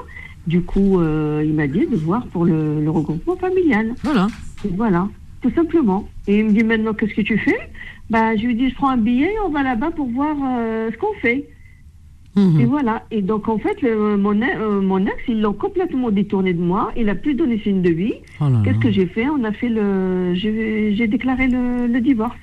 [0.48, 3.94] Du coup, euh, il m'a dit de voir pour le, le regroupement familial.
[4.04, 4.28] Voilà.
[4.66, 5.08] Et voilà,
[5.42, 6.08] tout simplement.
[6.28, 7.58] Et il me dit maintenant, qu'est-ce que tu fais?
[8.10, 10.98] Bah, Je lui dis, je prends un billet, on va là-bas pour voir euh, ce
[10.98, 11.48] qu'on fait.
[12.36, 12.60] Mhm.
[12.62, 13.04] Et voilà.
[13.12, 16.92] Et donc, en fait, le- mon, euh, mon ex, ils l'ont complètement détourné de moi.
[16.98, 18.14] Il a plus donné signe de vie.
[18.42, 18.46] Oh.
[18.64, 19.28] Qu'est-ce que j'ai fait?
[19.30, 20.34] On a fait le.
[20.36, 22.38] J'ai j'ai déclaré le, le divorce.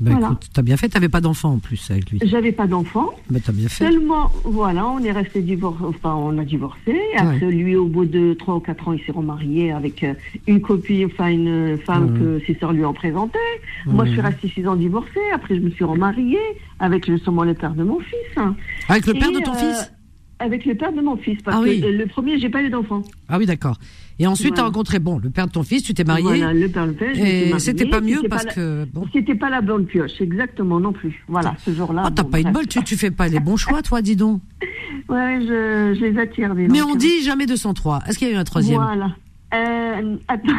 [0.00, 0.26] Bah voilà.
[0.28, 2.20] écoute, t'as bien fait, t'avais pas d'enfant en plus avec lui.
[2.22, 3.10] J'avais pas d'enfant.
[3.30, 3.84] Bah t'as bien fait.
[3.84, 5.82] Seulement, voilà, on est resté divorcé.
[5.84, 6.96] Enfin, on a divorcé.
[7.16, 10.14] Après, lui, au bout de trois ou quatre ans, il s'est remarié avec euh,
[10.46, 12.18] une copine, enfin, une femme Ouais.
[12.20, 13.38] que ses sœurs lui ont présentée.
[13.86, 15.18] Moi, je suis restée six ans divorcée.
[15.34, 16.38] Après, je me suis remariée
[16.78, 18.44] avec justement le père de mon fils.
[18.88, 19.92] Avec le père Et, de ton euh, fils?
[20.38, 21.42] Avec le père de mon fils.
[21.42, 23.02] Parce Ah que le premier, j'ai pas eu d'enfant.
[23.28, 23.78] Ah oui, d'accord.
[24.20, 24.68] Et ensuite, t'as Voilà.
[24.68, 26.24] rencontré, bon, le père de ton fils, tu t'es marié.
[26.24, 29.04] Voilà, le père, et c'était pas mieux parce la- que, bon.
[29.12, 31.24] C'était pas la bonne pioche, exactement, non plus.
[31.28, 32.02] Voilà, ce jour-là.
[32.06, 34.16] Ah, t'as bon, pas une bol, tu, tu fais pas les bons choix, toi, dis
[34.16, 34.40] donc.
[35.08, 36.54] Ouais, je, je les attire.
[36.54, 38.00] dis Mais on dit jamais 203.
[38.08, 38.78] Est-ce qu'il y a eu un troisième?
[38.82, 39.14] Voilà.
[39.54, 40.52] Euh, attends.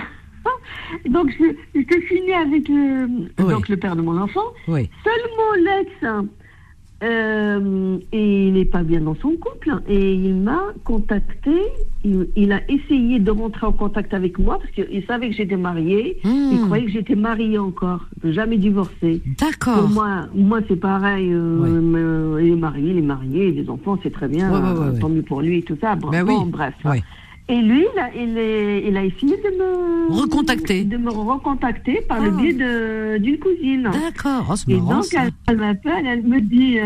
[1.09, 1.45] donc, je,
[1.79, 3.07] je te finis avec le,
[3.39, 3.53] Oui.
[3.53, 4.41] donc, le père de mon enfant.
[4.67, 4.89] Oui.
[5.03, 6.27] Seulement l'ex,
[7.01, 9.71] euh, et il n'est pas bien dans son couple.
[9.87, 11.51] Et il m'a contacté.
[12.03, 15.57] Il, il a essayé de rentrer en contact avec moi parce qu'il savait que j'étais
[15.57, 16.17] mariée.
[16.23, 16.49] Hmm.
[16.53, 19.21] Il croyait que j'étais mariée encore, jamais divorcée.
[19.37, 19.89] Pour D'accord.
[19.89, 21.29] moi, moi c'est pareil.
[21.31, 21.69] euh, Ouais.
[21.69, 24.49] me- il est marié, il est marié, les enfants, c'est très bien.
[24.51, 24.99] Ouais.
[24.99, 25.95] Tant mieux pour lui et tout ça.
[25.95, 26.35] Ben oui.
[26.47, 26.73] bref.
[27.49, 30.83] Et lui, il a, il, est- il a essayé de me Recontacter.
[30.83, 32.25] de me recontacter par Ah.
[32.25, 33.83] le biais de- d'une cousine.
[33.91, 34.45] D'accord.
[34.51, 35.23] Oh, Et marrant, donc ça.
[35.25, 36.85] elle, elle m'appelle, elle me dit, euh,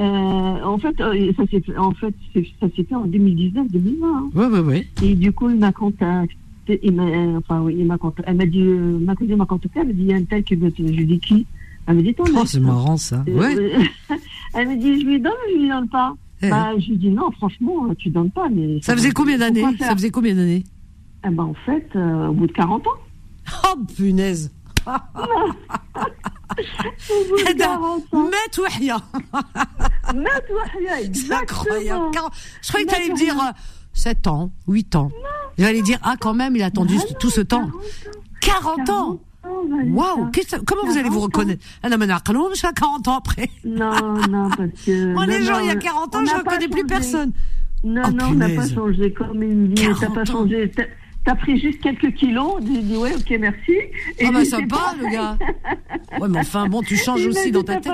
[0.00, 2.14] euh, en fait, euh, ça s'est fait, en fait,
[2.60, 4.04] ça s'est fait en 2019-2020.
[4.04, 4.30] hein.
[4.34, 4.86] Ouais, ouais, ouais.
[5.02, 6.36] Et du coup, il m'a contacté.
[6.82, 8.30] Il m'a, euh, enfin oui, il m'a contacté.
[8.30, 9.80] Elle m'a dit, euh, ma cousine m'a contacté.
[9.80, 10.70] Elle m'a dit, il y a un tel qui veut.
[10.70, 11.46] te- Je lui dis qui?
[11.86, 13.22] Elle me dit ton Oh, c'est marrant, ça.
[13.28, 13.54] Ouais.
[14.54, 16.14] elle me dit, je lui donne je lui donne pas?
[16.50, 18.48] Bah, je lui dis non, franchement, tu donnes pas.
[18.48, 20.64] Mais Ça faisait combien d'années Ça faisait combien d'années
[21.26, 22.90] Eh ben, en fait, euh, au bout de 40 ans.
[23.66, 24.52] Oh, punaise.
[24.86, 24.90] Au
[27.28, 28.28] bout de Eh ben, 40 ans.
[28.28, 28.96] Mets Wahia.
[30.14, 32.10] Mais toi, C'est exactement.
[32.62, 33.34] Je croyais que tu allais me dire
[33.92, 35.10] 7 ans, 8 ans.
[35.58, 37.68] J'allais dire, ah, quand même, il a attendu Ah non, tout ce temps.
[38.40, 39.20] 40 40 ans.
[39.44, 40.30] Waouh
[40.66, 41.38] Comment vous allez vous 40 ans.
[41.38, 41.64] reconnaître?
[41.82, 43.50] Ah non, mais non, je suis à 40 ans après.
[43.64, 43.92] Non,
[44.28, 45.12] non, parce que.
[45.12, 47.32] Moi, les gens, il y a non, 40 on ans, je ne reconnais plus personne.
[47.82, 49.12] Non, Oh, non, on n'a pas changé.
[49.12, 50.72] Comme il dit, t'as 40 pas changé.
[51.24, 52.60] T'as- pris juste quelques kilos.
[52.64, 53.72] Lui dis, ouais, ok, merci.
[54.18, 55.00] Et Ah bah ça pareil.
[55.00, 55.38] le gars.
[56.20, 57.92] Ouais, mais enfin, bon, tu changes aussi dans ta tête.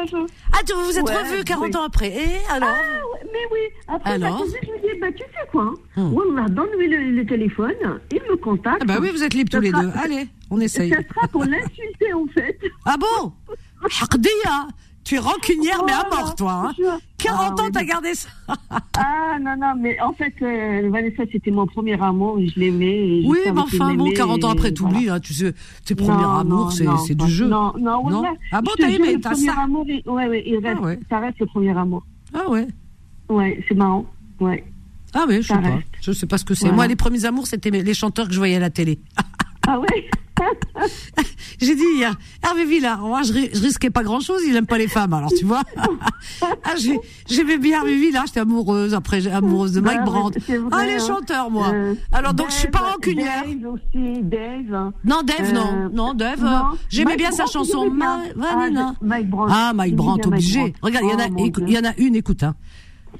[0.52, 1.76] Ah, tu vous vous êtes Ouais, revus 40 oui.
[1.76, 2.08] ans après.
[2.08, 3.58] Et alors Ah, mais oui.
[3.88, 6.12] Après, Alors cousine, je lui dis, bah, tu sais quoi Hmm.
[6.12, 7.72] Wallah, donne-lui le, le téléphone.
[8.12, 8.78] Il me contacte.
[8.82, 9.90] Ah bah oui, vous êtes libres tous Ça les deux.
[10.02, 10.90] Allez, on essaye.
[10.90, 12.58] Ça sera pour l'insulter, en fait.
[12.84, 13.32] Ah bon
[14.02, 14.68] Haqdiya,
[15.04, 16.22] tu es rancunière, mais à Voilà.
[16.24, 16.52] mort, toi.
[16.52, 16.72] Hein.
[16.78, 18.28] Je- 40 Ah, ans, oui, t'as gardé ça.
[18.98, 22.38] Ah, non, non, mais en fait, euh, Vanessa, c'était mon premier amour.
[22.40, 23.22] Je l'aimais.
[23.24, 24.94] Oui, mais enfin, bon, m'aimait, 40 ans après, voilà.
[24.94, 27.46] t'oublies, hein, tu sais, tes premiers Non, amours, c'est pas- du jeu.
[27.48, 30.78] Non, non, Non Ah bon, t'as aimé, t'as ça amour, il- ouais, ouais, il reste,
[30.80, 31.00] Ah ouais.
[31.08, 32.04] ça reste le premier amour.
[32.34, 32.66] Ah ouais.
[33.28, 34.04] Ouais, c'est marrant.
[34.40, 34.64] Ouais.
[35.14, 35.78] Ah ouais, je sais pas.
[36.00, 36.66] Je sais pas ce que c'est.
[36.66, 36.76] Voilà.
[36.76, 38.98] Moi, les premiers amours, c'était les chanteurs que je voyais à la télé.
[39.68, 40.08] Ah ouais
[41.60, 44.78] J'ai dit hier, Hervé Villard, moi, je, je risquais pas grand chose, il aime pas
[44.78, 45.60] les femmes, alors tu vois.
[46.42, 46.98] ah, j'ai-
[47.28, 50.40] J'aimais bien Hervé Villard, j'étais amoureuse, après, amoureuse de Bah, Mike mais Brandt.
[50.72, 51.06] Ah, les hein.
[51.06, 51.68] chanteurs, moi.
[51.74, 53.44] Euh, alors, donc, je suis pas Dave- rancunière.
[53.44, 54.92] Dave aussi, Dave.
[55.04, 55.90] Non, Dave, Euh, non.
[55.92, 56.50] Non, Dave, non.
[56.50, 58.22] euh, j'aimais bien sa chanson bien.
[58.34, 58.46] Ma-.
[58.48, 59.52] Ah, Mike Brandt.
[59.54, 60.60] Ah, Mike Brandt, obligé.
[60.60, 60.78] Brandt.
[60.80, 62.54] Regarde, il y en a, Oh, il y en a une, écoute, hein.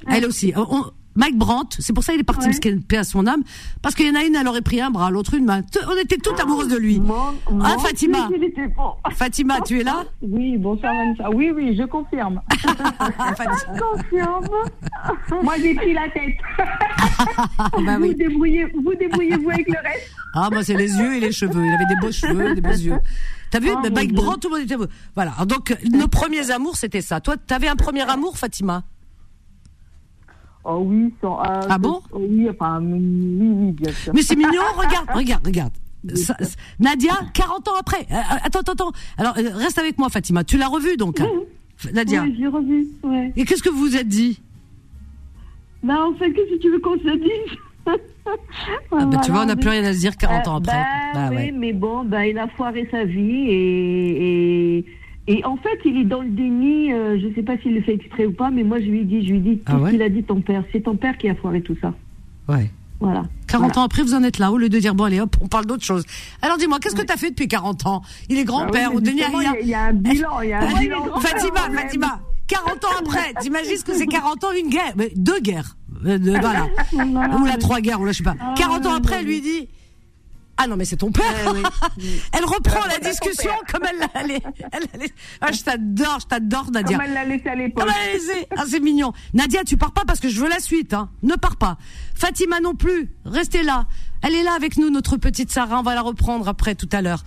[0.07, 0.55] Elle aussi.
[0.57, 0.85] On-
[1.17, 2.47] Mike Brandt, c'est pour ça qu'il est parti, Ouais.
[2.53, 3.43] parce qu'il paix à son âme,
[3.83, 5.61] parce qu'il y en a une, elle aurait pris un bras, l'autre une main.
[5.89, 7.01] On était toutes amoureuses de lui.
[7.01, 7.15] Mon-
[7.63, 8.29] Ah, mon Fatima.
[9.13, 11.31] Fatima, tu es là Oui, bonsoir Vanessa.
[11.31, 12.41] Oui, oui, je confirme.
[13.19, 13.79] Ah, Fatima.
[13.79, 14.45] Confirme.
[15.43, 16.35] Moi, j'ai pris la tête.
[17.85, 18.15] bah Vous oui.
[18.15, 20.11] débrouillez, vous débrouillez-vous avec le reste.
[20.35, 21.65] Ah, moi, c'est les yeux et les cheveux.
[21.65, 22.99] Il avait des beaux cheveux, des beaux yeux.
[23.51, 24.13] T'as vu, Oh, le mon Mike.
[24.15, 24.87] Brandt, tout le monde était beau.
[25.17, 25.33] Voilà.
[25.47, 27.21] Donc, nos premiers amours, c'était ça.
[27.21, 28.85] Toi, t'avais un premier amour, Fatima?
[30.65, 31.29] Oh oui, euh,
[31.69, 32.99] Ah bon oh Oui, enfin, oui,
[33.51, 34.13] oui, bien sûr.
[34.15, 35.73] Mais c'est mignon, regarde, regarde, regarde.
[36.15, 36.37] Ça-
[36.79, 38.07] Nadia, 40 ans après.
[38.11, 38.93] Euh, attends, attends, attends.
[39.19, 40.45] Alors, euh, reste avec moi, Fatima.
[40.45, 41.31] Tu l'as revu, donc hein
[41.93, 42.23] Nadia.
[42.23, 42.89] Oui, j'ai revu.
[43.03, 43.33] Ouais.
[43.37, 44.41] Et qu'est-ce que vous vous êtes dit
[45.83, 49.47] Bah, en fait, qu'est-ce que tu veux qu'on se dise ah, bah, Tu vois, on
[49.47, 50.73] n'a plus rien à se dire 40 ans après.
[50.73, 51.53] Bah, Bah, oui, ouais.
[51.53, 54.87] mais bon, il a foiré sa vie et, et,
[55.33, 56.93] et en fait, il est dans le déni.
[56.93, 59.25] euh, je sais pas s'il le fait exprès ou pas, mais moi, je lui dit,
[59.25, 60.65] je lui ai dit tout Ah ouais ce qu'il a dit ton père.
[60.73, 61.95] C'est ton père qui a foiré tout ça.
[62.49, 62.71] ouais.
[63.03, 63.23] Voilà.
[63.47, 65.49] 40 ans après, vous en êtes là, au lieu de dire, bon, allez, hop, on
[65.49, 66.05] parle d'autre chose.
[66.43, 68.03] Alors, dis-moi, qu'est-ce que tu as fait depuis 40 ans?
[68.29, 69.53] Il est grand-père, Ah mais Denis justement, rien.
[69.59, 71.19] Il y, a- il y a un bilan, il y a un Ouais, bilan.
[71.19, 75.41] Fatima, Fatima, 40 ans après, t'imagines ce que c'est 40 ans, une guerre, mais deux
[75.41, 76.67] guerres, euh, de- voilà,
[77.41, 78.37] ou la trois guerres, ou là je sais pas.
[78.57, 79.69] 40 ans après, elle lui dit,
[80.63, 81.25] ah non mais c'est ton père.
[82.33, 86.99] elle reprend la discussion comme elle l'a, est- ah je t'adore, je t'adore Nadia.
[86.99, 87.85] Comme elle l'a laissé à l'époque.
[87.85, 88.47] Comme elle l'a laissé.
[88.57, 89.13] Ah c'est mignon.
[89.33, 91.09] Nadia, tu pars pas parce que je veux la suite, hein.
[91.23, 91.79] Ne pars pas.
[92.15, 93.87] Fatima non plus, restez là.
[94.23, 95.79] Elle est là avec nous, notre petite Sarah.
[95.79, 97.25] On va la reprendre après tout à l'heure.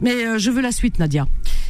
[0.00, 1.26] Mais euh, je veux la suite, Nadia.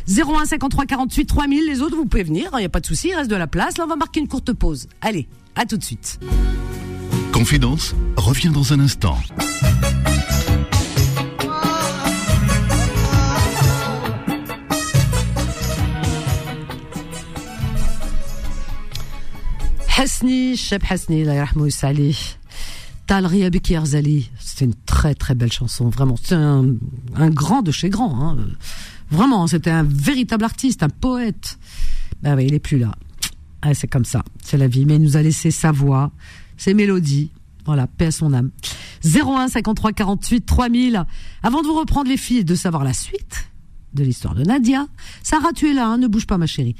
[0.08, 1.64] 01 53 48 3000.
[1.66, 2.50] Les autres, vous pouvez venir.
[2.54, 3.08] Il n'y a pas de souci.
[3.10, 3.78] Il reste de la place.
[3.78, 4.88] Là, on va marquer une courte pause.
[5.00, 6.18] Allez, à tout de suite.
[7.32, 9.18] Confidence revient dans un instant.
[19.96, 21.24] Hasni, Hasni,
[23.68, 24.30] Yarzali.
[24.38, 26.16] C'était une très très belle chanson, vraiment.
[26.20, 26.64] C'est un,
[27.30, 28.20] grand de chez grand.
[28.20, 28.38] Hein.
[29.10, 31.58] Vraiment, c'était un véritable artiste, un poète.
[32.22, 32.94] Ben oui, il est plus là.
[33.72, 34.84] C'est comme ça, c'est la vie.
[34.84, 36.10] Mais il nous a laissé sa voix,
[36.56, 37.30] ses mélodies.
[37.64, 38.50] Voilà, paix à son âme.
[39.04, 41.04] 01 53 48 3000.
[41.42, 43.48] Avant de vous reprendre les filles et de savoir la suite
[43.94, 44.86] de l'histoire de Nadia,
[45.22, 46.74] Sarah, tu es là, hein, ne bouge pas ma chérie.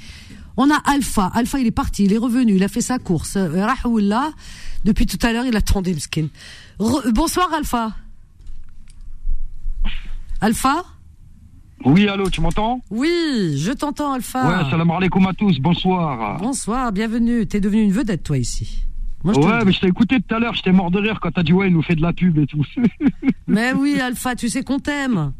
[0.57, 1.31] On a Alpha.
[1.35, 3.37] Alpha, il est parti, il est revenu, il a fait sa course.
[3.37, 4.31] Euh, Rahoullah,
[4.85, 6.29] depuis tout à l'heure, il attendait, Mskin.
[6.79, 7.93] Re- bonsoir, Alpha.
[10.41, 10.85] Alpha
[11.85, 12.81] Oui, allô, tu m'entends?
[12.91, 14.47] Oui, je t'entends, Alpha.
[14.65, 16.39] Ouais, salam alaikum à tous, bonsoir.
[16.39, 17.47] Bonsoir, bienvenue.
[17.47, 18.85] T'es devenu une vedette, toi, ici.
[19.25, 21.43] Moi, ouais, mais je t'ai écouté tout à l'heure, j'étais mort de rire quand t'as
[21.43, 22.63] dit ouais, il nous fait de la pub et tout.
[23.47, 25.33] Mais oui, Alpha, tu sais qu'on t'aime.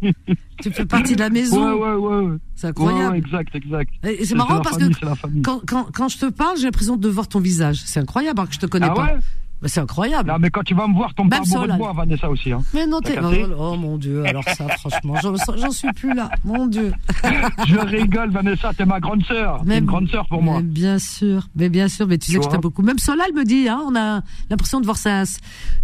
[0.63, 1.63] tu fais partie de la maison.
[1.79, 2.27] ouais, ouais, ouais.
[2.31, 2.37] ouais.
[2.55, 3.13] C'est incroyable.
[3.13, 3.91] ouais, exact, exact.
[4.05, 7.09] Et c'est marrant parce famille, que quand, quand, quand je te parle, j'ai l'impression de
[7.09, 7.83] voir ton visage.
[7.85, 9.05] C'est incroyable, alors que je te connais Ah pas.
[9.05, 9.19] ouais?
[9.67, 10.29] C'est incroyable.
[10.31, 12.53] Non, mais quand tu vas me voir, ton Même pas amoureux de Vanessa aussi.
[12.53, 12.61] Hein.
[12.75, 13.19] Mais non, t'es.
[13.23, 15.15] Oh, oh, mon Dieu, alors ça, franchement,
[15.57, 16.29] j'en suis plus là.
[16.45, 16.93] Mon Dieu.
[17.67, 19.63] je rigole, Vanessa, t'es ma grande sœur.
[19.67, 20.61] T'es une grande sœur pour moi.
[20.63, 22.83] Bien sûr, mais bien sûr, mais tu sais Tu que je t'aime vois beaucoup.
[22.83, 25.23] Même Solal me dit, hein, on a l'impression de voir sa,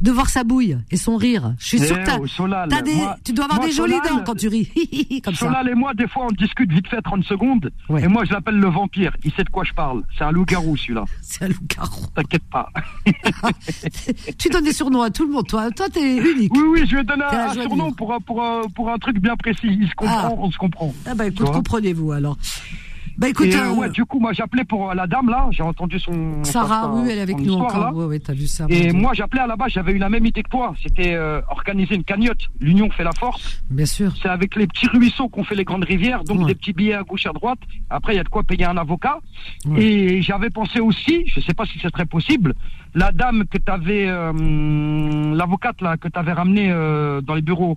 [0.01, 1.55] de voir sa bouille et son rire.
[1.59, 3.95] Je suis Eh sûre que t'as- oh, des, moi- tu dois avoir moi, des jolies
[3.95, 4.69] Solal- dents quand tu ris.
[5.25, 5.47] Comme ça.
[5.47, 7.71] Solal et moi, des fois, on discute vite fait 30 secondes.
[7.89, 8.03] Ouais.
[8.05, 9.13] Et moi, je l'appelle le vampire.
[9.25, 10.03] Il sait de quoi je parle.
[10.19, 11.05] C'est un loup-garou, celui-là.
[11.23, 12.07] C'est un loup-garou.
[12.15, 12.69] T'inquiète pas.
[14.39, 15.47] tu donnes des surnoms à tout le monde.
[15.47, 16.53] Toi, toi, t'es unique.
[16.55, 18.43] Oui, oui, je vais donner un, surnom pour, un- pour,
[18.75, 19.61] pour un truc bien précis.
[19.81, 20.33] Il se comprend, Ah.
[20.37, 20.95] on se comprend.
[21.07, 22.37] Ah bah écoute, comprenez-vous alors.
[23.21, 25.47] Bah écoute, Et, euh, euh, ouais, du coup, moi, j'appelais pour euh, la dame, là.
[25.51, 26.43] J'ai entendu son.
[26.43, 27.95] Sarah, sa- oui, elle est avec nous histoire, encore.
[27.97, 28.65] Ouais, ouais, t'as vu ça.
[28.71, 30.75] Et moi, j'appelais à la base, j'avais eu la même idée que toi.
[30.83, 32.41] C'était euh, organiser une cagnotte.
[32.61, 33.63] L'union fait la force.
[33.69, 34.15] Bien sûr.
[34.23, 37.03] C'est avec les petits ruisseaux qu'on fait les grandes rivières, donc des petits billets à
[37.03, 37.59] gauche à droite.
[37.91, 39.19] Après, il y a de quoi payer un avocat.
[39.77, 42.55] Et j'avais pensé aussi, je sais pas si c'est très possible,
[42.95, 44.33] la dame que t'avais, euh,
[45.35, 47.77] l'avocate là, que t'avais ramenée euh, dans les bureaux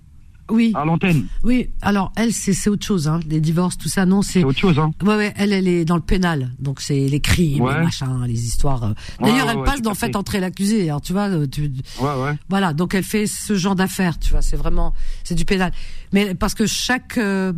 [0.52, 1.26] Oui, à l'antenne.
[1.44, 1.70] oui.
[1.82, 3.20] Alors elle, c'est autre chose, hein.
[3.30, 4.40] Les divorces, tout ça, non, c'est.
[4.40, 4.92] C'est autre chose, hein.
[5.04, 7.78] Ouais, ouais, elle, elle est dans le pénal, donc c'est les crimes, Ouais.
[7.78, 8.84] les machins, les histoires.
[8.84, 8.94] euh.
[9.22, 10.90] D'ailleurs, Ouais, elle passe dans fait entrer l'accusé.
[10.90, 11.72] Alors tu vois, euh, tu,
[12.02, 12.38] Ouais, ouais.
[12.50, 14.42] voilà, donc elle fait ce genre d'affaires, tu vois.
[14.42, 15.72] C'est vraiment, c'est du pénal.
[16.12, 17.54] Mais parce que chaque euh,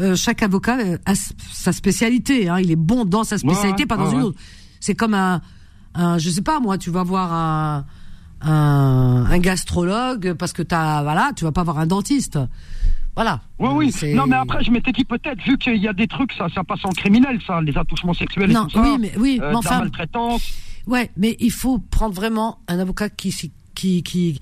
[0.00, 1.14] euh, chaque avocat a
[1.52, 2.48] sa spécialité.
[2.48, 2.58] Hein.
[2.60, 4.38] Il est bon dans sa spécialité, pas dans une autre.
[4.80, 5.40] C'est comme un,
[5.94, 7.84] un, je sais pas moi, tu vas voir un
[8.44, 12.38] un, un gastrologue parce que t'as, voilà, tu vas pas voir un dentiste.
[13.16, 13.40] Voilà.
[13.58, 13.92] Oui, oui.
[13.92, 16.46] C'est- Non, mais après, je m'étais dit peut-être, vu qu'il y a des trucs, ça,
[16.54, 18.82] ça passe en criminel, ça, les attouchements sexuels Non, et tout ça.
[18.82, 20.52] oui, mais oui, euh, mais de la enfin, maltraitance.
[20.86, 23.32] Ouais, mais il faut prendre vraiment un avocat qui
[23.74, 24.40] qui qui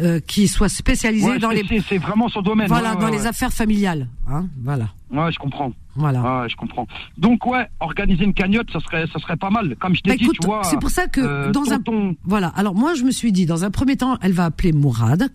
[0.00, 2.68] euh, qui soit spécialisé Ouais, dans les c'est- vraiment son domaine.
[2.68, 4.08] voilà ouais, dans les affaires familiales.
[4.28, 4.88] Hein, voilà.
[5.12, 5.72] Ouais, je comprends.
[5.98, 6.42] Voilà.
[6.42, 6.86] Ouais, je comprends.
[7.18, 9.76] Donc ouais, organiser une cagnotte, ça serait, ça serait pas mal.
[9.80, 10.62] Comme je t'ai Bah, dit, écoute, tu vois.
[10.64, 12.48] c'est pour ça que euh, dans un tonton- voilà.
[12.56, 15.28] Alors moi, je me suis dit, dans un premier temps, elle va appeler Mourad.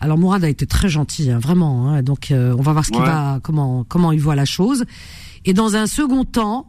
[0.00, 1.88] Alors Mourad a été très gentil, hein, vraiment.
[1.90, 4.84] hein, donc euh, on va voir ce qu'il va, comment, comment il voit la chose.
[5.44, 6.68] Et dans un second temps,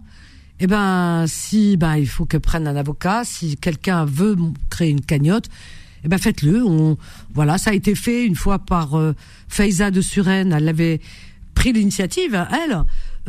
[0.60, 4.36] eh ben, si ben il faut que prenne un avocat, si quelqu'un veut
[4.70, 5.46] créer une cagnotte,
[6.04, 6.64] eh ben faites-le.
[6.66, 6.98] On,
[7.34, 9.14] voilà, ça a été fait une fois par euh,
[9.48, 10.52] Faiza de Suresnes.
[10.52, 11.00] Elle avait
[11.54, 12.82] pris l'initiative, hein, elle,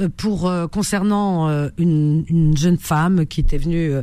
[0.08, 4.02] pour euh, concernant euh, une, une jeune femme qui était venue euh,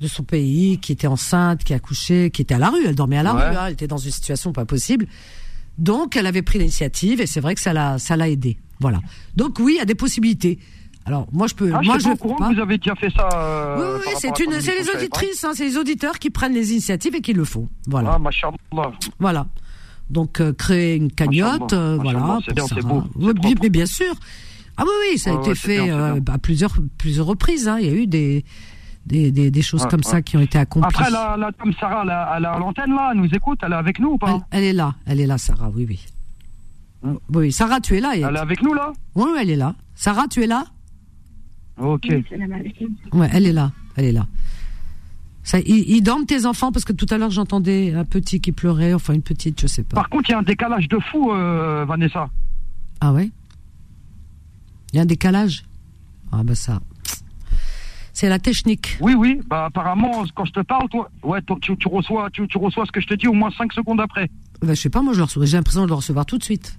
[0.00, 2.84] de son pays, qui était enceinte, qui a accouché, qui était à la rue.
[2.86, 3.48] Elle dormait à la Ouais.
[3.50, 3.56] rue.
[3.56, 5.06] hein, elle était dans une situation pas possible.
[5.78, 8.58] Donc, elle avait pris l'initiative et c'est vrai que ça l'a, ça l'a aidé.
[8.80, 9.00] Voilà.
[9.36, 10.58] Donc oui, il y a des possibilités.
[11.06, 13.28] Alors moi, je peux, Ah, moi je je pas courant vous avez déjà fait ça.
[13.34, 17.14] euh, oui, oui, c'est une, les auditrices, hein, c'est les auditeurs qui prennent les initiatives
[17.14, 17.68] et qui le font.
[17.86, 18.18] Voilà.
[18.22, 18.90] Ah.
[19.18, 19.46] Voilà.
[20.10, 22.38] Donc euh, créer une cagnotte, euh, voilà.
[22.54, 22.82] bien, c'est Sarah.
[22.82, 24.12] beau, Oui, mais bien sûr.
[24.80, 27.26] Ah oui, oui, ça a Ouais, été ouais, fait bien, c'est euh, à plusieurs, plusieurs
[27.26, 27.68] reprises.
[27.68, 27.78] Hein.
[27.80, 28.44] Il y a eu des,
[29.04, 30.88] des, des, des choses Ouais, comme ça qui ont été accomplies.
[30.88, 33.58] Après, la, la dame Sarah, elle, a- elle est à l'antenne là, elle nous écoute,
[33.62, 35.70] elle est avec nous ou pas elle, elle est là, elle est là, Sarah.
[35.74, 36.00] Oui, oui.
[37.02, 37.16] Hmm.
[37.34, 38.12] Oui, Sarah, tu es là.
[38.14, 39.74] Elle est avec nous là Oui, oui, elle est là.
[39.94, 40.64] Sarah, tu es là
[41.78, 42.08] Ok.
[43.12, 44.26] Ouais, elle est là, elle est là.
[45.42, 48.52] Ça, ils, ils dorment tes enfants parce que tout à l'heure j'entendais un petit qui
[48.52, 49.94] pleurait, enfin une petite, je sais pas.
[49.96, 52.28] Par contre, il y a un décalage de fou, euh, Vanessa.
[53.00, 53.30] Ah ouais?
[54.92, 55.64] Il y a un décalage
[56.32, 56.80] Ah bah ça.
[58.12, 58.98] C'est la technique.
[59.00, 62.46] Oui, oui, bah apparemment, quand je te parle, toi, ouais, toi, tu, tu reçois, tu,
[62.48, 64.28] tu reçois ce que je te dis au moins 5 secondes après.
[64.60, 65.46] Bah, je sais pas, moi je reçois.
[65.46, 66.78] J'ai l'impression de le recevoir tout de suite.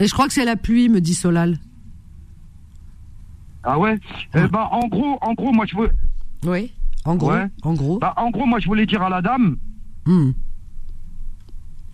[0.00, 1.58] Et je crois que c'est la pluie, me dit Solal.
[3.62, 3.98] Ah ouais.
[4.34, 5.90] Eh ben, en gros, en gros, moi je veux,
[6.44, 6.72] Oui.
[7.04, 7.30] En gros.
[7.32, 7.46] Ouais.
[7.62, 7.98] En gros.
[7.98, 9.56] bah, en gros, moi je voulais dire à la dame,
[10.06, 10.30] Hmm.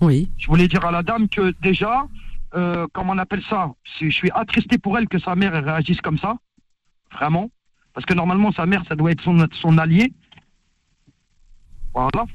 [0.01, 0.31] Oui.
[0.39, 2.07] je voulais dire à la dame que déjà,
[2.55, 3.73] euh, comment on appelle ça?
[4.01, 6.37] Je suis attristé pour elle que sa mère réagisse comme ça,
[7.13, 7.51] vraiment,
[7.93, 10.13] parce que normalement sa mère ça doit être son, allié,
[11.93, 12.27] voilà,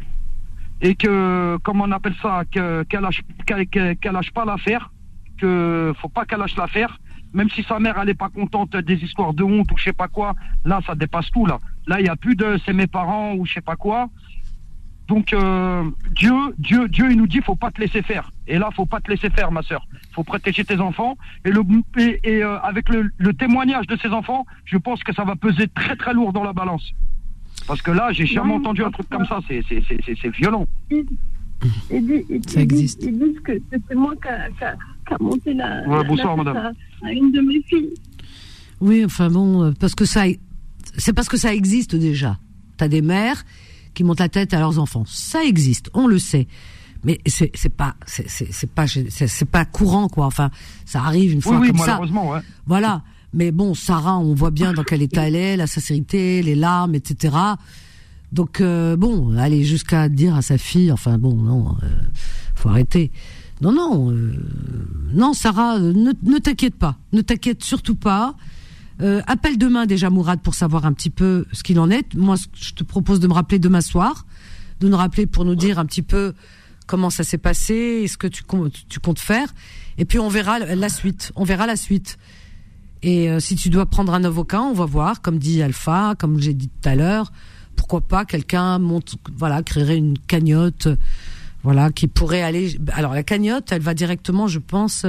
[0.81, 2.43] et que comment on appelle ça?
[2.51, 4.91] Que qu'elle lâche qu'elle lâche pas l'affaire,
[5.37, 6.97] que faut pas qu'elle lâche l'affaire,
[7.33, 10.07] même si sa mère elle pas contente des histoires de honte ou je sais pas
[10.07, 10.35] quoi,
[10.65, 13.45] là ça dépasse tout là, là il y a plus de c'est mes parents ou
[13.45, 14.09] je sais pas quoi.
[15.09, 15.83] Donc euh,
[16.15, 18.31] Dieu, Dieu, Dieu, il nous dit faut pas te laisser faire.
[18.47, 19.85] Et là, faut pas te laisser faire, ma sœur.
[20.13, 21.17] Faut protéger tes enfants.
[21.45, 21.61] Et le
[21.97, 25.35] et, et, euh, avec le, le témoignage de ces enfants, je pense que ça va
[25.35, 26.91] peser très très lourd dans la balance.
[27.67, 29.39] Parce que là, j'ai jamais entendu un truc comme ça.
[29.47, 30.65] C'est c'est c'est c'est- c'est violent.
[30.91, 31.03] Ils,
[31.91, 33.03] ils disent- ils Ça existe.
[33.03, 33.53] Ils disent que
[33.87, 34.75] c'est moi qui a, qui a-
[35.07, 36.73] qui a monté la, Ouais, la- bonsoir, la- madame.
[37.03, 37.93] à, à une de mes filles.
[38.79, 40.21] Oui, enfin bon, euh, parce que ça,
[40.97, 42.37] c'est parce que ça existe déjà.
[42.77, 43.43] T'as des mères
[43.99, 45.03] qui montent la tête à leurs enfants.
[45.05, 46.47] Ça existe, on le sait.
[47.03, 50.25] Mais c'est pas c'est pas c'est pas courant quoi.
[50.25, 50.51] Enfin,
[50.85, 51.87] ça arrive une fois oui, comme ça.
[51.87, 52.39] malheureusement, ouais.
[52.65, 53.01] Voilà.
[53.33, 56.95] Mais bon, Sarah, on voit bien dans quel état elle est, la sincérité, les larmes,
[56.95, 57.35] etc.
[58.31, 61.87] Donc euh, bon, aller jusqu'à dire à sa fille, enfin bon, non, euh,
[62.55, 63.11] faut arrêter.
[63.59, 64.31] Non, non, euh,
[65.13, 68.35] non, Sarah, euh, ne, ne t'inquiète pas, ne t'inquiète surtout pas.
[69.01, 72.13] Euh, appelle demain déjà Mourad pour savoir un petit peu ce qu'il en est.
[72.15, 74.25] Moi, je te propose de me rappeler demain soir,
[74.81, 76.33] de nous rappeler pour nous dire un petit peu
[76.85, 79.53] comment ça s'est passé, ce que tu, com- tu comptes faire,
[79.97, 81.31] et puis on verra la suite.
[81.35, 82.17] On verra la suite.
[83.01, 86.39] Et euh, si tu dois prendre un avocat, on va voir, comme dit Alpha, comme
[86.41, 87.31] j'ai dit tout à l'heure,
[87.77, 90.89] pourquoi pas quelqu'un monte, voilà, créerait une cagnotte,
[91.63, 92.77] voilà, qui pourrait aller.
[92.91, 95.05] Alors la cagnotte, elle va directement, je pense,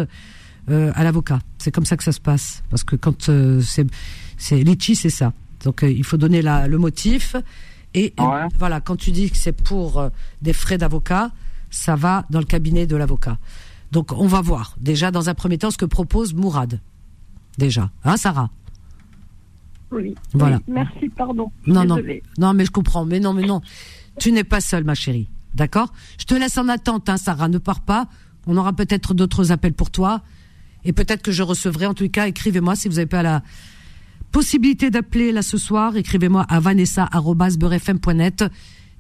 [0.71, 1.41] euh, à l'avocat.
[1.59, 3.87] C'est comme ça que ça se passe, parce que quand euh, c'est
[4.37, 5.33] c'est litchi, c'est ça.
[5.65, 7.37] Donc euh, il faut donner la, le motif
[7.95, 8.47] et Ouais.
[8.59, 10.09] voilà, quand tu dis que c'est pour euh,
[10.43, 11.33] des frais d'avocat,
[11.71, 13.39] ça va dans le cabinet de l'avocat.
[13.93, 16.81] Donc on va voir déjà dans un premier temps ce que propose Mourad.
[17.59, 18.51] Déjà, hein Sarah?
[19.91, 20.15] Oui.
[20.35, 20.57] Voilà.
[20.69, 21.51] Oui, merci, pardon.
[21.67, 22.23] Non, non, Désolée.
[22.39, 23.05] non, mais je comprends.
[23.05, 23.61] Mais non, mais non,
[24.21, 25.29] tu n'es pas seule, ma chérie.
[25.55, 25.93] D'accord?
[26.19, 27.49] Je te laisse en attente, hein, Sarah.
[27.49, 28.07] Ne pars pas.
[28.47, 30.23] On aura peut-être d'autres appels pour toi.
[30.85, 33.43] Et peut-être que je recevrai, en tout cas, écrivez-moi si vous n'avez pas la
[34.33, 35.97] possibilité d'appeler là ce soir.
[35.97, 38.45] Écrivez-moi à vanessa.beurrefm.net.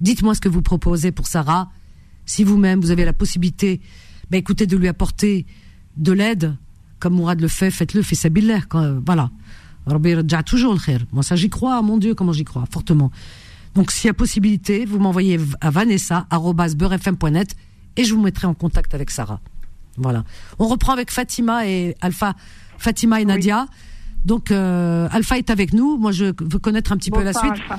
[0.00, 1.70] Dites-moi ce que vous proposez pour Sarah.
[2.26, 3.80] Si vous-même, vous avez la possibilité,
[4.30, 5.46] ben, écoutez, de lui apporter
[5.96, 6.56] de l'aide,
[6.98, 8.60] comme Mourad le fait, faites-le, fait sabillah.
[9.04, 9.30] Voilà.
[9.86, 10.14] Rabbi
[10.46, 11.00] toujours le khair.
[11.12, 13.10] Moi, ça, j'y crois, mon Dieu, comment j'y crois, fortement.
[13.74, 17.56] Donc, s'il y a possibilité, vous m'envoyez à vanessa.beurrefm.net
[17.96, 19.40] et je vous mettrai en contact avec Sarah.
[19.96, 20.24] Voilà.
[20.58, 22.34] On reprend avec Fatima et Alpha,
[22.78, 23.66] Fatima et Nadia.
[24.24, 25.96] Donc, euh, Alpha est avec nous.
[25.96, 27.52] Moi, je veux connaître un petit peu la suite.
[27.52, 27.78] Alpha.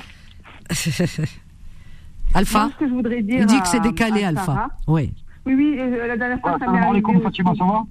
[2.34, 4.44] Alpha, Moi, ce que je voudrais dire il dit que c'est décalé, à Alpha.
[4.46, 5.12] Sarah- Oui.
[5.44, 7.58] Oui, oui, euh, la dernière fois, Ouais, ça m'est arrivé Fatima, aussi.
[7.58, 7.84] ça va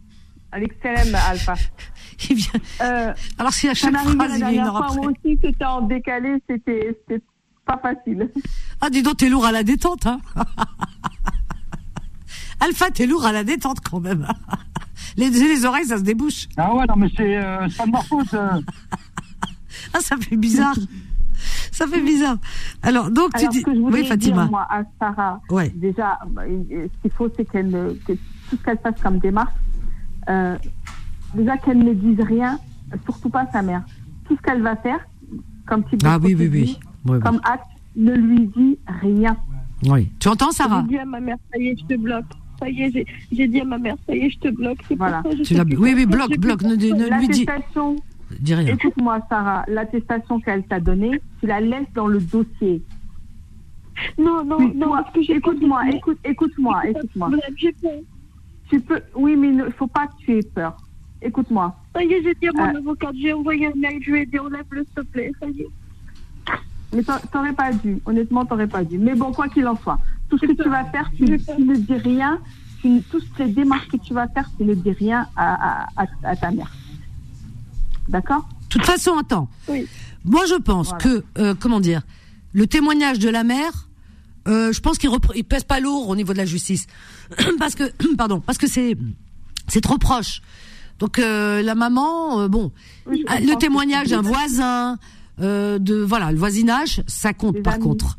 [1.29, 1.53] Alpha.
[2.29, 2.51] Il vient.
[2.81, 5.81] Euh, Alors si à chaque phrase la il vient une fois, moi aussi, c'était en
[5.81, 7.23] décalé, c'était c'était
[7.65, 8.29] pas facile.
[8.79, 10.19] Ah dis donc t'es lourd à la détente hein.
[12.61, 14.25] Alpha t'es lourd à la détente quand même.
[15.17, 16.47] Les, les oreilles ça se débouche.
[16.55, 18.33] Ah ouais, non, mais c'est euh, pas de ma faute.
[18.33, 18.61] euh.
[19.93, 20.75] Ah ça fait bizarre.
[21.71, 22.37] Ça fait bizarre.
[22.83, 24.43] Alors donc tu dis ce que je oui Fatima.
[24.43, 25.69] dire, moi, à Sarah, Ouais.
[25.75, 28.19] déjà, bah, euh, ce qu'il faut, c'est qu'elle, ne- que tout
[28.51, 29.53] ce qu'elle fasse comme démarche,
[30.29, 30.55] euh,
[31.33, 32.59] déjà qu'elle ne dise rien,
[33.05, 33.83] surtout pas à sa mère.
[34.27, 34.99] Tout ce qu'elle va faire,
[35.65, 37.19] comme type de Ah oui oui oui.
[37.21, 37.65] comme acte,
[37.95, 39.35] ne lui dit rien.
[39.87, 40.11] Oui.
[40.19, 40.83] Tu entends Sarah?
[40.83, 42.25] J'ai dit à ma mère, ça y est, je te bloque.
[42.61, 44.77] Ça y est, j'ai- j'ai dit à ma mère, ça y est, je te bloque.
[44.87, 45.23] C'est pour Voilà.
[45.23, 47.95] ça, je Tu oui, oui, faire, bloque, bloque, ne- ne- lui dis- L'attestation,
[48.39, 48.75] Dis rien.
[48.75, 52.83] écoute-moi, Sarah, l'attestation qu'elle t'a donnée, tu la laisses dans le dossier.
[54.17, 57.29] Non, non, non, toi, parce que j'ai écoute-moi, écoute, écoute-moi, écoute-moi.
[58.69, 60.77] Tu peux, oui, mais il ne faut pas que tu aies peur.
[61.21, 61.75] Écoute-moi.
[61.93, 62.77] Ça y est, j'ai dit à mon Euh.
[62.77, 65.31] avocate, j'ai envoyé un mail, je lui ai dit, enlève-le, s'il te plaît.
[65.39, 65.67] Ça y est.
[66.93, 68.97] Mais t'a- t'aurais pas dû, honnêtement, t'aurais pas dû.
[68.97, 69.99] Mais bon, quoi qu'il en soit,
[70.31, 72.39] tout ce que tu vas faire, tu, tu ne dis rien,
[72.81, 76.05] tu, toutes les démarches que tu vas faire, tu ne dis rien à, à, à,
[76.23, 76.71] à ta mère.
[78.07, 78.47] D'accord?
[78.63, 79.47] De toute façon, attends.
[79.67, 79.85] Oui.
[80.25, 81.03] Moi, je pense Voilà.
[81.03, 82.01] que, euh, comment dire,
[82.53, 83.87] le témoignage de la mère,
[84.47, 86.87] euh, je pense qu'il il pèse pas lourd au niveau de la justice,
[87.59, 87.83] parce que,
[88.17, 88.97] pardon, parce que c'est,
[89.67, 90.41] c'est trop proche.
[90.99, 92.71] Donc euh, la maman, euh, bon,
[93.07, 94.97] Oui, le témoignage d'un voisin,
[95.39, 97.83] euh, de voilà, le voisinage, ça compte par amis.
[97.83, 98.17] contre.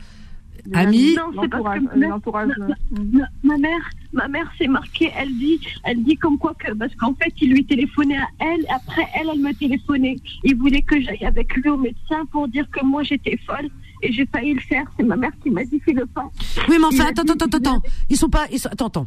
[0.75, 2.69] Amis, Non, c'est parce L'entourage, que euh, ma- l'entourage, ma, euh,
[3.13, 5.11] ma- ma mère, ma mère s'est marquée.
[5.17, 8.65] Elle dit, elle dit comme quoi que parce qu'en fait, il lui téléphonait à elle.
[8.75, 10.17] Après, elle, elle me téléphonait.
[10.45, 13.69] Il voulait que j'aille avec lui au médecin pour dire que moi j'étais folle
[14.03, 14.85] et j'ai failli le faire.
[14.97, 16.31] C'est ma mère qui m'a dit fais le pas.
[16.69, 17.83] Oui, mais enfin, attends, attends, attends, attends.
[18.09, 19.07] Ils sont pas, ils sont, attends, attends.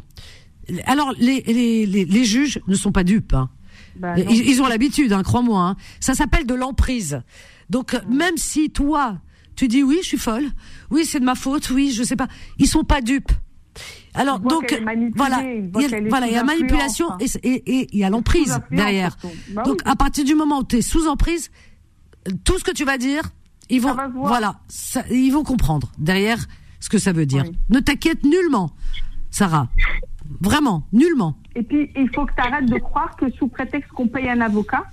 [0.84, 3.32] Alors, les, les, les, les juges ne sont pas dupes.
[3.34, 3.48] Hein.
[3.98, 5.60] bah, ils, ils ont l'habitude, hein, crois-moi.
[5.62, 5.76] Hein.
[6.00, 7.22] Ça s'appelle de l'emprise.
[7.70, 9.18] Donc, même si toi,
[9.56, 10.44] tu dis oui, je suis folle,
[10.90, 12.28] oui, c'est de ma faute, oui, je sais pas,
[12.58, 13.32] ils sont pas dupes.
[14.14, 14.82] Alors, donc,
[15.14, 17.36] voilà, il y a, voilà, il y a manipulation influence.
[17.42, 19.16] et, et, et il y a l'emprise derrière.
[19.50, 19.90] Bah donc, oui.
[19.90, 21.50] à partir du moment où tu es sous emprise,
[22.44, 23.22] tout ce que tu vas dire,
[23.68, 26.38] ils vont, voilà, ça- ils vont comprendre derrière
[26.80, 27.44] ce que ça veut dire.
[27.46, 27.56] Oui.
[27.68, 28.70] Ne t'inquiète nullement,
[29.30, 29.68] Sarah.
[30.40, 31.36] Vraiment, nullement.
[31.54, 34.40] Et puis, il faut que tu arrêtes de croire que sous prétexte qu'on paye un
[34.40, 34.84] avocat,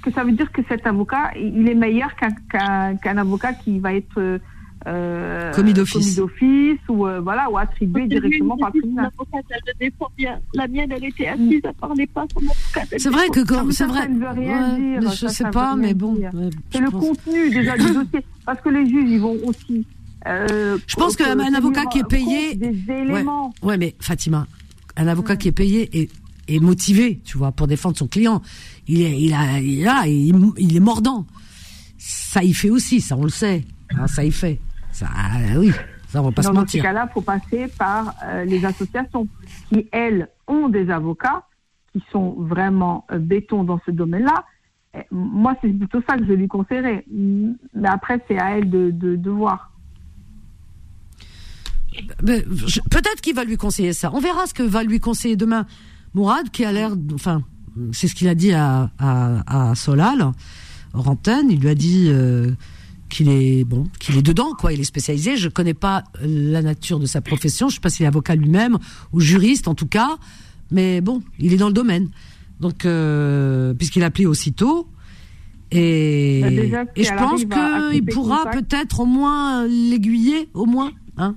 [0.00, 3.78] que ça veut dire que cet avocat, il est meilleur qu'un qu'un qu'un avocat qui
[3.78, 4.38] va être euh,
[4.86, 6.18] euh, Commis d'office.
[6.88, 9.10] ou euh, voilà ou attribué directement par le tribunal.
[10.54, 12.24] La mienne, elle était assise, elle parlait pas.
[12.96, 14.02] C'est vrai que quand, c'est ça, vrai.
[14.02, 16.14] ça ne veut rien Ouais, dire, je ça sais pas, mais bon.
[16.14, 16.30] ouais,
[16.72, 19.86] C'est le pense- contenu déjà du dossier, parce que les juges ils vont aussi.
[20.26, 23.52] euh, Je pense qu'un avocat qui est payé- des éléments.
[23.62, 24.46] Ouais, mais Fatima,
[24.96, 26.10] un avocat qui est payé est,
[26.56, 28.42] est motivé, tu vois, pour défendre son client.
[28.88, 31.26] Il est, il a, il a, il, il est mordant.
[31.98, 33.64] Ça y fait aussi, ça on le sait.
[33.96, 34.58] Hein, ça y fait.
[34.92, 35.70] Ça, ah, oui,
[36.08, 36.82] ça on va pas se Dans, dans ces mentir.
[36.82, 39.28] cas-là, il faut passer par euh, les associations
[39.68, 41.44] qui, elles, ont des avocats
[41.92, 44.44] qui sont vraiment euh, béton dans ce domaine-là.
[45.12, 47.04] Moi, c'est plutôt ça que je lui conseillerais.
[47.08, 49.72] Mais après, c'est à elle de, de, de voir.
[52.22, 54.10] Mais je- Peut-être qu'il va lui conseiller ça.
[54.12, 55.66] On verra ce que va lui conseiller demain
[56.14, 57.42] Mourad, qui a l'air, enfin,
[57.92, 60.32] c'est ce qu'il a dit à, à, à Solal,
[60.92, 61.50] hors antenne.
[61.50, 62.50] Il lui a dit euh,
[63.08, 64.72] qu'il est bon, qu'il est dedans, quoi.
[64.72, 65.36] Il est spécialisé.
[65.36, 67.68] Je connais pas la nature de sa profession.
[67.68, 68.78] Je sais pas s'il est avocat lui-même
[69.12, 70.16] ou juriste, en tout cas.
[70.70, 72.08] Mais bon, il est dans le domaine.
[72.60, 74.88] Donc, euh, puisqu'il a appelé aussitôt.
[75.72, 80.90] Et, Bah, déjà, et je pense qu'il pourra peut-être au moins l'aiguiller, au moins.
[81.16, 81.36] Hein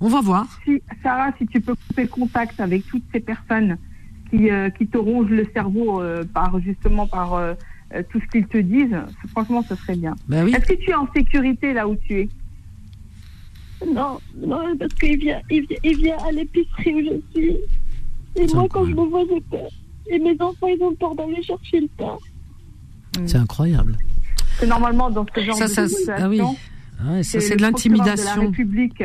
[0.00, 0.46] On va voir.
[0.64, 3.76] Si, Sarah, si tu peux couper contact avec toutes ces personnes
[4.36, 7.54] qui, euh, qui te rongent le cerveau euh, par justement par euh,
[8.10, 8.96] tout ce qu'ils te disent,
[9.30, 10.14] franchement, ce serait bien.
[10.28, 10.52] Ben oui.
[10.54, 12.28] Est-ce que tu es en sécurité là où tu es?
[13.86, 17.56] Non, non, parce qu'il vient, il vient, il vient à l'épicerie où je suis.
[18.36, 19.68] Et moi, quand je le vois, j'ai peur.
[20.10, 22.16] Et mes enfants, ils ont peur d'aller chercher le pain.
[23.26, 23.96] C'est incroyable.
[24.58, 26.14] C'est normalement dans ce genre Ça, de ça, situation.
[26.18, 26.40] ah oui.
[27.00, 28.40] Ah ouais, ça, c'est de procureur De la l'intimidation.
[28.42, 29.04] République,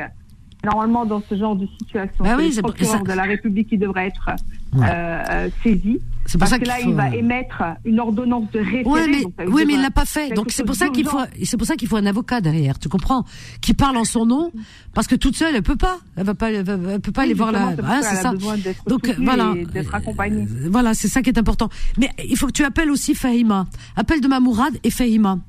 [0.65, 3.69] normalement dans ce genre de situation, Bah c'est oui, le procureur ça- de la République
[3.69, 4.29] qui devrait être
[4.73, 4.85] Ouais.
[4.87, 5.99] euh, euh, saisi.
[6.25, 6.89] C'est pour Parce ça que qu'il là, faut.
[6.89, 8.83] il va émettre une ordonnance de référé.
[8.85, 10.29] Ouais, mais, donc ça veut oui, mais il euh, l'a pas fait.
[10.35, 12.77] Donc c'est pour ça qu'il faut, c'est pour ça qu'il faut un avocat derrière.
[12.77, 13.25] Tu comprends?
[13.61, 14.51] Qui parle en son nom,
[14.93, 15.97] parce que toute seule, elle peut pas.
[16.17, 17.73] Elle va pas, elle, va- elle peut pas oui, aller voir la.
[17.83, 18.29] Ah, c'est elle ça.
[18.29, 20.43] a besoin d'être Donc voilà, et d'être accompagnée.
[20.43, 21.69] Euh, voilà, c'est ça qui est important.
[21.97, 23.65] Mais il faut que tu appelles aussi Fahima.
[23.95, 25.39] Appelle de Mamourad et Fahima.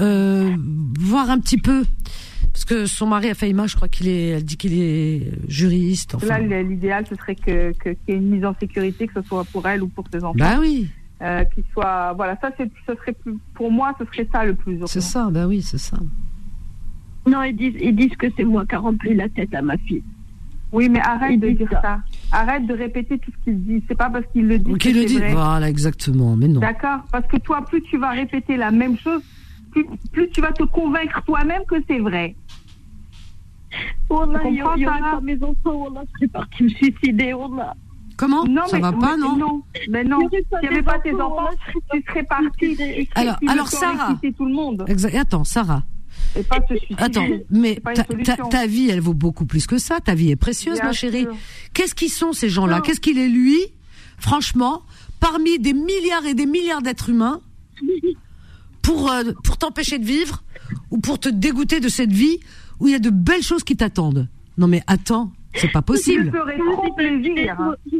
[0.00, 0.50] Euh,
[0.98, 1.84] voir un petit peu.
[2.52, 6.14] Parce que son mari a Faïma, je crois qu'il est, elle dit qu'il est juriste.
[6.14, 6.38] Enfin.
[6.38, 9.26] Là, l'idéal, ce serait que que- qu'il y ait une mise en sécurité, que ce
[9.26, 10.34] soit pour elle ou pour ses enfants.
[10.38, 10.88] Bah oui,
[11.22, 14.54] Euh, qu'il soit, voilà, ça, c'est, ce serait plus, pour moi, ce serait ça le
[14.54, 14.86] plus urgent.
[14.88, 15.96] c'est ça, bah oui, c'est ça.
[17.26, 19.76] Non, ils disent, ils disent que c'est moi qui a rempli la tête à ma
[19.78, 20.02] fille.
[20.72, 21.80] Oui, mais arrête Ils de dire ça.
[21.82, 22.00] ça.
[22.32, 23.84] Arrête de répéter tout ce qu'il dit.
[23.86, 25.18] C'est pas parce qu'il le dit Ok, que il le c'est dit.
[25.18, 25.32] vrai.
[25.32, 26.34] Voilà, exactement.
[26.34, 26.60] Mais non.
[26.60, 29.20] D'accord Parce que toi, plus tu vas répéter la même chose,
[29.72, 32.36] plus, plus tu vas te convaincre toi-même que c'est vrai.
[34.10, 37.74] Wallah, Tu il y aurait pas mes enfants, Wallah, je serais partie me suicider, Wallah.
[38.18, 38.44] Comment?
[38.44, 39.62] Non, Ça mais, va pas, mais- non?
[39.88, 40.18] Mais non.
[40.30, 41.48] S'il n'y avait mes pas tes enfants,
[41.90, 42.46] tu serais partie.
[42.76, 43.08] suicider.
[43.14, 44.12] Alors, alors Sarah.
[44.14, 44.84] quitter tout le monde.
[44.86, 45.14] Exact.
[45.16, 45.82] Attends, Sarah.
[46.36, 47.02] Et pas se suicider.
[47.02, 48.48] Attends, mais ta, ta- solution.
[48.50, 50.00] ta vie, elle vaut beaucoup plus que ça.
[50.00, 51.26] Ta vie est précieuse, Bien ma chérie.
[51.72, 52.76] Qu'est-ce qu'ils sont ces gens-là?
[52.76, 52.82] Non.
[52.82, 53.58] Qu'est-ce qu'il est lui?
[54.18, 54.82] Franchement,
[55.18, 57.40] parmi des milliards et des milliards d'êtres humains,
[58.82, 60.42] pour euh, pour t'empêcher de vivre
[60.90, 62.38] ou pour te dégoûter de cette vie
[62.80, 64.28] où il y a de belles choses qui t'attendent.
[64.58, 66.30] Non mais attends, c'est pas possible.
[66.30, 67.56] ferait trop plaisir.
[67.90, 67.96] Je,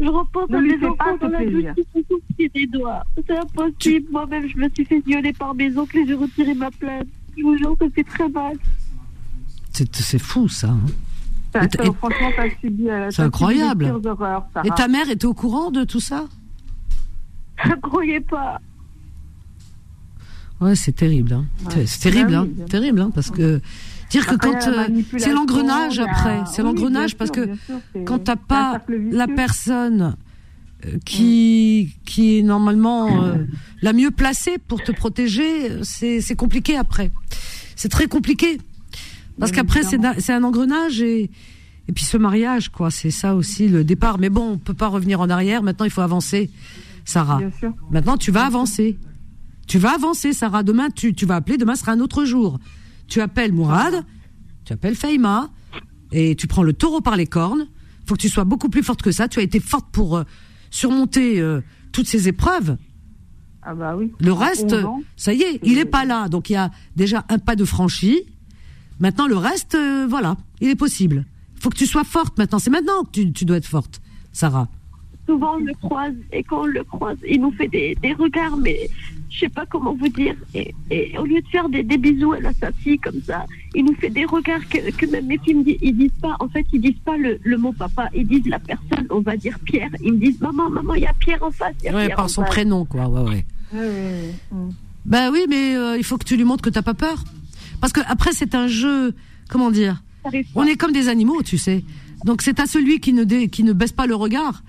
[0.00, 3.02] je repense Ne à lui mes fais enfants pas dans la petits des doigts.
[3.26, 4.06] C'est impossible.
[4.12, 7.06] Moi-même, je me suis fait violer par mes oncles et j'ai retiré ma plainte.
[7.36, 8.56] Je vous jure, ça fait très mal.
[9.72, 10.68] C'est c'est fou ça.
[10.70, 10.80] hein.
[11.52, 13.84] Ça, Et t- ça, et- franchement, ça subit, euh, C'est incroyable.
[13.86, 14.46] les pires horreurs.
[14.64, 16.26] Et ta mère était au courant de tout ça?
[17.66, 18.60] Ne croyez pas.
[20.60, 21.32] Ouais, c'est terrible.
[21.34, 21.46] Hein.
[21.66, 21.72] Ouais.
[21.74, 22.64] C'est- C'est terrible, Bah hein.
[22.68, 23.60] terrible, hein, parce que
[24.10, 24.88] dire que Après, quand euh,
[25.18, 30.16] c'est l'engrenage après, c'est Oui, l'engrenage parce que sûr, quand t'as pas la personne
[30.86, 33.44] euh, qui qui est normalement euh,
[33.82, 37.10] la mieux placée pour te protéger, c'est c'est compliqué après.
[37.74, 38.58] C'est très compliqué
[39.38, 39.82] parce qu'après
[40.18, 41.30] c'est un engrenage et
[41.88, 44.18] et puis ce mariage quoi, c'est ça aussi le départ.
[44.18, 45.62] Mais bon, on peut pas revenir en arrière.
[45.62, 46.50] Maintenant, il faut avancer,
[47.04, 47.38] Sarah.
[47.38, 47.72] Bien sûr.
[47.90, 48.96] Maintenant, tu vas avancer.
[49.66, 50.62] Tu vas avancer, Sarah.
[50.62, 51.56] Demain, tu, tu vas appeler.
[51.56, 52.58] Demain sera un autre jour.
[53.08, 54.04] Tu appelles Mourad,
[54.64, 55.50] tu appelles Faïma,
[56.12, 57.66] et tu prends le taureau par les cornes.
[58.06, 59.28] faut que tu sois beaucoup plus forte que ça.
[59.28, 60.24] Tu as été forte pour euh,
[60.70, 61.60] surmonter euh,
[61.92, 62.76] toutes ces épreuves.
[63.62, 64.12] Ah bah oui.
[64.20, 65.02] Le reste, 11 ans.
[65.16, 66.28] ça y est, il est pas là.
[66.28, 68.22] Donc il y a déjà un pas de franchi.
[69.00, 71.26] Maintenant, le reste, euh, voilà, il est possible.
[71.60, 72.58] faut que tu sois forte maintenant.
[72.58, 74.00] C'est maintenant que tu, tu dois être forte,
[74.32, 74.68] Sarah.
[75.26, 78.56] Souvent, on le croise et quand on le croise, il nous fait des, des regards,
[78.56, 78.88] mais
[79.30, 80.34] je sais pas comment vous dire.
[80.54, 83.44] Et, et au lieu de faire des, des bisous à sa fille comme ça,
[83.74, 86.36] il nous fait des regards que, que même mes filles me disent, ils disent pas.
[86.40, 89.06] En fait, ils disent pas le, le mot papa, ils disent la personne.
[89.10, 89.90] On va dire Pierre.
[90.02, 91.74] Ils me disent maman, maman, il y a Pierre en face.
[91.82, 92.50] il y a Ouais, Pierre par en son face.
[92.50, 93.08] prénom, quoi.
[93.08, 93.46] Ouais, ouais.
[93.72, 95.18] Oui, oui, oui.
[95.32, 97.22] Oui, mais euh, il faut que tu lui montres que t'as pas peur.
[97.80, 99.14] Parce que après, c'est un jeu,
[99.48, 100.02] comment dire?
[100.54, 101.84] On est comme des animaux, tu sais.
[102.24, 104.62] Donc c'est à celui qui ne dé- qui ne baisse pas le regard.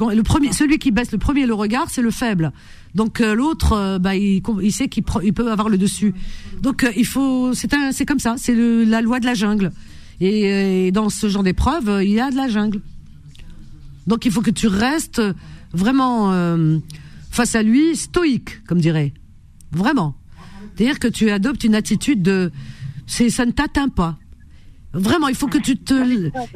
[0.00, 2.52] Le celui qui baisse le premier le regard, c'est le faible.
[2.94, 6.14] Donc euh, l'autre, euh, bah, il, sait qu'il peut avoir le dessus.
[6.60, 9.72] Donc euh, il faut, c'est comme ça, c'est la loi de la jungle.
[10.20, 12.80] Et, dans ce genre d'épreuve, il y a de la jungle.
[14.06, 15.22] Donc il faut que tu restes
[15.72, 16.32] vraiment
[17.30, 19.12] face à lui stoïque, comme dirait.
[19.72, 20.14] Vraiment.
[20.76, 22.52] C'est-à-dire que tu adoptes une attitude de,
[23.06, 24.18] c'est, ça ne t'atteint pas.
[24.94, 25.94] Vraiment, il faut que tu te,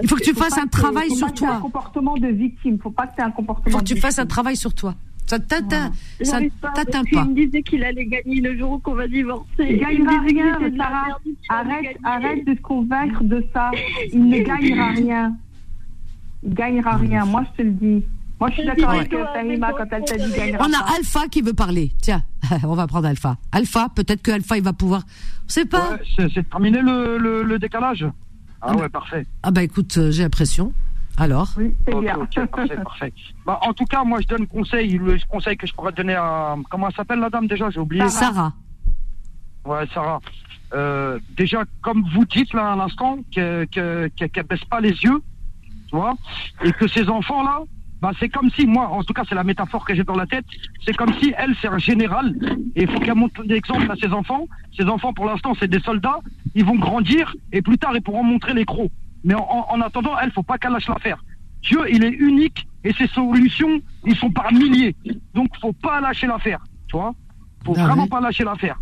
[0.02, 1.58] il faut que tu Faut fasses un travail sur t'aies un toi.
[1.60, 2.78] comportement de victime.
[2.82, 4.94] Faut pas que aies un Il comportement faut que tu fasses un travail sur toi.
[5.26, 5.90] Ça t'atteint,
[6.22, 6.38] ça
[6.74, 7.24] t'atteint pas.
[7.26, 9.46] Il me disait qu'il allait gagner le jour qu'on va divorcer.
[9.58, 11.18] Il gagnera qu'il rien, Sarah.
[11.48, 13.70] Arrête, arrête de te convaincre de ça.
[14.12, 15.36] Il ne gagnera rien.
[16.44, 17.24] Il gagnera rien.
[17.24, 18.04] Moi, je te le dis.
[18.38, 20.92] Moi, je suis d'accord avec Fahima quand elle t'a dit qu'il gagnera On a pas.
[20.96, 21.90] Alpha qui veut parler.
[22.02, 22.22] Tiens,
[22.64, 23.36] on va prendre Alpha.
[23.50, 25.02] Alpha, peut-être que Alpha il va pouvoir.
[25.46, 25.92] On sait pas.
[25.92, 28.06] Ouais, c'est c'est terminé le, le, le décalage
[28.66, 29.26] Ah Ah, ouais, parfait.
[29.42, 30.72] Ah bah écoute, euh, j'ai l'impression.
[31.18, 31.48] Alors.
[31.56, 32.16] Oui, c'est bien.
[32.16, 33.12] ok, parfait, parfait.
[33.46, 36.56] Bah, en tout cas, moi, je donne conseil, le conseil que je pourrais donner à...
[36.70, 38.06] Comment elle s'appelle, la dame, déjà J'ai oublié.
[38.08, 38.52] Sarah.
[39.64, 40.20] Ouais, Sarah.
[40.74, 44.90] Euh, déjà, comme vous dites là à l'instant, que- que- que- qu'elle baisse pas les
[44.90, 45.22] yeux,
[45.88, 46.14] tu vois,
[46.62, 47.60] et que ces enfants-là,
[48.00, 50.26] bah, c'est comme si, moi, en tout cas, c'est la métaphore que j'ai dans la
[50.26, 50.44] tête,
[50.84, 52.34] c'est comme si elle, c'est un général,
[52.74, 54.46] et il faut qu'elle montre l'exemple à ses enfants.
[54.76, 56.18] Ces enfants, pour l'instant, c'est des soldats,
[56.54, 58.90] ils vont grandir, et plus tard, ils pourront montrer les crocs.
[59.24, 61.22] Mais en, en- en attendant, elle, faut pas qu'elle lâche l'affaire.
[61.62, 64.94] Dieu, il est unique, et ses solutions, ils sont par milliers.
[65.34, 67.14] Donc, faut pas lâcher l'affaire, tu vois.
[67.64, 68.78] Faut Ah vraiment pas lâcher l'affaire.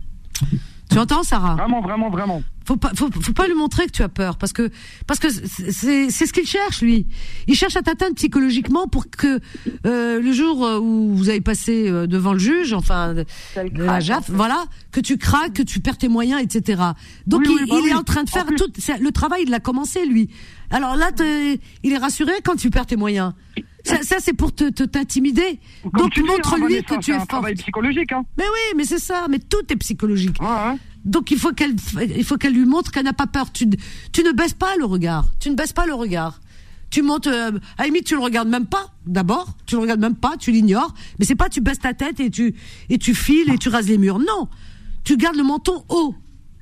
[0.95, 2.43] Tu entends, Sarah Vraiment, vraiment, vraiment.
[2.67, 4.71] faut pas, faut, faut pas lui montrer que tu as peur parce que
[5.09, 7.07] parce que c'est c'est ce qu'il cherche lui.
[7.49, 9.41] Il cherche à t'atteindre psychologiquement pour que
[9.87, 13.73] euh, le jour euh, où vous avez passé euh, devant le juge, enfin de, Qu'elle
[13.73, 14.33] de la craque, JAF, en fait.
[14.35, 16.81] voilà, que tu craques, que tu perds tes moyens, etc.
[17.27, 19.51] Donc Oui, il, oui, bah il est en train de faire tout le travail, il
[19.51, 20.31] l'a commencé lui.
[20.71, 21.11] Alors là,
[21.83, 23.33] il est rassuré quand tu perds tes moyens.
[23.85, 25.59] Ça, ça c'est pour te te- t'intimider.
[25.93, 27.29] Donc hein, montre-lui que tu es un forte.
[27.31, 28.25] travail psychologique, hein.
[28.39, 30.37] Mais oui, mais c'est ça, mais tout est psychologique.
[30.41, 30.79] Ouais, ouais.
[31.05, 31.77] Donc il faut qu'elle,
[32.17, 33.53] il faut qu'elle lui montre qu'elle n'a pas peur.
[33.53, 33.69] Tu,
[34.13, 35.27] tu ne baisses pas le regard.
[35.39, 36.41] Tu ne baisses pas le regard.
[36.91, 38.87] Tu montes, euh, à la limite, tu le regardes même pas.
[39.05, 40.95] D'abord, tu le regardes même pas, tu l'ignores.
[41.19, 42.55] Mais c'est pas tu baisses ta tête et tu
[42.89, 44.19] et tu files et tu rases les murs.
[44.19, 44.49] Non,
[45.05, 46.15] tu gardes le menton haut.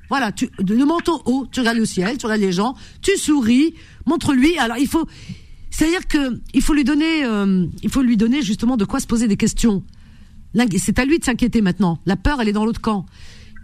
[0.09, 1.47] Voilà, tu, le menton haut.
[1.51, 3.75] Tu regardes le ciel, tu regardes les gens, tu souris,
[4.05, 4.57] montre-lui.
[4.57, 5.07] Alors il faut,
[5.73, 9.07] c'est-à-dire que il faut lui donner, euh, il faut lui donner justement de quoi se
[9.07, 9.83] poser des questions.
[10.77, 11.99] C'est à lui de s'inquiéter maintenant.
[12.05, 13.07] La peur, elle est dans l'autre camp.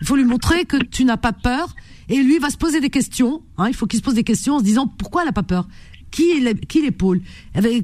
[0.01, 1.75] Il faut lui montrer que tu n'as pas peur
[2.09, 3.43] et lui va se poser des questions.
[3.59, 5.43] Hein, il faut qu'il se pose des questions en se disant pourquoi elle n'a pas
[5.43, 5.67] peur?
[6.09, 7.21] Qui, qui l'épaule?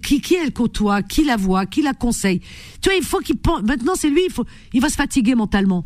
[0.02, 1.04] Qui, qui elle côtoie?
[1.04, 1.68] Qui la voit?
[1.68, 2.40] Qui la conseille?
[2.82, 3.62] Tu vois, il faut qu'il pense.
[3.62, 4.22] Maintenant, c'est lui.
[4.26, 5.86] Il faut, il va se fatiguer mentalement.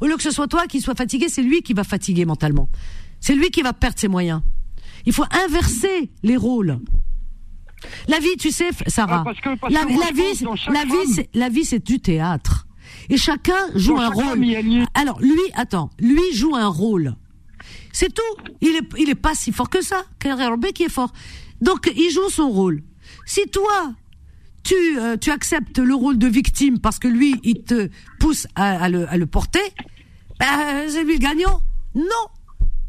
[0.00, 2.70] Au lieu que ce soit toi qui sois fatigué, c'est lui qui va fatiguer mentalement.
[3.20, 4.40] C'est lui qui va perdre ses moyens.
[5.04, 6.78] Il faut inverser les rôles.
[8.08, 9.24] La vie, tu sais, Sarah.
[9.70, 12.66] la, vie, la vie, la vie, c'est du théâtre.
[13.10, 14.44] Et chacun joue un rôle.
[14.94, 17.16] Alors lui, attends, lui joue un rôle.
[17.92, 18.22] C'est tout.
[18.60, 20.04] Il est, il est pas si fort que ça.
[20.22, 21.12] B qui est fort.
[21.60, 22.82] Donc il joue son rôle.
[23.26, 23.94] Si toi,
[24.64, 27.88] tu, euh, tu acceptes le rôle de victime parce que lui, il te
[28.18, 29.60] pousse à, le, à le, porter,
[30.40, 31.60] ben, c'est lui le gagnant.
[31.94, 32.04] Non.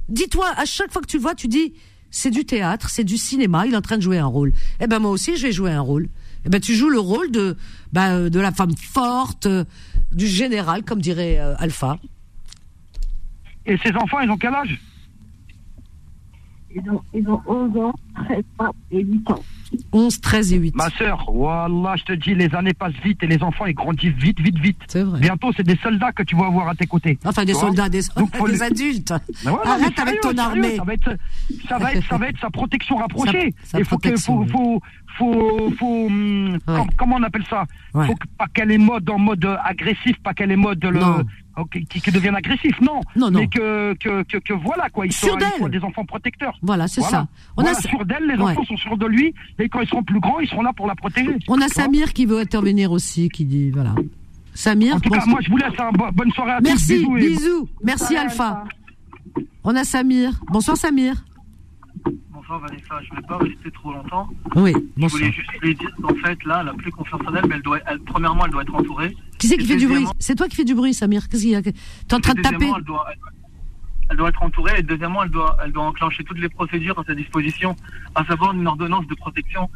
[0.10, 1.74] Dis-toi, à chaque fois que tu le vois, tu dis,
[2.16, 4.54] c'est du théâtre, c'est du cinéma, il est en train de jouer un rôle.
[4.80, 6.08] Eh ben moi aussi, je vais jouer un rôle.
[6.46, 7.58] Eh ben tu joues le rôle de,
[7.92, 9.50] ben, de la femme forte,
[10.14, 12.00] du général, comme dirait euh, Alpha.
[13.66, 14.80] Et ses enfants, ils ont quel âge?
[16.74, 17.94] Ils ont, ils ont 11 ans,
[18.28, 19.44] 13 ans et 8 ans.
[19.92, 20.76] 11, 13 et 8.
[20.76, 24.14] Ma sœur, voilà, je te dis, les années passent vite et les enfants, ils grandissent
[24.14, 24.80] vite, vite, vite.
[24.88, 25.20] C'est vrai.
[25.20, 27.18] Bientôt, c'est des soldats que tu vas avoir à tes côtés.
[27.26, 28.02] Enfin, des soldats, des,
[28.48, 29.14] des adultes.
[29.64, 30.76] Arrête avec ton armée.
[30.76, 31.18] Ça va, être,
[31.68, 33.54] ça, va être, ça va être sa protection rapprochée.
[33.78, 34.82] Il faut que, faut, faut,
[35.18, 36.58] faut, faut hum,
[36.98, 37.66] comment on appelle ça?
[37.94, 41.00] Faut pas qu'elle est mode en mode agressif, pas qu'elle est mode le,
[41.72, 43.02] qui, qui, deviennent agressifs, non.
[43.16, 43.40] Non, non.
[43.40, 45.06] Mais que, que, que, voilà, quoi.
[45.06, 45.38] Ils sont,
[45.70, 46.58] des enfants protecteurs.
[46.62, 47.28] Voilà, c'est ça.
[47.58, 50.20] On a sûr d'elle, les enfants sont sûrs de lui, et quand ils seront plus
[50.20, 51.38] grands, ils seront là pour la protéger.
[51.48, 53.96] On a Samir qui veut intervenir aussi, qui dit, voilà.
[54.54, 54.96] Samir.
[54.96, 55.74] En tout cas, moi, je vous laisse.
[55.78, 55.90] Hein.
[56.14, 57.16] Bonne soirée à Merci, tous.
[57.16, 57.38] Bisous.
[57.38, 57.70] bisous.
[57.84, 58.64] Merci, Alpha.
[59.64, 60.32] On a Samir.
[60.50, 61.26] Bonsoir, Samir.
[62.48, 64.30] Vanessa, je ne vais pas rester trop longtemps.
[64.56, 64.74] Oui.
[64.98, 67.62] Je voulais juste lui dire qu'en fait, là, la plus confiance en elle, mais elle
[67.62, 69.16] doit, elle, premièrement, elle doit être entourée.
[69.38, 70.06] Qui c'est qui fait du bruit?
[70.20, 71.28] C'est toi qui fais du bruit, Samir.
[71.28, 71.62] Qu'est-ce qu'il y a?
[71.62, 71.74] T'es
[72.14, 73.06] en train de taper elle doit,
[74.10, 77.04] elle doit être entourée et deuxièmement, elle doit, elle doit enclencher toutes les procédures à
[77.04, 77.76] sa disposition,
[78.14, 79.70] à savoir une ordonnance de protection.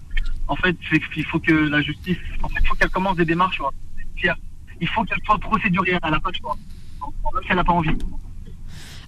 [0.48, 0.78] En fait,
[1.16, 3.62] il faut que la justice, en fait, il faut qu'elle commence des démarches.
[4.82, 6.00] Il faut qu'elle soit procédurière.
[6.04, 6.56] Elle n'a pas de choix.
[7.50, 7.98] Elle n'a pas envie.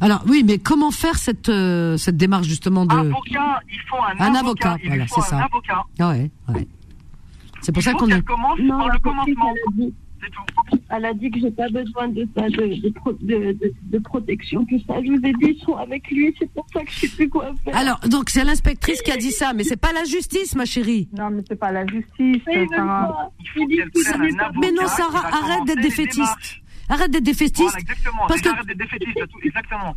[0.02, 4.36] Alors oui, mais comment faire cette euh, cette démarche justement de avocat Il faut un,
[4.36, 4.78] avocat.
[4.84, 5.44] Voilà, c'est ça.
[5.44, 5.84] Avocat.
[6.00, 6.68] Ah ouais, ouais.
[7.62, 8.20] C'est pour ça qu'on a...
[8.22, 9.54] commence non, par le commencement.
[10.90, 14.80] Elle a dit que j'ai pas besoin de ça, de, de, de, de, protection, tout
[14.88, 14.96] ça.
[15.04, 17.30] Je vous ai dit, ils sont avec lui, c'est pour ça que je sais plus
[17.30, 17.76] quoi faire.
[17.76, 21.10] Alors, donc c'est l'inspectrice qui a dit ça, mais c'est pas la justice, ma chérie.
[21.18, 23.32] Non, mais c'est pas la justice, Sarah.
[24.62, 26.62] Mais non, Sarah, arrête d'être défaitiste.
[26.90, 27.62] Arrête d'être défaitiste.
[27.62, 28.28] Voilà, exactement.
[28.28, 28.50] Parce que...
[28.50, 29.96] Arrête d'être défaitiste, exactement.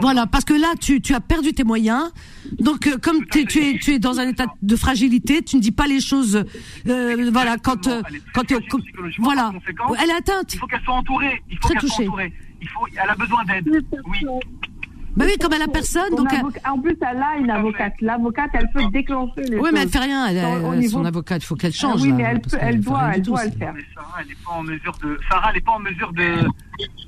[0.00, 2.12] Voilà, parce que là, tu, tu as perdu tes moyens.
[2.58, 5.60] Donc, euh, comme tu, tu, es, tu es dans un état de fragilité, tu ne
[5.60, 6.44] dis pas les choses.
[6.86, 8.02] Euh, voilà, quand euh,
[8.32, 8.56] quand tu
[9.18, 9.52] voilà,
[10.00, 10.54] elle est atteinte.
[10.54, 11.42] Il faut qu'elle soit entourée.
[11.50, 12.32] Il faut qu'elle soit entourée.
[12.60, 13.84] Il faut, elle a besoin d'aide.
[14.06, 14.20] Oui.
[15.18, 16.14] Bah oui, comme elle a personne.
[16.14, 16.28] Donc
[16.64, 17.94] En plus, elle a une avocate.
[18.00, 20.26] L'avocate, elle peut déclencher les Oui, mais elle fait rien.
[20.28, 22.00] Elle, son avocate, il faut qu'elle change.
[22.00, 23.74] Ah oui, mais elle, peut, elle doit, elle doit le faire.
[23.74, 25.18] Mais Sarah, elle n'est pas en mesure de.
[25.28, 26.48] Sarah, elle n'est pas en mesure de.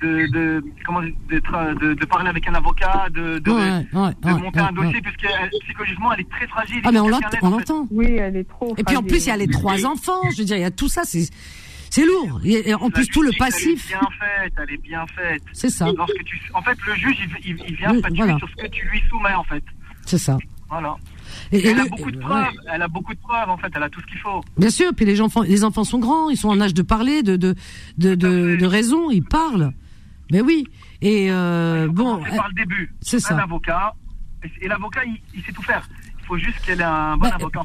[0.02, 4.40] De, de, comment, de, de, de, parler avec un avocat, de, de, ouais, ouais, de
[4.40, 5.28] monter un dossier, puisque
[5.60, 6.80] psychologiquement, elle est très fragile.
[6.82, 7.86] Ah, mais on l'entend.
[7.92, 8.74] Oui, elle est trop.
[8.76, 10.22] Et puis en plus, il y a les trois enfants.
[10.32, 11.02] Je veux dire, il y a tout ça.
[11.04, 11.30] C'est
[11.90, 12.40] c'est lourd.
[12.44, 13.90] Et en plus, tout le passif.
[13.90, 15.42] Elle est bien faite, elle est bien faite.
[15.52, 15.90] C'est ça.
[15.96, 19.02] Lorsque tu, en fait, le juge, il, il vient statuer sur ce que tu lui
[19.08, 19.62] soumets, en fait.
[20.06, 20.38] C'est ça.
[20.68, 20.96] Voilà.
[21.52, 22.52] Et, elle a beaucoup de preuves.
[22.72, 23.72] Elle a beaucoup de preuves, en fait.
[23.74, 24.40] Elle a tout ce qu'il faut.
[24.56, 24.92] Bien sûr.
[24.94, 26.30] Puis les enfants, les enfants sont grands.
[26.30, 27.54] Ils sont en âge de parler, de, de,
[27.98, 29.10] de, de, de raison.
[29.10, 29.72] Ils parlent.
[30.30, 30.66] Mais oui.
[31.02, 32.22] Et euh, bon.
[32.24, 32.94] C'est par le début.
[33.00, 33.34] C'est ça.
[33.34, 33.94] Un avocat.
[34.60, 35.86] Et l'avocat, il, il sait tout faire
[36.30, 37.62] faut juste qu'elle ait un bon bah, avocat.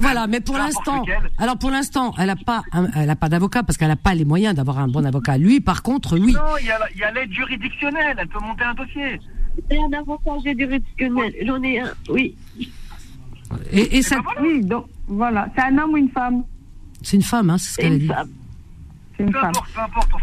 [0.00, 1.04] voilà, mais pour l'instant,
[1.36, 2.62] alors pour l'instant, elle n'a pas,
[2.94, 5.36] elle a pas d'avocat parce qu'elle n'a pas les moyens d'avoir un bon avocat.
[5.36, 6.32] Lui, par contre, oui.
[6.32, 6.66] Non, il
[6.98, 8.16] y a, l'aide juridictionnelle.
[8.18, 9.20] Elle peut monter un dossier.
[9.70, 11.34] C'est un avocat juridictionnel.
[11.44, 12.34] J'en ai un, oui.
[13.70, 14.16] Et, et ça.
[14.16, 15.48] Ben oui, donc voilà.
[15.54, 16.42] C'est un homme ou une femme?
[17.02, 18.10] C'est une femme, hein, c'est ce qu'elle a dit.
[19.16, 19.52] C'est une femme.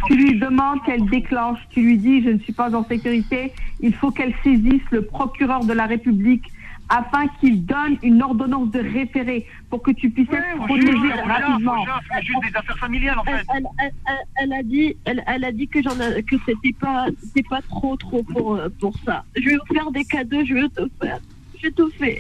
[0.08, 1.60] tu lui demandes qu'elle déclenche.
[1.70, 3.54] Tu lui dis, je ne suis pas en sécurité.
[3.82, 6.53] Il faut qu'elle saisisse le procureur de la République
[6.96, 11.84] afin qu'il donne une ordonnance de référé pour que tu puisses être protégé rapidement.
[12.12, 13.44] C'est juste des affaires familiales en fait.
[13.56, 17.08] Elle, elle- elle- elle a dit, elle, elle a dit que j'en que c'était pas,
[17.24, 19.24] c'était pas trop trop pour euh, pour ça.
[19.36, 21.20] Je vais vous faire des cadeaux, je vais tout faire.
[21.62, 22.20] J'ai tout fait.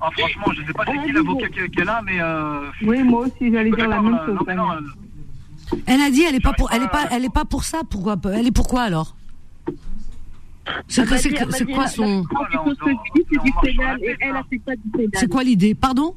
[0.00, 2.20] Ah, franchement, je sais pas c'est qui l'avocat qu'elle qu'elle a, mais.
[2.20, 4.34] Euh, Oui, moi aussi, j'allais dire la même là, chose.
[4.36, 4.80] non, mais non, euh,
[5.86, 7.80] Elle a dit, elle est pas pour, elle est pas, elle est pas pour ça.
[7.90, 9.16] Pourquoi Elle est pour quoi alors?
[10.88, 12.24] C'est quoi, c'est son,
[15.14, 15.74] c'est quoi l'idée?
[15.74, 16.14] Pardon?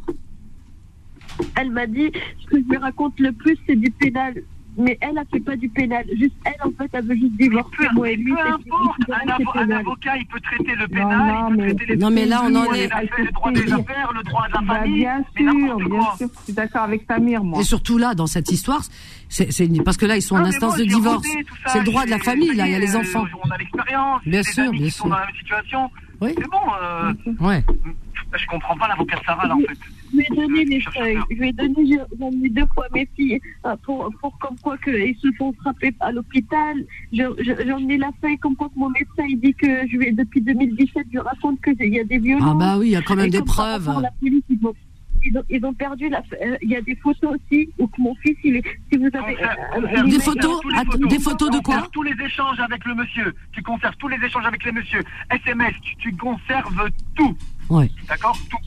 [1.55, 4.43] Elle m'a dit, ce que je lui raconte le plus, c'est du pénal.
[4.79, 6.05] Mais elle a fait pas du pénal.
[6.19, 8.31] Juste elle, en fait, elle veut juste divorcer moi et lui.
[8.31, 11.73] Peu importe, un, avo- avocat, il peut traiter le Non, pénal, non, il peut mais-
[11.75, 14.47] traiter les Non, mais là, on en est- affaires, le droit des affaires, le droit
[14.47, 16.15] de la Bah, famille, bien mais sûr, bien quoi.
[16.17, 17.59] sûr, je suis d'accord avec Samir, moi.
[17.59, 18.81] Et surtout là, dans cette histoire,
[19.29, 19.49] c'est,
[19.83, 21.27] parce que là, ils sont en Ah, mais instance moi, de divorce.
[21.67, 22.67] C'est le droit de la famille, là.
[22.67, 23.25] Il y a les euh, enfants.
[23.43, 25.09] On a l'expérience, Bien sûr, amis bien qui sont sûr.
[25.09, 25.89] dans la même situation.
[26.21, 26.33] Oui.
[26.37, 27.63] C'est bon, euh, Ouais.
[28.37, 29.77] je comprends pas l'avocat de Sarah, là, en fait.
[30.11, 31.17] Je lui ai donné les feuilles.
[31.29, 34.57] Je lui ai donné, j'ai j'en ai deux fois mes filles euh, pour, pour comme
[34.59, 36.77] quoi qu'ils se font frapper à l'hôpital.
[37.11, 39.97] Je- je- J'en ai la feuille comme quoi que mon médecin il dit que je
[39.97, 42.47] vais, depuis 2017, je raconte qu'il y a des violences.
[42.49, 44.01] Ah bah oui, il y a quand même Et des par preuves.
[44.01, 44.73] La police, ils ont,
[45.49, 46.19] ils perdu la.
[46.41, 48.63] euh, Il y a des photos aussi où que mon fils, il est.
[48.91, 49.35] Si vous avez.
[49.43, 52.95] euh, Des l'email- photos Att- Des photos de quoi conserves tous les échanges avec le
[52.95, 53.33] monsieur.
[53.51, 55.03] Tu conserves tous les échanges avec les messieurs.
[55.29, 57.35] SMS, tu, tu conserves tout.
[57.69, 57.89] Ouais.
[58.07, 58.37] D'accord?
[58.49, 58.57] Tout.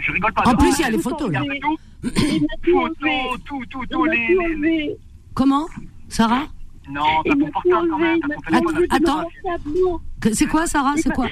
[0.00, 0.42] Je rigole pas.
[0.46, 1.40] En plus, il y a les photos, là.
[1.40, 1.76] regarde tout.
[2.02, 3.22] Il m'a tout enlevé.
[3.30, 4.04] Photos, tout, tout, tout.
[4.04, 4.96] Les.
[5.34, 5.66] Comment?
[6.08, 6.46] Sarah?
[6.90, 8.20] Non, Il t'as m'a ton portable quand même.
[8.50, 10.00] T'as ton Attends.
[10.32, 10.94] C'est quoi, Sarah?
[10.96, 11.28] C'est quoi?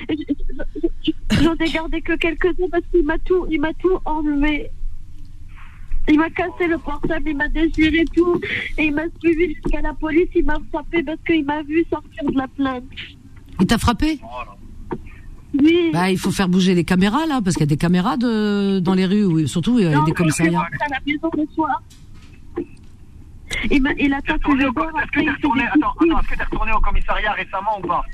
[1.43, 4.70] J'en ai gardé que quelques-uns parce qu'il m'a tout, il m'a tout enlevé.
[6.11, 8.40] Il m'a cassé le portable, il m'a déchiré tout,
[8.78, 12.24] et il m'a suivi jusqu'à la police, il m'a frappé parce qu'il m'a vu sortir
[12.24, 12.85] de la plainte.
[13.61, 14.19] Il t'a frappé?
[15.54, 15.90] Oui.
[15.92, 18.80] Bah, il faut faire bouger les caméras là, parce qu'il y a des caméras de
[18.80, 20.60] dans les rues, oui, surtout il y a Non, des commissariats.
[20.60, 21.82] à la maison le soir.
[23.70, 26.10] Il, m'a- il attend que je dors, Est-ce que t'es retourné, des attends, coups.
[26.10, 28.04] attends, est-ce que t'es retourné au commissariat récemment ou pas?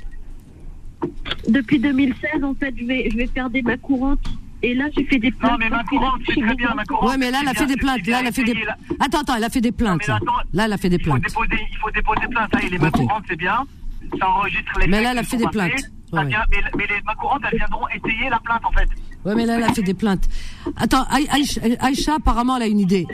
[1.49, 4.25] Depuis 2016, en fait, je vais, je vais faire des mains courantes.
[4.63, 5.51] Et là, j'ai fait des plaintes.
[5.51, 7.09] Non, mais main parce qu'il a courante, c'est très bien, main courante.
[7.09, 8.07] Ouais, mais là, elle a fait des plaintes.
[8.07, 8.55] Là, elle a fait des.
[8.99, 10.07] Attends, attends, elle a fait des plaintes.
[10.07, 10.17] là.
[10.57, 11.23] elle a fait des Il faut plaintes.
[11.23, 12.49] déposer, il faut déposer plainte.
[12.53, 12.93] Ça y est, les mains Ok.
[12.95, 13.63] courantes, c'est bien.
[14.19, 15.79] Ça enregistre les Mais là, elle a fait des plaintes.
[16.11, 16.25] Ça Ouais.
[16.27, 18.87] vient- mais, mais les mains courantes, elles viendront étayer la plainte, en fait.
[19.25, 20.29] Ouais, mais là, elle a fait des plaintes.
[20.77, 23.07] Attends, Aï- Aïcha, Aïcha, apparemment, elle a une idée.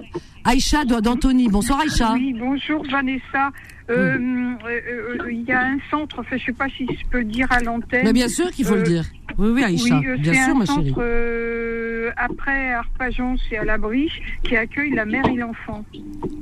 [0.44, 1.48] Aïcha doit d'Anthony.
[1.48, 2.14] Bonsoir, Aïcha.
[2.14, 3.52] Oui, bonjour Vanessa.
[3.90, 4.18] Euh,
[4.66, 7.20] euh, euh, Il y a un centre, enfin, je ne sais pas si je peux
[7.20, 8.04] le dire à l'antenne.
[8.06, 9.04] Mais bien sûr qu'il faut le dire.
[9.38, 10.00] Oui, oui, Aïcha.
[10.00, 10.90] oui, bien sûr, un ma chérie.
[10.90, 15.84] centre euh, après Arpajon, c'est à la Briche, qui accueille la mère et l'enfant.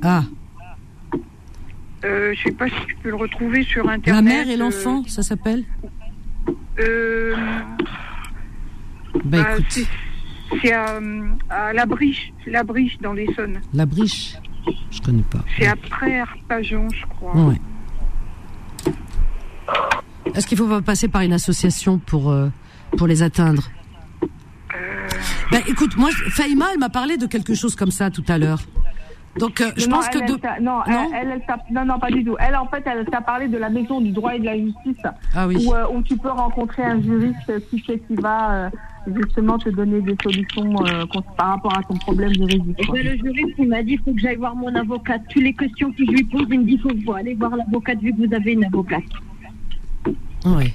[0.03, 0.23] Ah,
[2.05, 4.07] Euh, je sais pas si je peux le retrouver sur Internet.
[4.07, 5.63] la mère et euh, l'enfant, ça s'appelle
[6.79, 7.35] euh,
[9.15, 9.87] Bah bah, écoute, c'est-
[10.61, 10.99] c'est à,
[11.49, 13.59] à la Briche, la Briche dans l'Essonne.
[13.73, 14.35] la briche,
[14.91, 15.43] je connais pas.
[15.57, 17.35] C'est après Arpajon, je crois.
[17.35, 17.57] Ouais.
[20.35, 22.49] Est-ce qu'il faut pas passer par une association pour, euh,
[22.97, 23.69] pour les atteindre?
[25.51, 28.61] Ben écoute, moi, Faïma, elle m'a parlé de quelque chose comme ça tout à l'heure.
[29.37, 30.23] Donc, euh, je non, pense elle, que...
[30.25, 32.35] elle de- non, elle, elle, elle t'a- non, non, pas du tout.
[32.39, 34.97] Elle, en fait, elle t'a parlé de la maison du droit et de la justice,
[35.35, 35.63] Ah oui.
[35.65, 38.69] où, euh, où tu peux rencontrer un juriste qui, fait- qui va euh,
[39.15, 41.05] justement te donner des solutions euh,
[41.37, 42.75] par rapport à ton problème juridique.
[42.79, 42.95] Et quoi.
[42.95, 45.21] ben, le juriste, il m'a dit il faut que j'aille voir mon avocate.
[45.29, 47.35] Toutes les questions que je lui pose, il me dit il faut que vous allez
[47.35, 49.03] voir l'avocate vu que vous avez une avocate.
[50.45, 50.73] Ouais.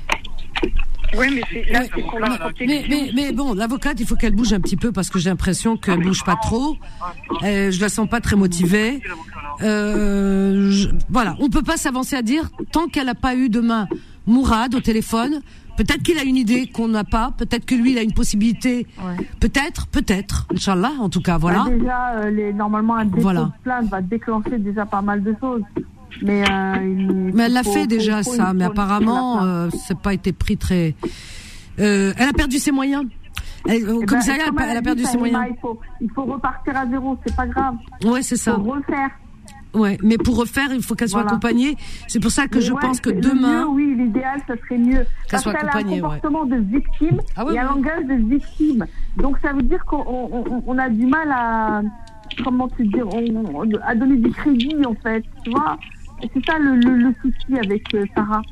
[1.18, 2.66] Oui, mais c'est, là, Mais, protection.
[2.88, 5.76] mais, mais bon, l'avocate, il faut qu'elle bouge un petit peu parce que j'ai l'impression
[5.76, 6.76] qu'elle bouge pas trop.
[7.42, 9.00] Euh, je la sens pas très motivée.
[9.62, 13.88] Euh, je- voilà, on peut pas s'avancer à dire tant qu'elle n'a pas eu demain
[14.26, 15.40] Mourad au téléphone.
[15.76, 17.32] Peut-être qu'il a une idée qu'on n'a pas.
[17.36, 18.86] Peut-être que lui, il a une possibilité.
[19.40, 20.46] Peut-être, peut-être.
[20.54, 21.64] Inch'Allah, en tout cas, voilà.
[21.64, 23.40] Bah, déjà, euh, les, normalement, un dépôt Voilà.
[23.58, 25.62] de plainte va déclencher déjà pas mal de choses.
[26.22, 30.32] Mais, euh, Mais elle l'a fait déjà faut- ça, mais apparemment, euh, c'est pas été
[30.32, 30.94] pris très.
[31.80, 33.04] Euh, elle a perdu ses moyens.
[33.66, 35.42] Elle, au Eh ben, commissariat, comme elle, elle a perdu ses moyens.
[35.50, 37.74] Il faut, il faut repartir à zéro, c'est pas grave.
[38.04, 38.54] Ouais, c'est ça.
[38.54, 39.10] faut refaire.
[39.72, 41.32] Ouais, mais pour refaire, il faut qu'elle soit Voilà.
[41.32, 41.76] accompagnée.
[42.06, 43.62] C'est pour ça que Mais je ouais, pense que demain.
[43.62, 45.04] mieux, oui, l'idéal, ça serait mieux.
[45.28, 46.20] Parce soit qu'elle a accompagnée, un ouais.
[46.20, 48.86] comportement de victime Ah ouais, et un langage de victime.
[49.16, 51.82] Donc ça veut dire qu'on on, on- on a du mal à.
[52.44, 55.24] Comment te dire on- on- À donner du crédit, en fait.
[55.44, 55.76] Tu vois
[56.24, 58.42] Et C'est ça le, le, le souci avec euh, Sarah.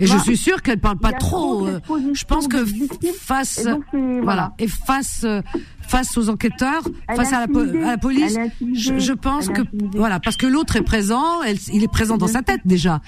[0.00, 1.68] Et je suis sûre qu'elle parle pas trop.
[1.68, 1.78] euh,
[2.14, 2.64] Je pense que
[3.16, 3.78] face, voilà,
[4.22, 4.52] voilà.
[4.58, 5.40] et face, euh,
[5.86, 7.84] face aux enquêteurs, Elle face à la, po- intimidée.
[7.84, 8.36] à la police.
[8.74, 9.62] Je, je pense que
[9.92, 13.00] voilà, parce que l'autre est présent, elle- il est présent dans sa tête déjà.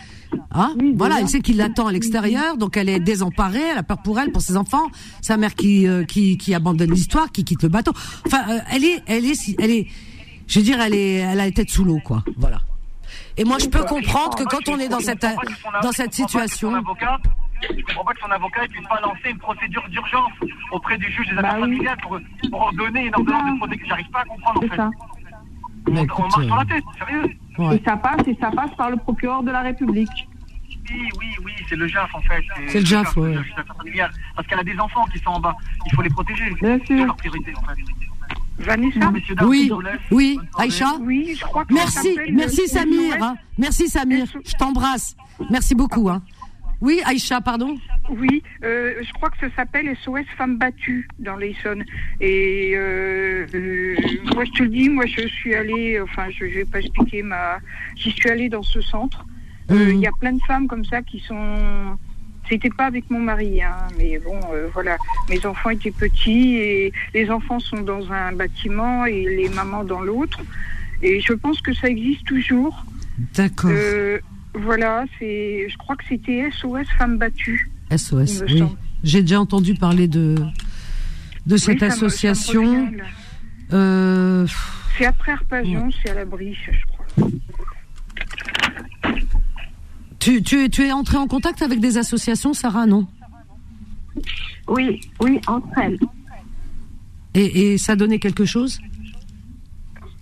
[0.53, 4.01] Hein voilà, elle sait qu'il l'attend à l'extérieur, donc elle est désemparée, elle a peur
[4.03, 4.87] pour elle, pour ses enfants,
[5.23, 7.93] sa mère qui euh, qui, qui abandonne l'histoire, qui quitte le bateau.
[8.27, 9.89] Enfin, euh, elle est, elle est, elle est,
[10.47, 12.23] je veux dire, elle est, elle a la tête sous l'eau, quoi.
[12.37, 12.61] Voilà.
[13.37, 15.27] Et moi, je peux comprendre que quand on est dans cette
[15.83, 16.71] dans cette situation.
[16.75, 20.31] Je comprends pas que son avocat ne puisse pas lancer une procédure d'urgence
[20.73, 21.63] auprès du juge des Bah affaires oui.
[21.63, 22.19] familiales pour,
[22.51, 23.87] pour donner une ordonnance de protection.
[23.89, 24.77] J'arrive pas à comprendre en C'est fait.
[24.77, 24.91] ça.
[25.89, 27.37] On, Mais on marche sur euh, la tête, sérieux.
[27.59, 27.77] Ouais.
[27.77, 30.29] Et ça passe, et ça passe par le procureur de la République.
[30.91, 32.43] Oui, oui, oui, c'est le JAF en fait.
[32.69, 34.13] C'est le JAF, familiales.
[34.37, 35.57] Parce qu'elle a des enfants qui sont en bas.
[35.87, 36.51] Il faut les protéger.
[36.61, 37.07] Bien C'est sûr.
[37.07, 37.81] leur priorité en fait.
[38.59, 39.13] Vanessa
[39.45, 39.71] Oui,
[40.11, 40.39] oui.
[40.59, 40.97] Aïcha.
[41.01, 43.23] Oui, je crois que ça Merci, s'appelle merci Samir.
[43.23, 43.35] Hein.
[43.59, 44.27] Merci Samir.
[44.45, 45.17] Je t'embrasse.
[45.51, 46.09] Merci beaucoup.
[46.09, 46.23] Hein.
[46.81, 47.75] Oui, Aïcha, pardon.
[48.11, 51.85] Oui, euh, je crois que ça s'appelle SOS Femmes battues dans l'Essonne.
[52.21, 53.97] Et euh, euh,
[54.35, 57.23] moi, je te le dis, moi, je suis allée, enfin, je, je vais pas expliquer
[57.23, 57.59] ma.
[57.97, 59.25] J'y suis allée dans ce centre.
[59.71, 60.03] Euh, Il Mhm.
[60.03, 61.99] y a plein de femmes comme ça qui sont.
[62.49, 64.97] C'était pas avec mon mari, hein, mais bon, euh, voilà.
[65.29, 70.01] Mes enfants étaient petits et les enfants sont dans un bâtiment et les mamans dans
[70.01, 70.41] l'autre.
[71.03, 72.85] Et je pense que ça existe toujours.
[73.35, 73.71] D'accord.
[73.73, 74.19] Euh,
[74.55, 75.69] voilà, c'est.
[75.69, 77.69] Je crois que c'était SOS Femmes battues.
[77.95, 78.43] SOS.
[78.49, 78.63] Oui.
[79.03, 80.37] J'ai déjà entendu parler de
[81.47, 82.91] de cette Oui, association.
[83.73, 84.47] Euh,
[84.99, 87.29] C'est après Arpajon, c'est à la Briche, je crois.
[90.27, 93.07] Tu, tu, es, tu es entré en contact avec des associations, Sarah, non?
[94.69, 95.99] Oui, oui, entre elles.
[97.35, 98.81] et, et ça a donné quelque chose?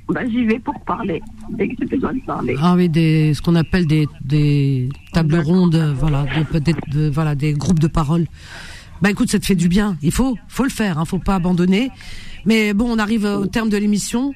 [0.08, 1.22] Bah, j'y vais pour parler,
[1.56, 2.54] dès que j'ai besoin de parler.
[2.60, 7.34] Ah oui, des, ce qu'on appelle des, des tables rondes, voilà, des, des- de- voilà,
[7.34, 8.26] des groupes de parole.
[9.00, 9.96] Bah écoute, ça te fait du bien.
[10.02, 10.98] Il faut, faut le faire.
[10.98, 11.90] Hein, faut pas abandonner.
[12.44, 14.34] Mais bon, on arrive au terme de l'émission.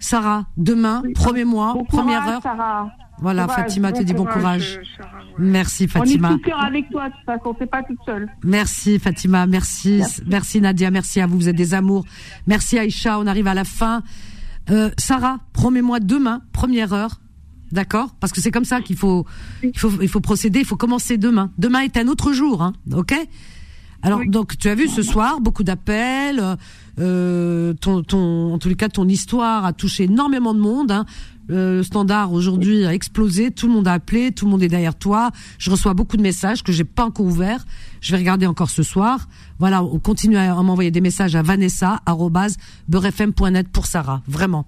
[0.00, 2.42] Sarah, demain, premier mois, Bon première courage, heure.
[2.42, 2.90] Sarah.
[3.20, 4.98] Voilà, Courage, Fatima te bon dit bon courage, courage.
[5.00, 5.34] euh.
[5.40, 6.28] Merci On est Fatima.
[6.30, 8.28] tout cœur avec toi, de toute façon, c'est pas toute seule.
[8.44, 10.60] Merci Fatima, merci, merci, Merci.
[10.60, 12.04] Nadia, merci à vous, vous êtes des amours.
[12.46, 14.02] Merci Aïcha, on arrive à la fin.
[14.70, 17.20] Euh, Sarah, promets-moi demain, première heure,
[17.72, 18.14] d'accord?
[18.20, 19.26] Parce que c'est comme ça qu'il faut,
[19.64, 21.50] il faut, il faut procéder, il faut commencer demain.
[21.58, 23.14] Demain est un autre jour, hein, ok?
[24.00, 26.54] Alors donc tu as vu ce soir beaucoup d'appels, euh,
[26.98, 30.90] ton, ton, en tous les cas ton histoire a touché énormément de monde.
[30.90, 31.06] Hein.
[31.50, 34.68] Euh, Le standard aujourd'hui a explosé, tout le monde a appelé, tout le monde est
[34.68, 35.30] derrière toi.
[35.58, 37.64] Je reçois beaucoup de messages que j'ai pas encore ouverts.
[38.00, 39.28] Je vais regarder encore ce soir.
[39.58, 44.66] Voilà, on continue à m'envoyer des messages à vanessa@beurrefm.net pour Sarah, vraiment.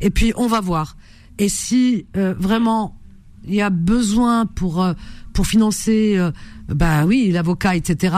[0.00, 0.98] Et puis on va voir.
[1.38, 2.94] Et si euh, vraiment
[3.44, 4.94] il y a besoin pour euh,
[5.32, 6.32] pour financer, euh,
[6.68, 8.16] bah oui, l'avocat, etc.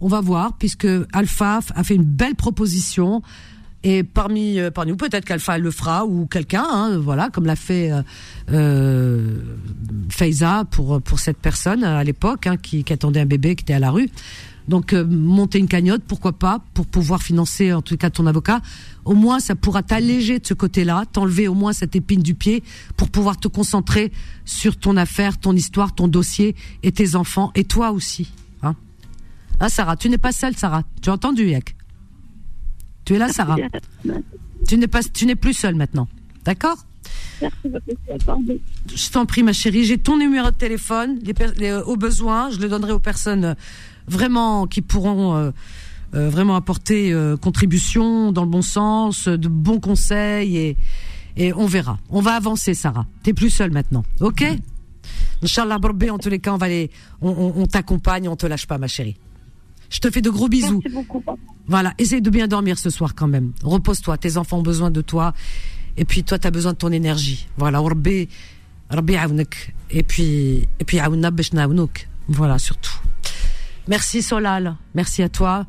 [0.00, 3.22] On va voir puisque Alpha a fait une belle proposition.
[3.84, 7.54] Et parmi, euh, parmi nous, peut-être qu'Alpha le fera ou quelqu'un, hein, voilà, comme l'a
[7.54, 8.02] fait euh,
[8.50, 9.38] euh,
[10.08, 13.74] Faiza pour pour cette personne à l'époque hein, qui, qui attendait un bébé qui était
[13.74, 14.10] à la rue.
[14.68, 18.60] Donc euh, monter une cagnotte, pourquoi pas, pour pouvoir financer en tout cas ton avocat.
[19.04, 22.62] Au moins, ça pourra t'alléger de ce côté-là, t'enlever au moins cette épine du pied
[22.96, 24.12] pour pouvoir te concentrer
[24.44, 28.32] sur ton affaire, ton histoire, ton dossier et tes enfants et toi aussi.
[29.60, 30.82] Hein, Sarah, tu n'es pas seule, Sarah.
[31.02, 31.74] Tu as entendu, Yak
[33.04, 33.56] Tu es là, Sarah.
[34.66, 36.08] Tu n'es pas, tu n'es plus seule maintenant.
[36.44, 36.76] D'accord
[38.94, 39.84] je t'en prie, ma chérie.
[39.84, 41.18] J'ai ton numéro de téléphone.
[41.22, 43.54] Les les- au besoin, je le donnerai aux personnes euh,
[44.08, 45.50] vraiment qui pourront euh,
[46.14, 50.76] euh, vraiment apporter euh, contribution dans le bon sens, euh, de bons conseils et
[51.38, 51.98] et on verra.
[52.08, 53.06] On va avancer, Sarah.
[53.22, 54.42] T'es plus seule maintenant, ok?
[55.42, 55.78] Inch'Allah,
[56.10, 58.78] en tous les cas, on va les, on, on, on t'accompagne, on te lâche pas,
[58.78, 59.16] ma chérie.
[59.90, 60.80] Je te fais de gros bisous.
[60.84, 61.20] Merci beaucoup.
[61.20, 61.38] papa.
[61.68, 63.52] Voilà, essaye de bien dormir ce soir quand même.
[63.62, 65.34] Repose-toi, tes enfants ont besoin de toi.
[65.96, 67.46] Et puis toi, tu as besoin de ton énergie.
[67.56, 68.28] Voilà, Rabbi,
[68.90, 69.16] Rabbi.
[69.90, 70.98] Et puis, et puis.
[72.28, 72.98] Voilà, surtout.
[73.88, 75.66] Merci Solal, merci à toi.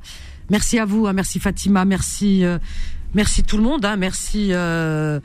[0.50, 1.14] Merci à vous, hein.
[1.14, 2.58] merci Fatima, merci, euh,
[3.14, 3.98] merci tout le monde, hein.
[3.98, 5.20] merci euh,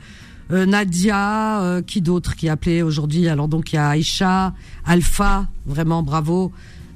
[0.51, 3.29] euh, Nadia, euh, qui d'autre qui a appelé aujourd'hui?
[3.29, 4.53] Alors donc il y a Aïcha,
[4.85, 6.51] Alpha, vraiment bravo.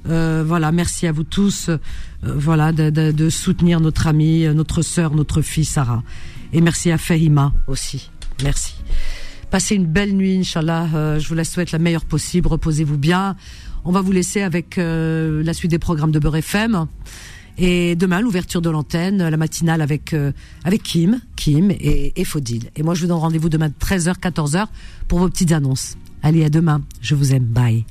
[0.08, 1.78] Euh, voilà, merci à vous tous, euh,
[2.22, 6.02] voilà, de, de- de soutenir notre amie, euh, notre sœur, notre fille Sarah.
[6.52, 8.10] Et merci à Fahima aussi.
[8.42, 8.74] Merci.
[9.50, 10.88] Passez une belle nuit, Inch'Allah.
[10.94, 12.48] Euh, je vous la souhaite la meilleure possible.
[12.48, 13.36] Reposez-vous bien.
[13.84, 16.86] On va vous laisser avec euh, la suite des programmes de Beurre FM.
[17.60, 20.30] Et demain, l'ouverture de l'antenne, la matinale avec euh,
[20.64, 22.24] avec Kim, Kim et, et.
[22.76, 24.66] Et moi, je vous donne rendez-vous demain 13h, 14h
[25.08, 25.96] pour vos petites annonces.
[26.22, 26.82] Allez, à demain.
[27.00, 27.44] Je vous aime.
[27.44, 27.84] Bye.